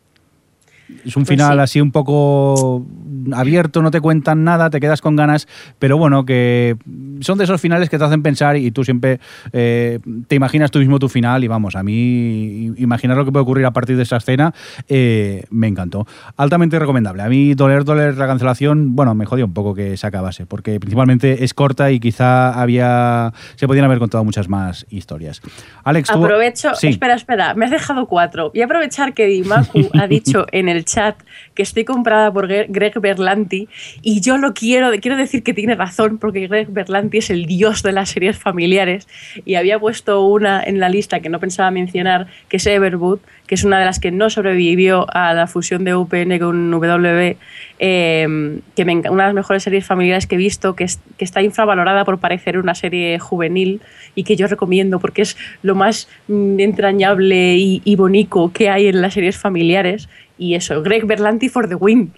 [1.04, 1.60] Es un Pues final sí.
[1.62, 2.86] así un poco
[3.32, 6.76] abierto, no te cuentan nada, te quedas con ganas, pero bueno, que
[7.20, 9.18] son de esos finales que te hacen pensar y tú siempre
[9.52, 13.42] eh, te imaginas tú mismo tu final y vamos, a mí imaginar lo que puede
[13.42, 14.54] ocurrir a partir de esa escena
[14.88, 16.06] eh, me encantó.
[16.36, 17.22] Altamente recomendable.
[17.22, 20.78] A mí doler, doler la cancelación, bueno, me jodió un poco que se acabase, porque
[20.78, 25.42] principalmente es corta y quizá había se podían haber contado muchas más historias.
[25.82, 26.24] Alex, tú...
[26.24, 26.88] Aprovecho, Sí.
[26.88, 28.50] espera, espera, me has dejado cuatro.
[28.52, 31.16] Voy a aprovechar que Dimaku ha dicho en el chat
[31.54, 33.68] que estoy comprada por Gre- Greg Berlanti
[34.02, 37.82] y yo lo quiero, quiero decir que tiene razón porque Greg Berlanti es el dios
[37.82, 39.08] de las series familiares
[39.44, 43.54] y había puesto una en la lista que no pensaba mencionar, que es Everwood, que
[43.54, 47.36] es una de las que no sobrevivió a la fusión de UPN con W,
[47.78, 51.24] eh, que me una de las mejores series familiares que he visto, que, es- que
[51.24, 53.80] está infravalorada por parecer una serie juvenil
[54.14, 58.86] y que yo recomiendo porque es lo más mm, entrañable y, y bonito que hay
[58.88, 60.08] en las series familiares.
[60.38, 62.12] Y eso, Greg Berlanti for the win.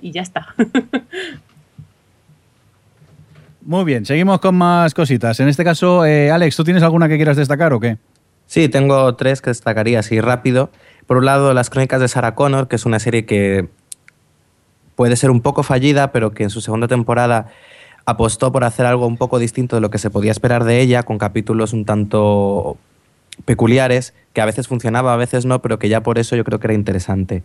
[0.00, 0.54] Y ya está.
[3.62, 5.38] Muy bien, seguimos con más cositas.
[5.40, 7.98] En este caso, eh, Alex, ¿tú tienes alguna que quieras destacar o qué?
[8.46, 10.70] Sí, tengo tres que destacaría así rápido.
[11.06, 13.68] Por un lado, Las Crónicas de Sarah Connor, que es una serie que
[14.96, 17.46] puede ser un poco fallida, pero que en su segunda temporada
[18.06, 21.02] apostó por hacer algo un poco distinto de lo que se podía esperar de ella,
[21.04, 22.76] con capítulos un tanto
[23.44, 26.60] peculiares que a veces funcionaba, a veces no, pero que ya por eso yo creo
[26.60, 27.42] que era interesante.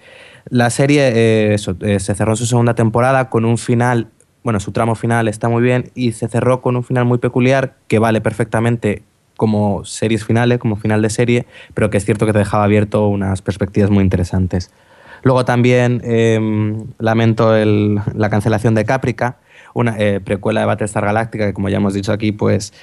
[0.49, 4.09] La serie eh, eh, se cerró su segunda temporada con un final,
[4.43, 7.75] bueno, su tramo final está muy bien y se cerró con un final muy peculiar
[7.87, 9.03] que vale perfectamente
[9.35, 13.07] como series finales, como final de serie, pero que es cierto que te dejaba abierto
[13.07, 14.71] unas perspectivas muy interesantes.
[15.23, 19.37] Luego también em, lamento la cancelación de Caprica,
[19.73, 22.73] una eh, precuela de Battlestar Galactica que como ya hemos dicho aquí, pues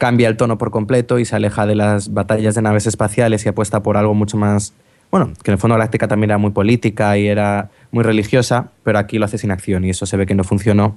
[0.00, 3.50] cambia el tono por completo y se aleja de las batallas de naves espaciales y
[3.50, 4.72] apuesta por algo mucho más,
[5.10, 8.98] bueno, que en el fondo Galáctica también era muy política y era muy religiosa, pero
[8.98, 10.96] aquí lo hace sin acción y eso se ve que no funcionó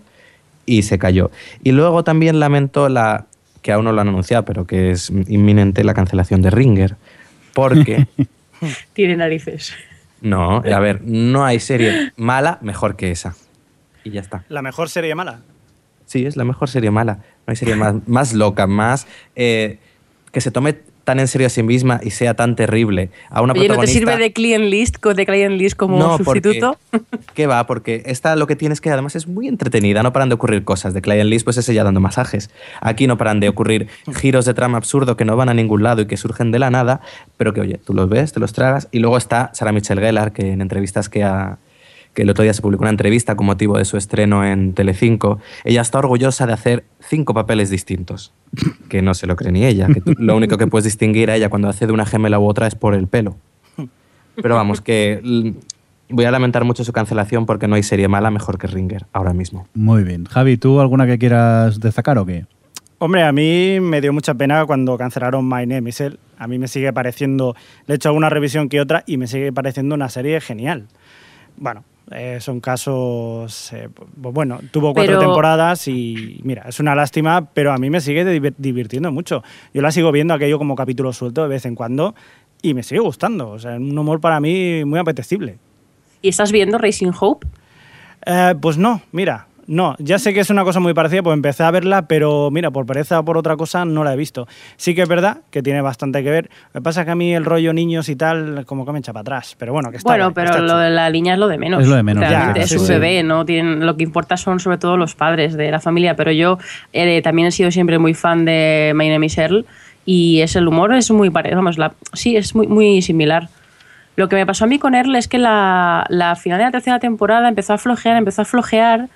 [0.66, 1.32] y se cayó.
[1.64, 3.26] Y luego también lamento la
[3.62, 6.96] que aún no lo han anunciado, pero que es inminente la cancelación de Ringer,
[7.54, 8.08] porque
[8.94, 9.74] Tiene narices.
[10.22, 13.36] no, a ver, no hay serie mala mejor que esa.
[14.06, 14.46] Y ya está.
[14.48, 15.42] La mejor serie mala.
[16.06, 17.16] Sí, es la mejor serie mala.
[17.48, 19.80] No hay serie más, más loca, más eh,
[20.32, 23.10] que se tome tan en serio a sí misma y sea tan terrible.
[23.30, 24.00] A una Oye, ¿no te protagonista.
[24.00, 26.78] sirve de client list, de client list como No, porque- sustituto?
[27.34, 27.66] ¿Qué va?
[27.68, 30.94] Porque esta lo que tienes que además es muy entretenida, no paran de ocurrir cosas.
[30.94, 32.50] De Client List, pues es ella dando masajes.
[32.80, 36.02] Aquí no paran de ocurrir giros de trama absurdo que no van a ningún lado
[36.04, 37.02] y que surgen de la nada,
[37.36, 38.88] pero que, oye, tú los ves, te los tragas.
[38.94, 41.58] Y luego está Sarah Michelle Gellar, que en entrevistas que ha
[42.14, 45.40] que el otro día se publicó una entrevista con motivo de su estreno en Telecinco,
[45.64, 48.34] ella está orgullosa de hacer cinco papeles distintos,
[48.90, 51.35] que no se lo cree ni ella, que tú- lo único que puedes distinguir a
[51.35, 53.35] ella cuando hace de una gemela u otra es por el pelo.
[54.35, 55.53] Pero vamos, que l-
[56.10, 59.34] voy a lamentar mucho su cancelación porque no hay serie mala mejor que Ringer ahora
[59.34, 59.68] mismo.
[59.73, 60.26] Muy bien.
[60.26, 62.45] Javi, ¿tú alguna que quieras destacar o qué?
[62.99, 66.19] Hombre, a mí me dio mucha pena cuando cancelaron My Name is Earl.
[66.38, 69.52] A mí me sigue pareciendo, le he hecho alguna revisión que otra y me sigue
[69.52, 70.88] pareciendo una serie genial.
[71.57, 73.90] Bueno, eh, son casos, eh,
[74.22, 78.02] pues bueno, tuvo cuatro Pero- temporadas y mira, es una lástima, pero a mí me
[78.02, 79.44] sigue div- divirtiendo mucho.
[79.74, 82.14] Yo la sigo viendo aquello como capítulo suelto de vez en cuando
[82.62, 83.50] y me sigue gustando.
[83.50, 85.58] O sea, un humor para mí muy apetecible.
[86.22, 87.48] ¿Y estás viendo Racing Hope?
[88.26, 91.64] Eh, pues no, mira, no, ya sé que es una cosa muy parecida, pues empecé
[91.64, 94.48] a verla, pero mira, por pereza o por otra cosa no la he visto.
[94.76, 96.49] Sí que es verdad que tiene bastante que ver.
[96.73, 98.99] Lo que pasa es que a mí el rollo niños y tal, como que me
[98.99, 99.56] echa para atrás.
[99.57, 101.57] Pero bueno, que está bueno, guay, pero está lo de la niña es lo de
[101.57, 101.81] menos.
[101.81, 102.94] Es lo de menos, ya, es sí, un sí.
[102.94, 103.45] bebé, ¿no?
[103.45, 106.15] Tienen, lo que importa son sobre todo los padres de la familia.
[106.15, 106.57] Pero yo
[106.91, 109.65] eh, también he sido siempre muy fan de My Name is Earl
[110.06, 111.57] y es el humor es muy parecido.
[111.57, 113.49] Vamos, la, sí, es muy, muy similar.
[114.15, 116.72] Lo que me pasó a mí con Earl es que la, la final de la
[116.72, 119.10] tercera temporada empezó a flojear, empezó a flojear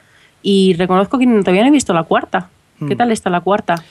[0.49, 2.47] y reconozco que todavía no he visto la cuarta.
[2.79, 2.97] ¿Qué Hmm.
[2.97, 3.83] tal está la cuarta?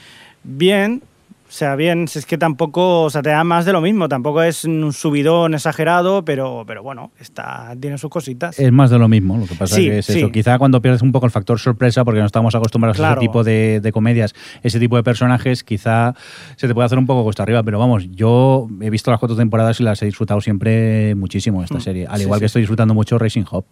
[0.43, 1.03] Bien,
[1.49, 4.09] o sea, bien, es que tampoco, o sea, te da más de lo mismo.
[4.09, 8.59] Tampoco es un subidón exagerado, pero, pero bueno, está, tiene sus cositas.
[8.59, 10.19] Es más de lo mismo, lo que pasa Sí, que es sí.
[10.19, 10.33] eso.
[10.33, 13.45] Quizá cuando pierdes un poco el factor sorpresa, porque no estamos acostumbrados a ese tipo
[13.45, 16.15] de, de comedias, ese tipo de personajes, quizá
[16.57, 17.63] se te puede hacer un poco cuesta arriba.
[17.65, 21.77] Pero vamos, yo he visto las cuatro temporadas y las he disfrutado siempre muchísimo esta
[21.79, 22.07] Mm, serie.
[22.09, 22.43] Al igual sí.
[22.43, 23.67] que estoy disfrutando mucho Racing Hop.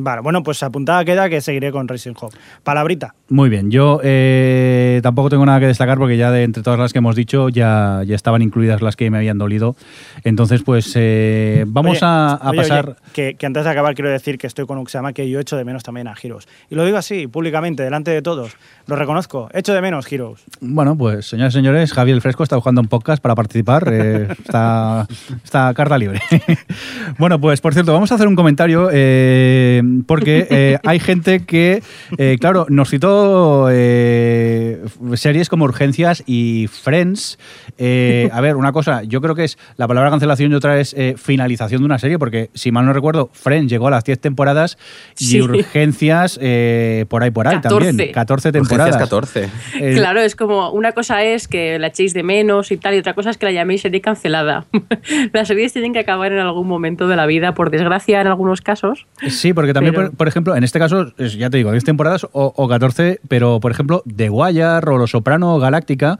[0.00, 2.36] Vale, bueno, pues apuntada queda que seguiré con Racing Hope.
[2.62, 3.14] Palabrita.
[3.30, 6.92] Muy bien, yo eh, tampoco tengo nada que destacar porque ya de entre todas las
[6.92, 9.74] que hemos dicho ya, ya estaban incluidas las que me habían dolido.
[10.22, 12.96] Entonces, pues eh, vamos Oye, a, a oye, oye, pasar...
[13.12, 15.64] que, que antes de acabar quiero decir que estoy con Uxama, que yo echo de
[15.64, 16.46] menos también a Heroes.
[16.70, 18.56] Y lo digo así, públicamente, delante de todos.
[18.86, 20.44] Lo reconozco, echo de menos Heroes.
[20.60, 23.88] Bueno, pues señores y señores, Javier Fresco está buscando un podcast para participar.
[23.92, 25.06] eh, está,
[25.42, 26.20] está carta libre.
[27.18, 31.82] bueno, pues por cierto, vamos a hacer un comentario eh, porque eh, hay gente que,
[32.16, 34.82] eh, claro, nos citó eh,
[35.14, 37.38] series como Urgencias y Friends.
[37.78, 40.94] Eh, a ver, una cosa, yo creo que es la palabra cancelación y otra es
[40.94, 44.20] eh, finalización de una serie, porque si mal no recuerdo, Friends llegó a las 10
[44.20, 44.78] temporadas
[45.18, 45.40] y Sí.
[45.42, 47.86] Urgencias eh, por ahí, por ahí 14.
[47.86, 48.12] también.
[48.12, 48.96] 14 Urgencias temporadas.
[48.96, 49.48] 14.
[49.80, 52.98] Eh, Claro, es como una cosa es que la echéis de menos y tal, y
[52.98, 54.66] otra cosa es que la llaméis serie cancelada.
[55.32, 58.60] Las series tienen que acabar en algún momento de la vida, por desgracia en algunos
[58.60, 59.06] casos.
[59.28, 61.84] Sí, porque también, Pero- por, por ejemplo, en este caso, es- ya te digo, 10
[61.84, 66.18] temporadas o, o 14, pero por ejemplo, The Wire o Los Soprano o Galáctica,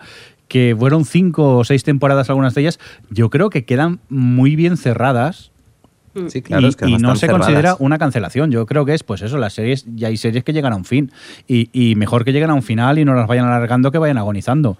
[0.49, 2.79] que fueron 5 o 6 temporadas algunas de ellas,
[3.11, 5.51] yo creo que quedan muy bien cerradas.
[6.29, 7.47] Sí, claro, y, es que y no se cerradas.
[7.47, 8.51] considera una cancelación.
[8.51, 10.85] Yo creo que es, pues eso, las series, ya hay series que llegan a un
[10.85, 11.13] fin.
[11.47, 14.19] Y, y mejor que lleguen a un final y no las vayan alargando que vayan
[14.19, 14.79] agonizando.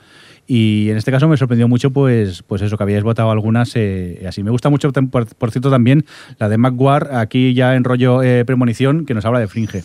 [0.51, 4.25] Y en este caso me sorprendió mucho, pues, pues eso, que habíais votado algunas eh,
[4.27, 4.43] así.
[4.43, 6.07] Me gusta mucho, por, por cierto, también
[6.39, 9.85] la de McGuire, aquí ya en rollo eh, premonición, que nos habla de Fringe.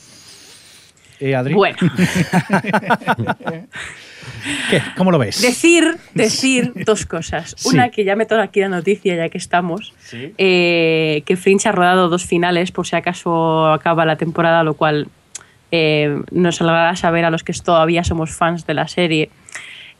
[1.19, 1.75] Eh, Adri, Bueno,
[4.69, 4.81] ¿qué?
[4.97, 5.41] ¿cómo lo ves?
[5.41, 7.55] decir, decir dos cosas.
[7.57, 7.69] Sí.
[7.69, 12.09] Una, que ya meto aquí la noticia, ya que estamos, eh, que Fringe ha rodado
[12.09, 15.07] dos finales, por si acaso acaba la temporada, lo cual
[15.71, 19.29] eh, nos alegrará saber a los que todavía somos fans de la serie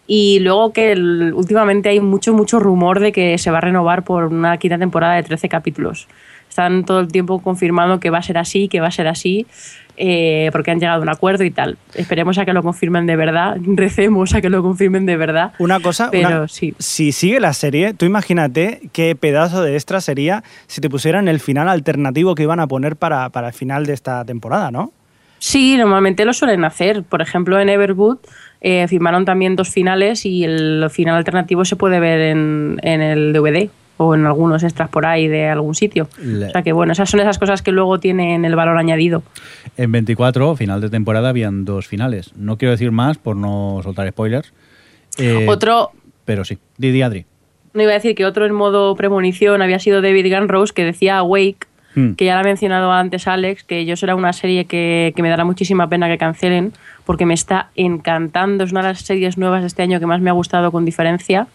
[0.08, 4.04] Y luego que el- últimamente hay mucho, mucho rumor de que se va a renovar
[4.04, 6.08] por una quinta temporada de 13 capítulos.
[6.50, 9.48] Están todo el tiempo confirmando que va a ser así, que va a ser así,
[9.98, 11.78] eh, porque han llegado a un acuerdo y tal.
[11.96, 15.54] Esperemos a que lo confirmen de verdad, recemos a que lo confirmen de verdad.
[15.58, 16.76] Una cosa, Pero una- sí.
[16.78, 21.40] si sigue la serie, tú imagínate qué pedazo de extra sería si te pusieran el
[21.40, 24.92] final alternativo que iban a poner para, para el final de esta temporada, ¿no?
[25.40, 27.04] Sí, normalmente lo suelen hacer.
[27.04, 28.20] Por ejemplo, en Everwood
[28.64, 33.34] eh, firmaron también dos finales y el final alternativo se puede ver en, en el
[33.34, 36.08] DVD o en algunos extras por ahí de algún sitio.
[36.20, 39.22] Le- O sea que bueno, esas son esas cosas que luego tienen el valor añadido.
[39.78, 42.32] En 24, final de temporada, habían dos finales.
[42.36, 44.52] No quiero decir más por no soltar spoilers.
[45.20, 45.92] Eh, Otro,
[46.26, 46.58] Pero sí.
[46.78, 47.26] Didi Adri.
[47.74, 51.18] no iba a decir que otro en modo premonición había sido David Gunrose que decía
[51.18, 52.14] Awake, Hmm.
[52.16, 55.30] que ya la ha mencionado antes Alex, que yo será una serie que, que me
[55.30, 56.74] dará muchísima pena que cancelen
[57.06, 58.64] porque me está encantando.
[58.64, 60.86] Es una de las series nuevas de este año que más me ha gustado con
[60.86, 61.48] diferencia.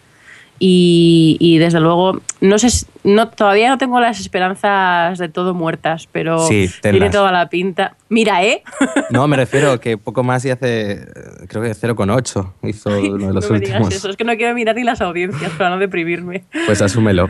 [0.61, 6.09] Y, y desde luego, no sé, no, todavía no tengo las esperanzas de todo muertas,
[6.11, 7.95] pero Sí, tiene toda la pinta.
[8.09, 8.61] Mira, ¿eh?
[9.09, 11.07] No, me refiero que poco más y hace,
[11.47, 13.93] creo que 0,8 hizo uno de los no me digas últimos.
[13.95, 16.43] eso, es que no quiero mirar ni las audiencias para no deprimirme.
[16.65, 17.29] Pues asúmelo.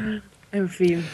[0.51, 1.05] En fin.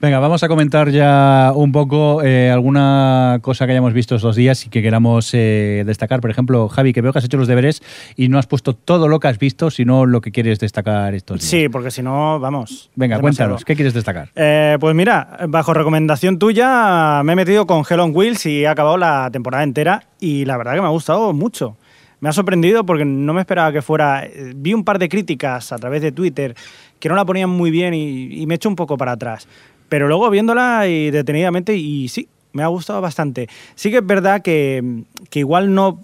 [0.00, 4.64] Venga, vamos a comentar ya un poco eh, alguna cosa que hayamos visto estos días
[4.64, 6.22] y que queramos eh, destacar.
[6.22, 7.82] Por ejemplo, Javi, que veo que has hecho los deberes
[8.16, 11.40] y no has puesto todo lo que has visto, sino lo que quieres destacar estos
[11.40, 11.50] días.
[11.50, 12.90] Sí, porque si no, vamos.
[12.96, 13.50] Venga, demasiado.
[13.50, 14.30] cuéntanos, ¿qué quieres destacar?
[14.36, 18.68] Eh, pues mira, bajo recomendación tuya me he metido con Hell on Wheels y he
[18.68, 21.76] acabado la temporada entera y la verdad que me ha gustado mucho.
[22.20, 24.26] Me ha sorprendido porque no me esperaba que fuera...
[24.54, 26.54] Vi un par de críticas a través de Twitter
[26.98, 29.46] que no la ponían muy bien y, y me echo un poco para atrás.
[29.90, 33.48] Pero luego viéndola detenidamente y sí, me ha gustado bastante.
[33.74, 36.00] Sí que es verdad que, que igual no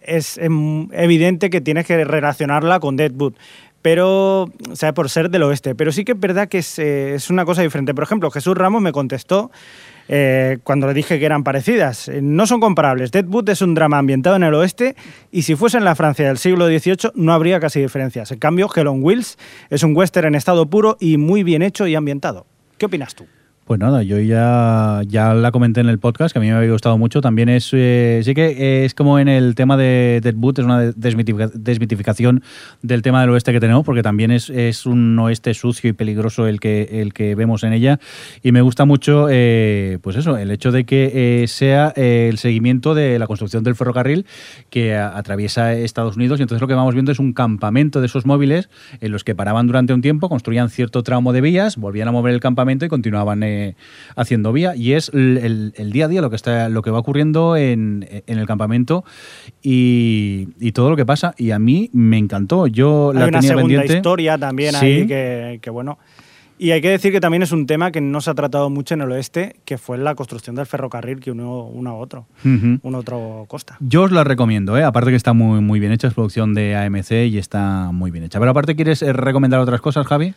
[0.00, 3.34] es evidente que tienes que relacionarla con Deadwood
[3.84, 5.74] pero, o sea, por ser del oeste.
[5.74, 7.92] Pero sí que es verdad que es, eh, es una cosa diferente.
[7.92, 9.50] Por ejemplo, Jesús Ramos me contestó
[10.08, 12.08] eh, cuando le dije que eran parecidas.
[12.08, 13.12] Eh, no son comparables.
[13.12, 14.96] Deadwood es un drama ambientado en el oeste
[15.30, 18.32] y si fuese en la Francia del siglo XVIII no habría casi diferencias.
[18.32, 19.36] En cambio, Hell on Wheels
[19.68, 22.46] es un western en estado puro y muy bien hecho y ambientado.
[22.84, 23.26] ¿Qué opinas tú?
[23.66, 26.70] Pues nada, yo ya, ya la comenté en el podcast, que a mí me había
[26.70, 27.22] gustado mucho.
[27.22, 31.50] También es, eh, sí que es como en el tema de Deadwood, es una desmitifica-
[31.54, 32.42] desmitificación
[32.82, 36.46] del tema del oeste que tenemos, porque también es, es un oeste sucio y peligroso
[36.46, 38.00] el que, el que vemos en ella.
[38.42, 42.36] Y me gusta mucho, eh, pues eso, el hecho de que eh, sea eh, el
[42.36, 44.26] seguimiento de la construcción del ferrocarril
[44.68, 46.38] que a- atraviesa Estados Unidos.
[46.38, 48.68] Y entonces lo que vamos viendo es un campamento de esos móviles
[49.00, 52.34] en los que paraban durante un tiempo, construían cierto tramo de vías, volvían a mover
[52.34, 53.76] el campamento y continuaban eh,
[54.16, 54.74] haciendo vía.
[54.76, 57.56] Y es el, el- el día a día lo que está, lo que va ocurriendo
[57.56, 59.04] en, en el campamento
[59.62, 61.34] y, y todo lo que pasa.
[61.38, 62.66] Y a mí me encantó.
[62.66, 63.96] Yo la Hay una tenía segunda pendiente.
[63.96, 64.86] historia también Sí.
[64.86, 65.98] ahí que, que, bueno.
[66.56, 68.94] Y hay que decir que también es un tema que no se ha tratado mucho
[68.94, 72.94] en el oeste, que fue la construcción del ferrocarril que unió uno a otro, un
[72.94, 73.76] otro costa.
[73.80, 74.84] Yo os la recomiendo, ¿eh?
[74.84, 78.22] aparte que está muy, muy bien hecha, es producción de AMC y está muy bien
[78.24, 78.38] hecha.
[78.38, 80.32] Pero aparte, ¿quieres eh, recomendar otras cosas, Javi?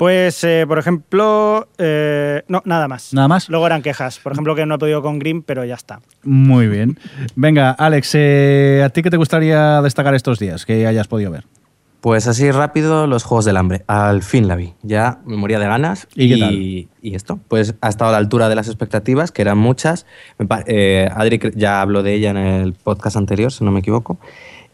[0.00, 3.12] Pues, eh, por ejemplo, eh, no, nada más.
[3.12, 3.50] ¿Nada más?
[3.50, 4.18] Luego eran quejas.
[4.18, 6.00] Por ejemplo, que no he podido con Grimm, pero ya está.
[6.22, 6.98] Muy bien.
[7.36, 11.44] Venga, Alex, eh, ¿a ti qué te gustaría destacar estos días que hayas podido ver?
[12.00, 13.84] Pues así rápido, los Juegos del Hambre.
[13.88, 14.72] Al fin la vi.
[14.80, 16.08] Ya me moría de ganas.
[16.14, 16.54] ¿Y qué tal?
[16.54, 20.06] y esto, pues ha estado a la altura de las expectativas, que eran muchas.
[20.64, 24.18] Eh, Adri ya habló de ella en el podcast anterior, si no me equivoco.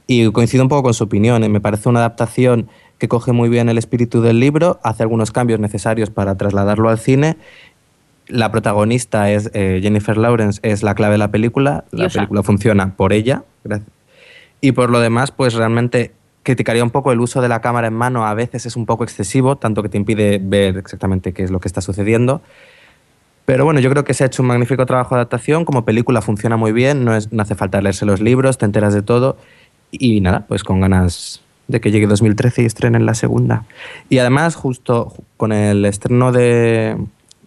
[0.07, 1.51] Y coincido un poco con su opinión.
[1.51, 5.61] Me parece una adaptación que coge muy bien el espíritu del libro, hace algunos cambios
[5.61, 7.37] necesarios para trasladarlo al cine.
[8.29, 11.85] La protagonista es eh, Jennifer Lawrence, es la clave de la película.
[11.91, 12.21] La Diosa.
[12.21, 13.45] película funciona por ella.
[13.65, 13.91] gracias.
[14.61, 16.13] Y por lo demás, pues realmente
[16.43, 18.27] criticaría un poco el uso de la cámara en mano.
[18.27, 21.61] A veces es un poco excesivo, tanto que te impide ver exactamente qué es lo
[21.61, 22.41] que está sucediendo.
[23.45, 25.65] Pero bueno, yo creo que se ha hecho un magnífico trabajo de adaptación.
[25.65, 28.93] Como película funciona muy bien, no, es, no hace falta leerse los libros, te enteras
[28.95, 29.37] de todo.
[29.93, 33.65] Y nada, pues con ganas de que llegue 2013 y estrenen la segunda.
[34.09, 36.97] Y además, justo con el estreno de,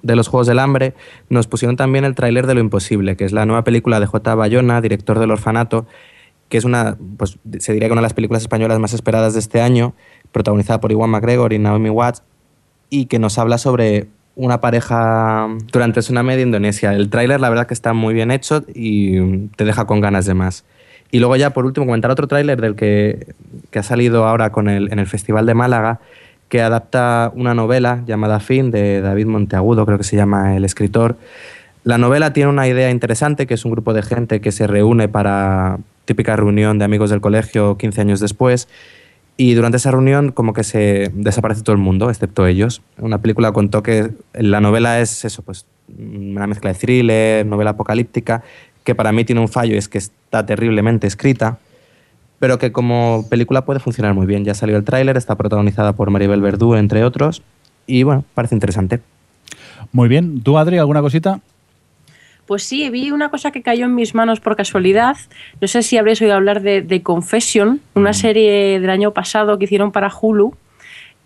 [0.01, 0.93] de Los Juegos del Hambre,
[1.29, 4.35] nos pusieron también el tráiler de Lo Imposible, que es la nueva película de J.
[4.35, 5.85] Bayona, director del Orfanato,
[6.49, 9.39] que es una, pues se diría que una de las películas españolas más esperadas de
[9.39, 9.93] este año,
[10.31, 12.23] protagonizada por Iwan McGregor y Naomi Watts,
[12.89, 16.93] y que nos habla sobre una pareja durante Tsunami de Indonesia.
[16.93, 20.33] El tráiler la verdad que está muy bien hecho y te deja con ganas de
[20.33, 20.65] más.
[21.11, 23.34] Y luego ya por último comentar otro tráiler del que,
[23.72, 25.99] que ha salido ahora con el, en el Festival de Málaga,
[26.49, 31.18] que adapta una novela llamada Fin de David Monteagudo, creo que se llama el escritor.
[31.84, 35.07] La novela tiene una idea interesante, que es un grupo de gente que se reúne
[35.07, 38.68] para típica reunión de amigos del colegio 15 años después
[39.38, 42.81] Y durante esa reunión como que se desaparece todo el mundo, excepto ellos.
[42.98, 45.65] Una película contó que la novela es eso, pues
[45.98, 48.44] una mezcla de thriller, novela apocalíptica,
[48.89, 51.59] que para mí tiene un fallo y es que está terriblemente escrita,
[52.39, 54.43] pero que como película puede funcionar muy bien.
[54.43, 57.43] Ya salió el tráiler, está protagonizada por Maribel Verdú, entre otros,
[57.85, 58.99] y bueno, parece interesante.
[59.91, 60.41] Muy bien.
[60.41, 61.39] ¿Tú, Adri, alguna cosita?
[62.47, 65.17] Pues sí, vi una cosa que cayó en mis manos por casualidad.
[65.61, 69.65] No sé si habréis oído hablar de, de Confession, una serie del año pasado que
[69.65, 70.55] hicieron para Hulu,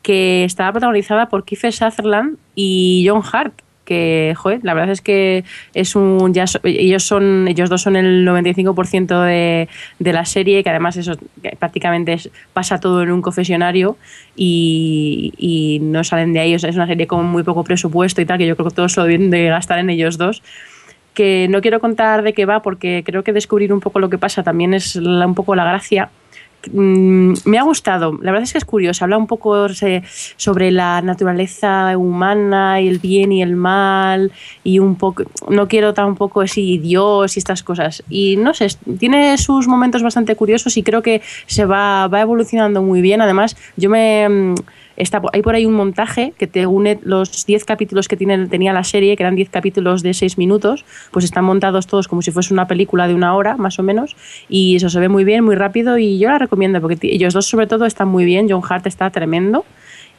[0.01, 3.53] que estaba protagonizada por Kiefer Sutherland y John Hart.
[3.85, 5.43] Que, joder, la verdad es que
[5.73, 6.33] es un.
[6.33, 7.47] Ya ellos son.
[7.47, 9.67] Ellos dos son el 95% de,
[9.99, 11.13] de la serie, que además eso
[11.59, 12.17] prácticamente
[12.53, 13.97] pasa todo en un confesionario
[14.35, 16.53] y, no salen de ahí.
[16.53, 19.03] Es una serie con muy poco presupuesto y tal, que yo creo que todos lo
[19.03, 20.41] deben de gastar en ellos dos
[21.13, 24.17] que no quiero contar de qué va porque creo que descubrir un poco lo que
[24.17, 26.09] pasa también es un poco la gracia.
[26.71, 29.67] Mm, me ha gustado, la verdad es que es curioso, habla un poco
[30.37, 34.31] sobre la naturaleza humana y el bien y el mal
[34.63, 38.03] y un poco, no quiero tampoco así Dios y estas cosas.
[38.09, 38.67] Y no sé,
[38.97, 43.57] tiene sus momentos bastante curiosos y creo que se va, va evolucionando muy bien, además
[43.75, 44.29] yo me...
[44.29, 44.55] mm,
[44.95, 48.73] Está, hay por ahí un montaje que te une los 10 capítulos que tiene, tenía
[48.73, 52.31] la serie, que eran 10 capítulos de 6 minutos, pues están montados todos como si
[52.31, 54.15] fuese una película de una hora, más o menos,
[54.49, 57.45] y eso se ve muy bien, muy rápido, y yo la recomiendo, porque ellos dos
[57.47, 59.65] sobre todo están muy bien, John Hart está tremendo,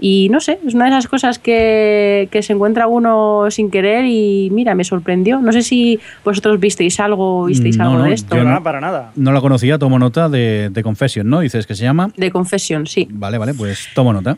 [0.01, 4.05] y no sé, es una de esas cosas que, que se encuentra uno sin querer
[4.07, 5.41] y mira, me sorprendió.
[5.41, 8.37] No sé si vosotros visteis algo, visteis No, algo no, de esto.
[8.37, 8.61] yo no.
[8.61, 9.13] para nada.
[9.15, 11.41] No la conocía, tomo nota de, de Confession, ¿no?
[11.41, 12.11] Dices que se llama.
[12.17, 13.07] De Confession, sí.
[13.09, 14.37] Vale, vale, pues tomo nota.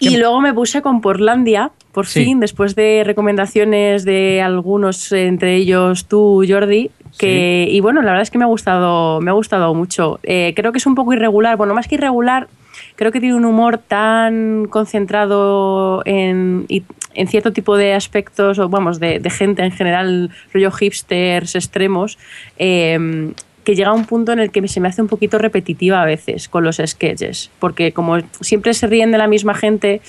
[0.00, 2.24] Y luego me puse con Portlandia, por Sí.
[2.24, 6.90] fin, después de recomendaciones de algunos, entre ellos tú, Jordi.
[7.18, 10.20] Que, Y bueno, la verdad es que me ha gustado, me ha gustado mucho.
[10.22, 11.56] Eh, creo que es un poco irregular.
[11.56, 12.46] Bueno, más que irregular,
[12.94, 16.66] creo que tiene un humor tan concentrado en,
[17.14, 22.18] en cierto tipo de aspectos, o vamos, de, de gente en general, rollo hipsters extremos,
[22.58, 23.32] eh,
[23.68, 26.06] que llega a un punto en el que se me hace un poquito repetitiva a
[26.06, 30.00] veces con los sketches, porque como siempre se ríen de la misma gente,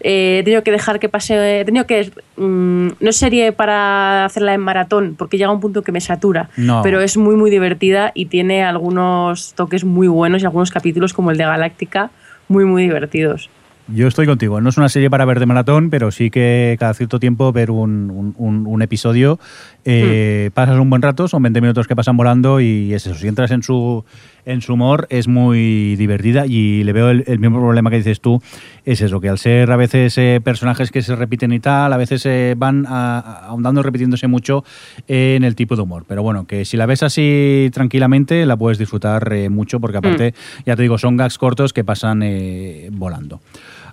[0.00, 4.24] eh, he tenido que dejar que pase, he tenido que, mm, no es serie para
[4.24, 6.80] hacerla en maratón, porque llega a un punto que me satura, No.
[6.82, 11.30] pero es muy muy divertida y tiene algunos toques muy buenos y algunos capítulos como
[11.32, 12.10] el de Galáctica
[12.48, 13.50] muy muy divertidos.
[13.88, 14.60] Yo estoy contigo.
[14.60, 17.72] No es una serie para ver de maratón, pero sí que cada cierto tiempo ver
[17.72, 19.40] un, un- un- un episodio.
[19.84, 23.16] Eh, Pasas un buen rato, son 20 minutos que pasan volando y es eso.
[23.16, 24.04] Si entras en su,
[24.44, 28.20] en su humor, es muy divertida y le veo el, el mismo problema que dices
[28.20, 28.42] tú.
[28.84, 31.96] Es eso, que al ser a veces eh, personajes que se repiten y tal, a
[31.96, 34.64] veces eh, van ahondando, repitiéndose mucho
[35.06, 36.04] en el tipo de humor.
[36.08, 40.34] Pero bueno, que si la ves así tranquilamente, la puedes disfrutar eh, mucho porque aparte,
[40.66, 43.40] ya te digo, son gags cortos que pasan eh, volando.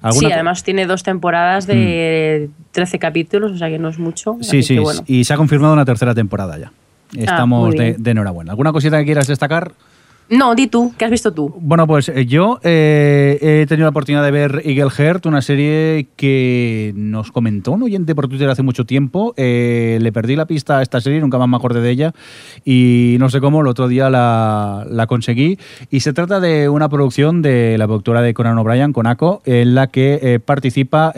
[0.01, 3.99] Sí, ¿Alguna co- además tiene dos temporadas de 13 capítulos, o sea que no es
[3.99, 4.37] mucho.
[4.41, 5.01] Sí, sí, bueno.
[5.07, 6.71] y se ha confirmado una tercera temporada ya.
[7.17, 7.95] Estamos de, bien.
[8.03, 8.51] de enhorabuena.
[8.51, 9.71] ¿Alguna cosita que quieras destacar?
[10.29, 11.55] No, di tú, ¿qué has visto tú?
[11.59, 16.07] Bueno, pues eh, yo eh, he tenido la oportunidad de ver Eagle Heart, una serie
[16.15, 19.33] que nos comentó un oyente por Twitter hace mucho tiempo.
[19.37, 22.13] Eh, le perdí la pista a esta serie, nunca más me acordé de ella.
[22.63, 25.57] Y no sé cómo, el otro día la, la conseguí.
[25.89, 29.87] Y se trata de una producción de la productora de Conan O'Brien, Conaco, en la
[29.87, 31.11] que participa.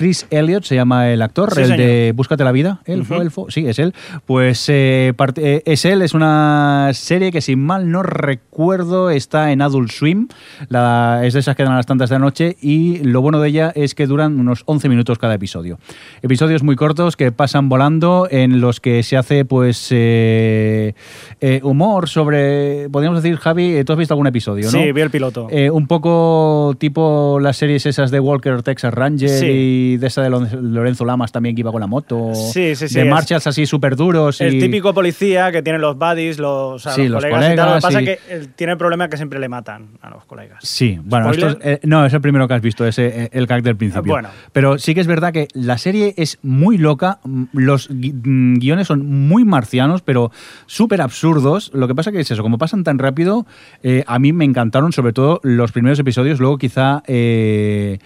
[0.00, 1.78] Chris Elliott se llama el actor, Sí, el señor.
[1.86, 3.22] de Búscate la vida, elfo, Ujú.
[3.22, 3.92] elfo, sí, es él.
[4.24, 9.60] Pues eh, eh, es él, es una serie que si mal no recuerdo está en
[9.60, 10.28] Adult Swim,
[10.70, 13.40] la, es de esas que dan a las tantas de la noche y lo bueno
[13.42, 15.78] de ella es que duran unos 11 minutos cada episodio.
[16.22, 20.94] Episodios muy cortos que pasan volando en los que se hace pues eh,
[21.42, 24.70] eh, humor sobre, podríamos decir Javi, tú has visto algún episodio, ¿no?
[24.70, 25.48] Sí, vi el piloto.
[25.72, 29.89] Un poco tipo las series esas de Walker, Texas Ranger Sí.
[29.89, 32.32] y de esa de Lorenzo Lamas también que iba con la moto.
[32.34, 34.40] Sí, sí, sí, De marchas así súper duros.
[34.40, 37.56] El típico policía que tiene los buddies, los, o sea, Sí, los los colegas, y
[37.56, 37.68] tal.
[37.68, 40.10] Lo que pasa y- es que él tiene el problema que siempre le matan a
[40.10, 40.58] los colegas.
[40.62, 43.46] Sí, bueno, esto es- eh, no, es el primero que has visto, es eh, el
[43.46, 44.12] gag del principio.
[44.12, 44.28] Bueno.
[44.52, 47.20] Pero sí que es verdad que la serie es muy loca,
[47.52, 50.30] los gui- mm, guiones son muy marcianos, pero
[50.66, 51.70] súper absurdos.
[51.74, 53.46] Lo que pasa que es eso, como pasan tan rápido,
[53.82, 57.02] eh, a mí me encantaron sobre todo los primeros episodios, luego quizá...
[57.06, 57.98] eh,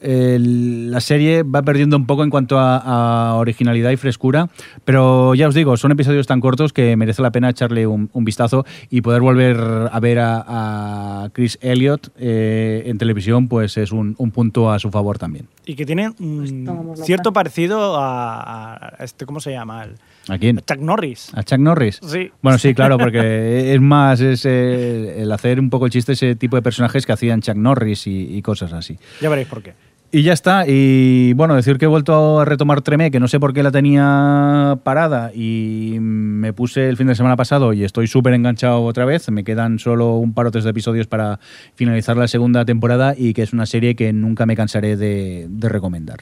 [0.00, 2.76] el- la serie va perdiendo un poco en cuanto a,
[3.30, 4.48] a originalidad y frescura,
[4.84, 8.24] pero ya os digo, son episodios tan cortos que merece la pena echarle un, un
[8.24, 9.58] vistazo y poder volver
[9.92, 14.78] a ver a, a Chris Elliott eh, en televisión, pues es un, un punto a
[14.78, 15.46] su favor también.
[15.66, 19.84] Y que tiene un cierto parecido a, a este, ¿cómo se llama?
[19.84, 19.94] El,
[20.28, 20.58] ¿A quién?
[20.66, 21.30] Chuck Norris.
[21.34, 22.00] ¿A Chuck Norris?
[22.02, 22.30] Sí.
[22.42, 26.56] Bueno, sí, claro, porque es más es el hacer un poco el chiste ese tipo
[26.56, 28.98] de personajes que hacían Chuck Norris y, y cosas así.
[29.20, 29.74] Ya veréis por qué.
[30.12, 30.64] Y ya está.
[30.66, 33.70] Y bueno, decir que he vuelto a retomar Tremé, que no sé por qué la
[33.70, 39.04] tenía parada y me puse el fin de semana pasado y estoy súper enganchado otra
[39.04, 39.30] vez.
[39.30, 41.38] Me quedan solo un par o tres de episodios para
[41.76, 45.68] finalizar la segunda temporada y que es una serie que nunca me cansaré de, de
[45.68, 46.18] recomendar.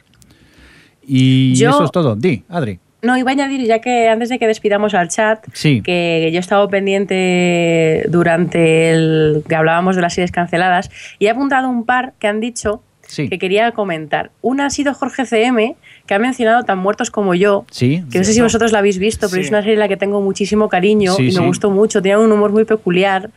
[1.06, 2.15] Y Yo- eso es todo.
[2.15, 2.81] Di, Adri.
[3.01, 5.82] No, iba a añadir, ya que antes de que despidamos al chat, Sí.
[5.82, 10.90] que yo he estado pendiente durante el que hablábamos de las series canceladas
[11.20, 13.28] y he apuntado un par que han dicho Sí.
[13.30, 14.30] que quería comentar.
[14.43, 15.76] Una ha sido Jorge CM,
[16.06, 18.05] que ha mencionado Tan Muertos como yo, Sí.
[18.12, 19.47] que no sé si vosotros la habéis visto, pero Sí.
[19.47, 21.44] es una serie en la que tengo muchísimo cariño Sí, y me sí.
[21.47, 22.02] gustó mucho.
[22.02, 23.30] Tenía un humor muy peculiar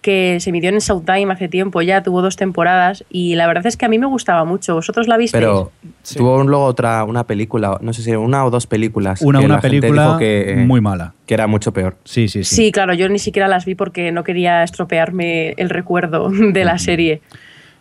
[0.00, 3.78] que se emitió en Showtime hace tiempo ya, tuvo dos temporadas y la verdad es
[3.78, 4.74] que a mí me gustaba mucho.
[4.74, 5.40] ¿Vosotros la visteis?
[5.42, 5.72] Pero
[6.02, 6.16] Sí.
[6.16, 9.22] tuvo luego otra, una película, no sé si una o dos películas.
[9.22, 11.14] Una, que una la gente película dijo que, muy mala.
[11.26, 11.96] que era mucho peor.
[12.04, 12.54] Sí, sí, sí.
[12.54, 16.76] Sí, claro, yo ni siquiera las vi porque no quería estropearme el recuerdo de la
[16.78, 17.22] serie.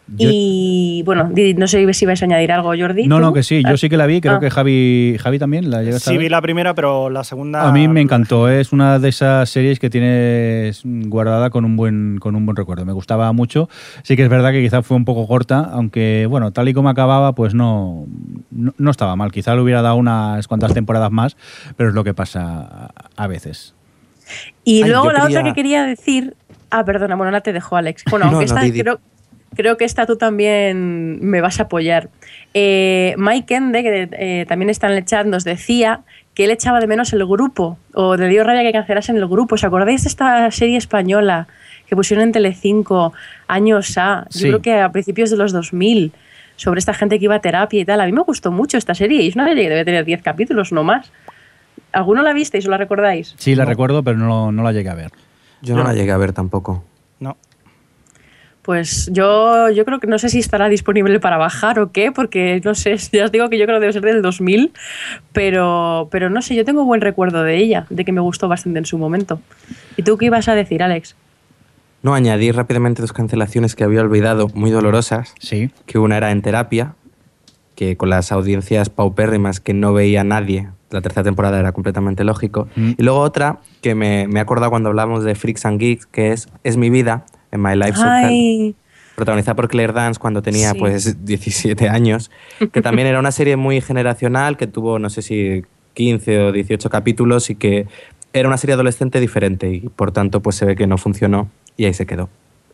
[0.05, 3.07] Yo- Y bueno, no sé si vais a añadir algo, Jordi.
[3.07, 3.21] No, ¿tú?
[3.21, 3.63] no, que sí.
[3.67, 4.19] Yo sí que la vi.
[4.19, 4.39] Creo Ah.
[4.41, 6.25] que Javi, Javi también la llegaste a Sí, ver.
[6.25, 7.67] vi la primera, pero la segunda.
[7.67, 8.59] A mí me encantó, ¿eh?
[8.59, 12.83] es una de esas series que tienes guardada con un buen con un buen recuerdo.
[12.85, 13.69] Me gustaba mucho.
[14.03, 16.89] Sí que es verdad que quizá fue un poco corta, aunque bueno, tal y como
[16.89, 18.05] acababa, pues no,
[18.51, 19.31] no, no estaba mal.
[19.31, 21.37] Quizá le hubiera dado unas cuantas temporadas más,
[21.77, 23.73] pero es lo que pasa a, a veces.
[24.65, 26.35] Y Ay, luego la otra que quería decir.
[26.71, 28.03] Ah, perdona, bueno, la te dejo, Alex.
[28.09, 28.81] Bueno, No, aunque no, esta di, di.
[28.81, 28.99] creo,
[29.55, 32.09] creo que esta tú también me vas a apoyar.
[32.53, 36.01] Eh, Mike Ende, que eh, también está en el chat, nos decía
[36.33, 39.55] que él echaba de menos el grupo, o le dio rabia que cancelasen el grupo.
[39.55, 41.47] ¿Os acordáis de esta serie española
[41.87, 43.13] que pusieron en Telecinco
[43.47, 44.25] años A?
[44.31, 44.47] Yo Sí.
[44.47, 46.11] creo que a principios de los 2000,
[46.55, 47.99] sobre esta gente que iba a terapia y tal.
[48.01, 50.21] A mí me gustó mucho esta serie, y es una serie que debe tener 10
[50.21, 51.11] capítulos, no más.
[51.91, 53.35] ¿Alguno la visteis o la recordáis?
[53.37, 55.11] Sí, la recuerdo, pero no, no la llegué a ver.
[55.61, 56.83] Yo no la llegué a ver tampoco.
[57.19, 57.37] No.
[58.63, 62.61] Pues yo, yo creo que no sé si estará disponible para bajar o qué, porque
[62.63, 64.71] no sé, ya os digo que yo creo que debe ser del 2000,
[65.33, 68.79] pero, pero no sé, yo tengo buen recuerdo de ella, de que me gustó bastante
[68.79, 69.41] en su momento.
[69.97, 71.15] ¿Y tú qué ibas a decir, Alex?
[72.03, 75.33] No, añadir rápidamente dos cancelaciones que había olvidado, muy dolorosas.
[75.39, 75.69] Sí.
[75.85, 76.95] Que una era en terapia,
[77.75, 82.67] que con las audiencias paupérrimas que no veía nadie, la tercera temporada era completamente lógico.
[82.75, 82.91] Mm.
[82.97, 86.31] Y luego otra que me, me he acordado cuando hablamos de Freaks and Geeks, que
[86.31, 88.73] es Es mi vida, en My Life
[89.15, 90.79] protagonizada por Claire Dance cuando tenía Sí.
[90.79, 92.31] pues 17 años,
[92.71, 95.63] que también era una serie muy generacional, que tuvo no sé si
[95.93, 97.85] 15 o 18 capítulos y que
[98.33, 101.85] era una serie adolescente diferente y por tanto pues se ve que no funcionó y
[101.85, 102.29] ahí se quedó.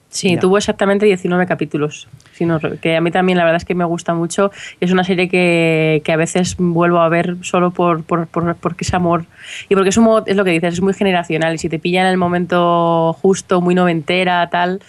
[0.10, 0.40] Sí, Ya.
[0.40, 3.76] tuvo exactamente 19 capítulos, si no re- que a mí también la verdad es que
[3.76, 4.52] me gusta mucho.
[4.82, 8.84] Es una serie que, que a veces vuelvo a ver solo por, por, por- porque
[8.84, 9.26] es amor
[9.70, 12.02] y porque es, un es lo que dices, es muy generacional y si te pilla
[12.02, 14.82] en el momento justo, muy noventera, tal,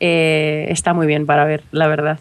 [0.00, 2.18] eh, está muy bien para ver, la verdad.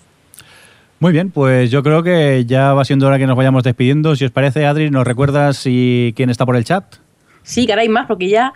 [0.99, 4.15] Muy bien, pues yo creo que ya va siendo hora que nos vayamos despidiendo.
[4.15, 6.85] Si os parece, Adri, ¿nos recuerdas si quién está por el chat?
[7.45, 8.53] Sí, que ahora hay más, porque ya,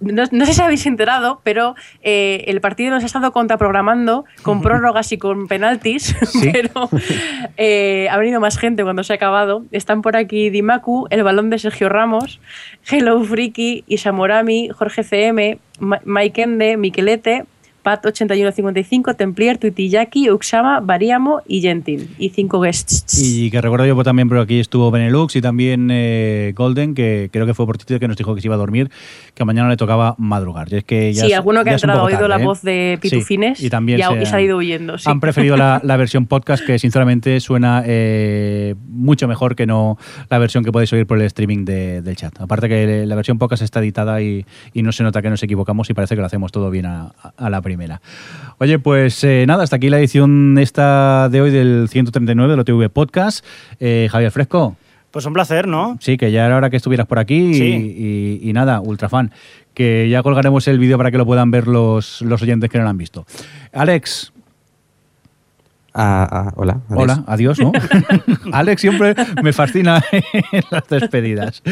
[0.00, 4.60] no, no sé si habéis enterado, pero eh, el partido nos ha estado contraprogramando con
[4.62, 6.50] prórrogas y con penaltis, Sí.
[6.52, 6.90] pero
[7.56, 9.64] eh, ha venido más gente cuando se ha acabado.
[9.70, 12.40] Están por aquí Dimaku, el balón de Sergio Ramos,
[12.90, 17.44] Hello Friki, Isamorami, Jorge CM, Ma- Mike Ende, Miquelete,
[17.84, 22.08] Pat8155, Templier, Tuitiyaki, Uxama, Variamo y Gentil.
[22.18, 23.20] Y cinco guests.
[23.22, 27.28] Y que recuerdo yo pues, también, pero aquí estuvo Benelux y también eh, Golden, que
[27.32, 28.90] creo que fue por Twitter que nos dijo que se iba a dormir,
[29.34, 30.72] que mañana le tocaba madrugar.
[30.72, 32.46] Y es que ya sí, es- alguno que ha entrado ha oído la tarde, ¿eh?
[32.46, 34.98] voz de Sí, Pitufines y también se y se ha ido huyendo.
[34.98, 35.08] Sí.
[35.10, 39.98] Han preferido la, la versión podcast, que sinceramente suena eh, mucho mejor que no
[40.30, 42.40] la versión que podéis oír por el streaming de- del chat.
[42.40, 45.88] Aparte que la versión podcast está editada y, y no se nota que nos equivocamos
[45.90, 47.71] y parece que lo hacemos todo bien a, a la primera.
[48.58, 52.90] Oye, pues eh, nada, hasta aquí la edición esta de hoy del 139 del OTV
[52.90, 53.44] Podcast.
[53.80, 54.76] Eh, Javier Fresco.
[55.10, 55.98] Pues un placer, ¿no?
[56.00, 58.40] Sí, que ya era hora que estuvieras por aquí y- Sí.
[58.42, 59.30] y, y nada, ultra fan.
[59.74, 62.84] Que ya colgaremos el vídeo para que lo puedan ver los, los oyentes que no
[62.84, 63.26] lo han visto.
[63.72, 64.32] Alex,
[65.94, 66.80] Ah, ah, hola.
[66.88, 67.02] adiós.
[67.02, 67.70] hola, adiós, ¿no?
[68.52, 71.62] Alex siempre me fascina en las despedidas.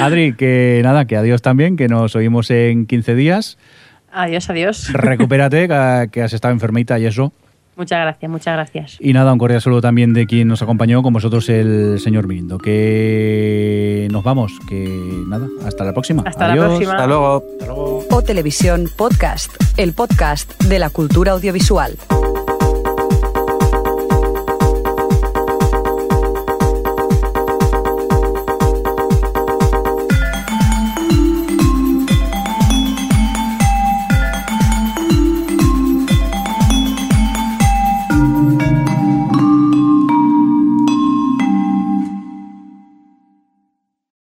[0.00, 3.56] Adri, que nada, que adiós también, que nos oímos en 15 días.
[4.12, 4.92] Adiós, adiós.
[4.92, 5.68] Recupérate,
[6.10, 7.32] que, has estado enfermita y eso.
[7.76, 8.96] Muchas gracias, muchas gracias.
[9.00, 12.58] Y nada, un cordial saludo también de quien nos acompañó, con vosotros el señor Mirindo.
[12.58, 16.22] Que nos vamos, que nada, hasta la próxima.
[16.26, 16.92] Hasta la próxima.
[16.92, 17.44] Hasta luego.
[18.10, 21.96] O Televisión Podcast, el podcast de la cultura audiovisual.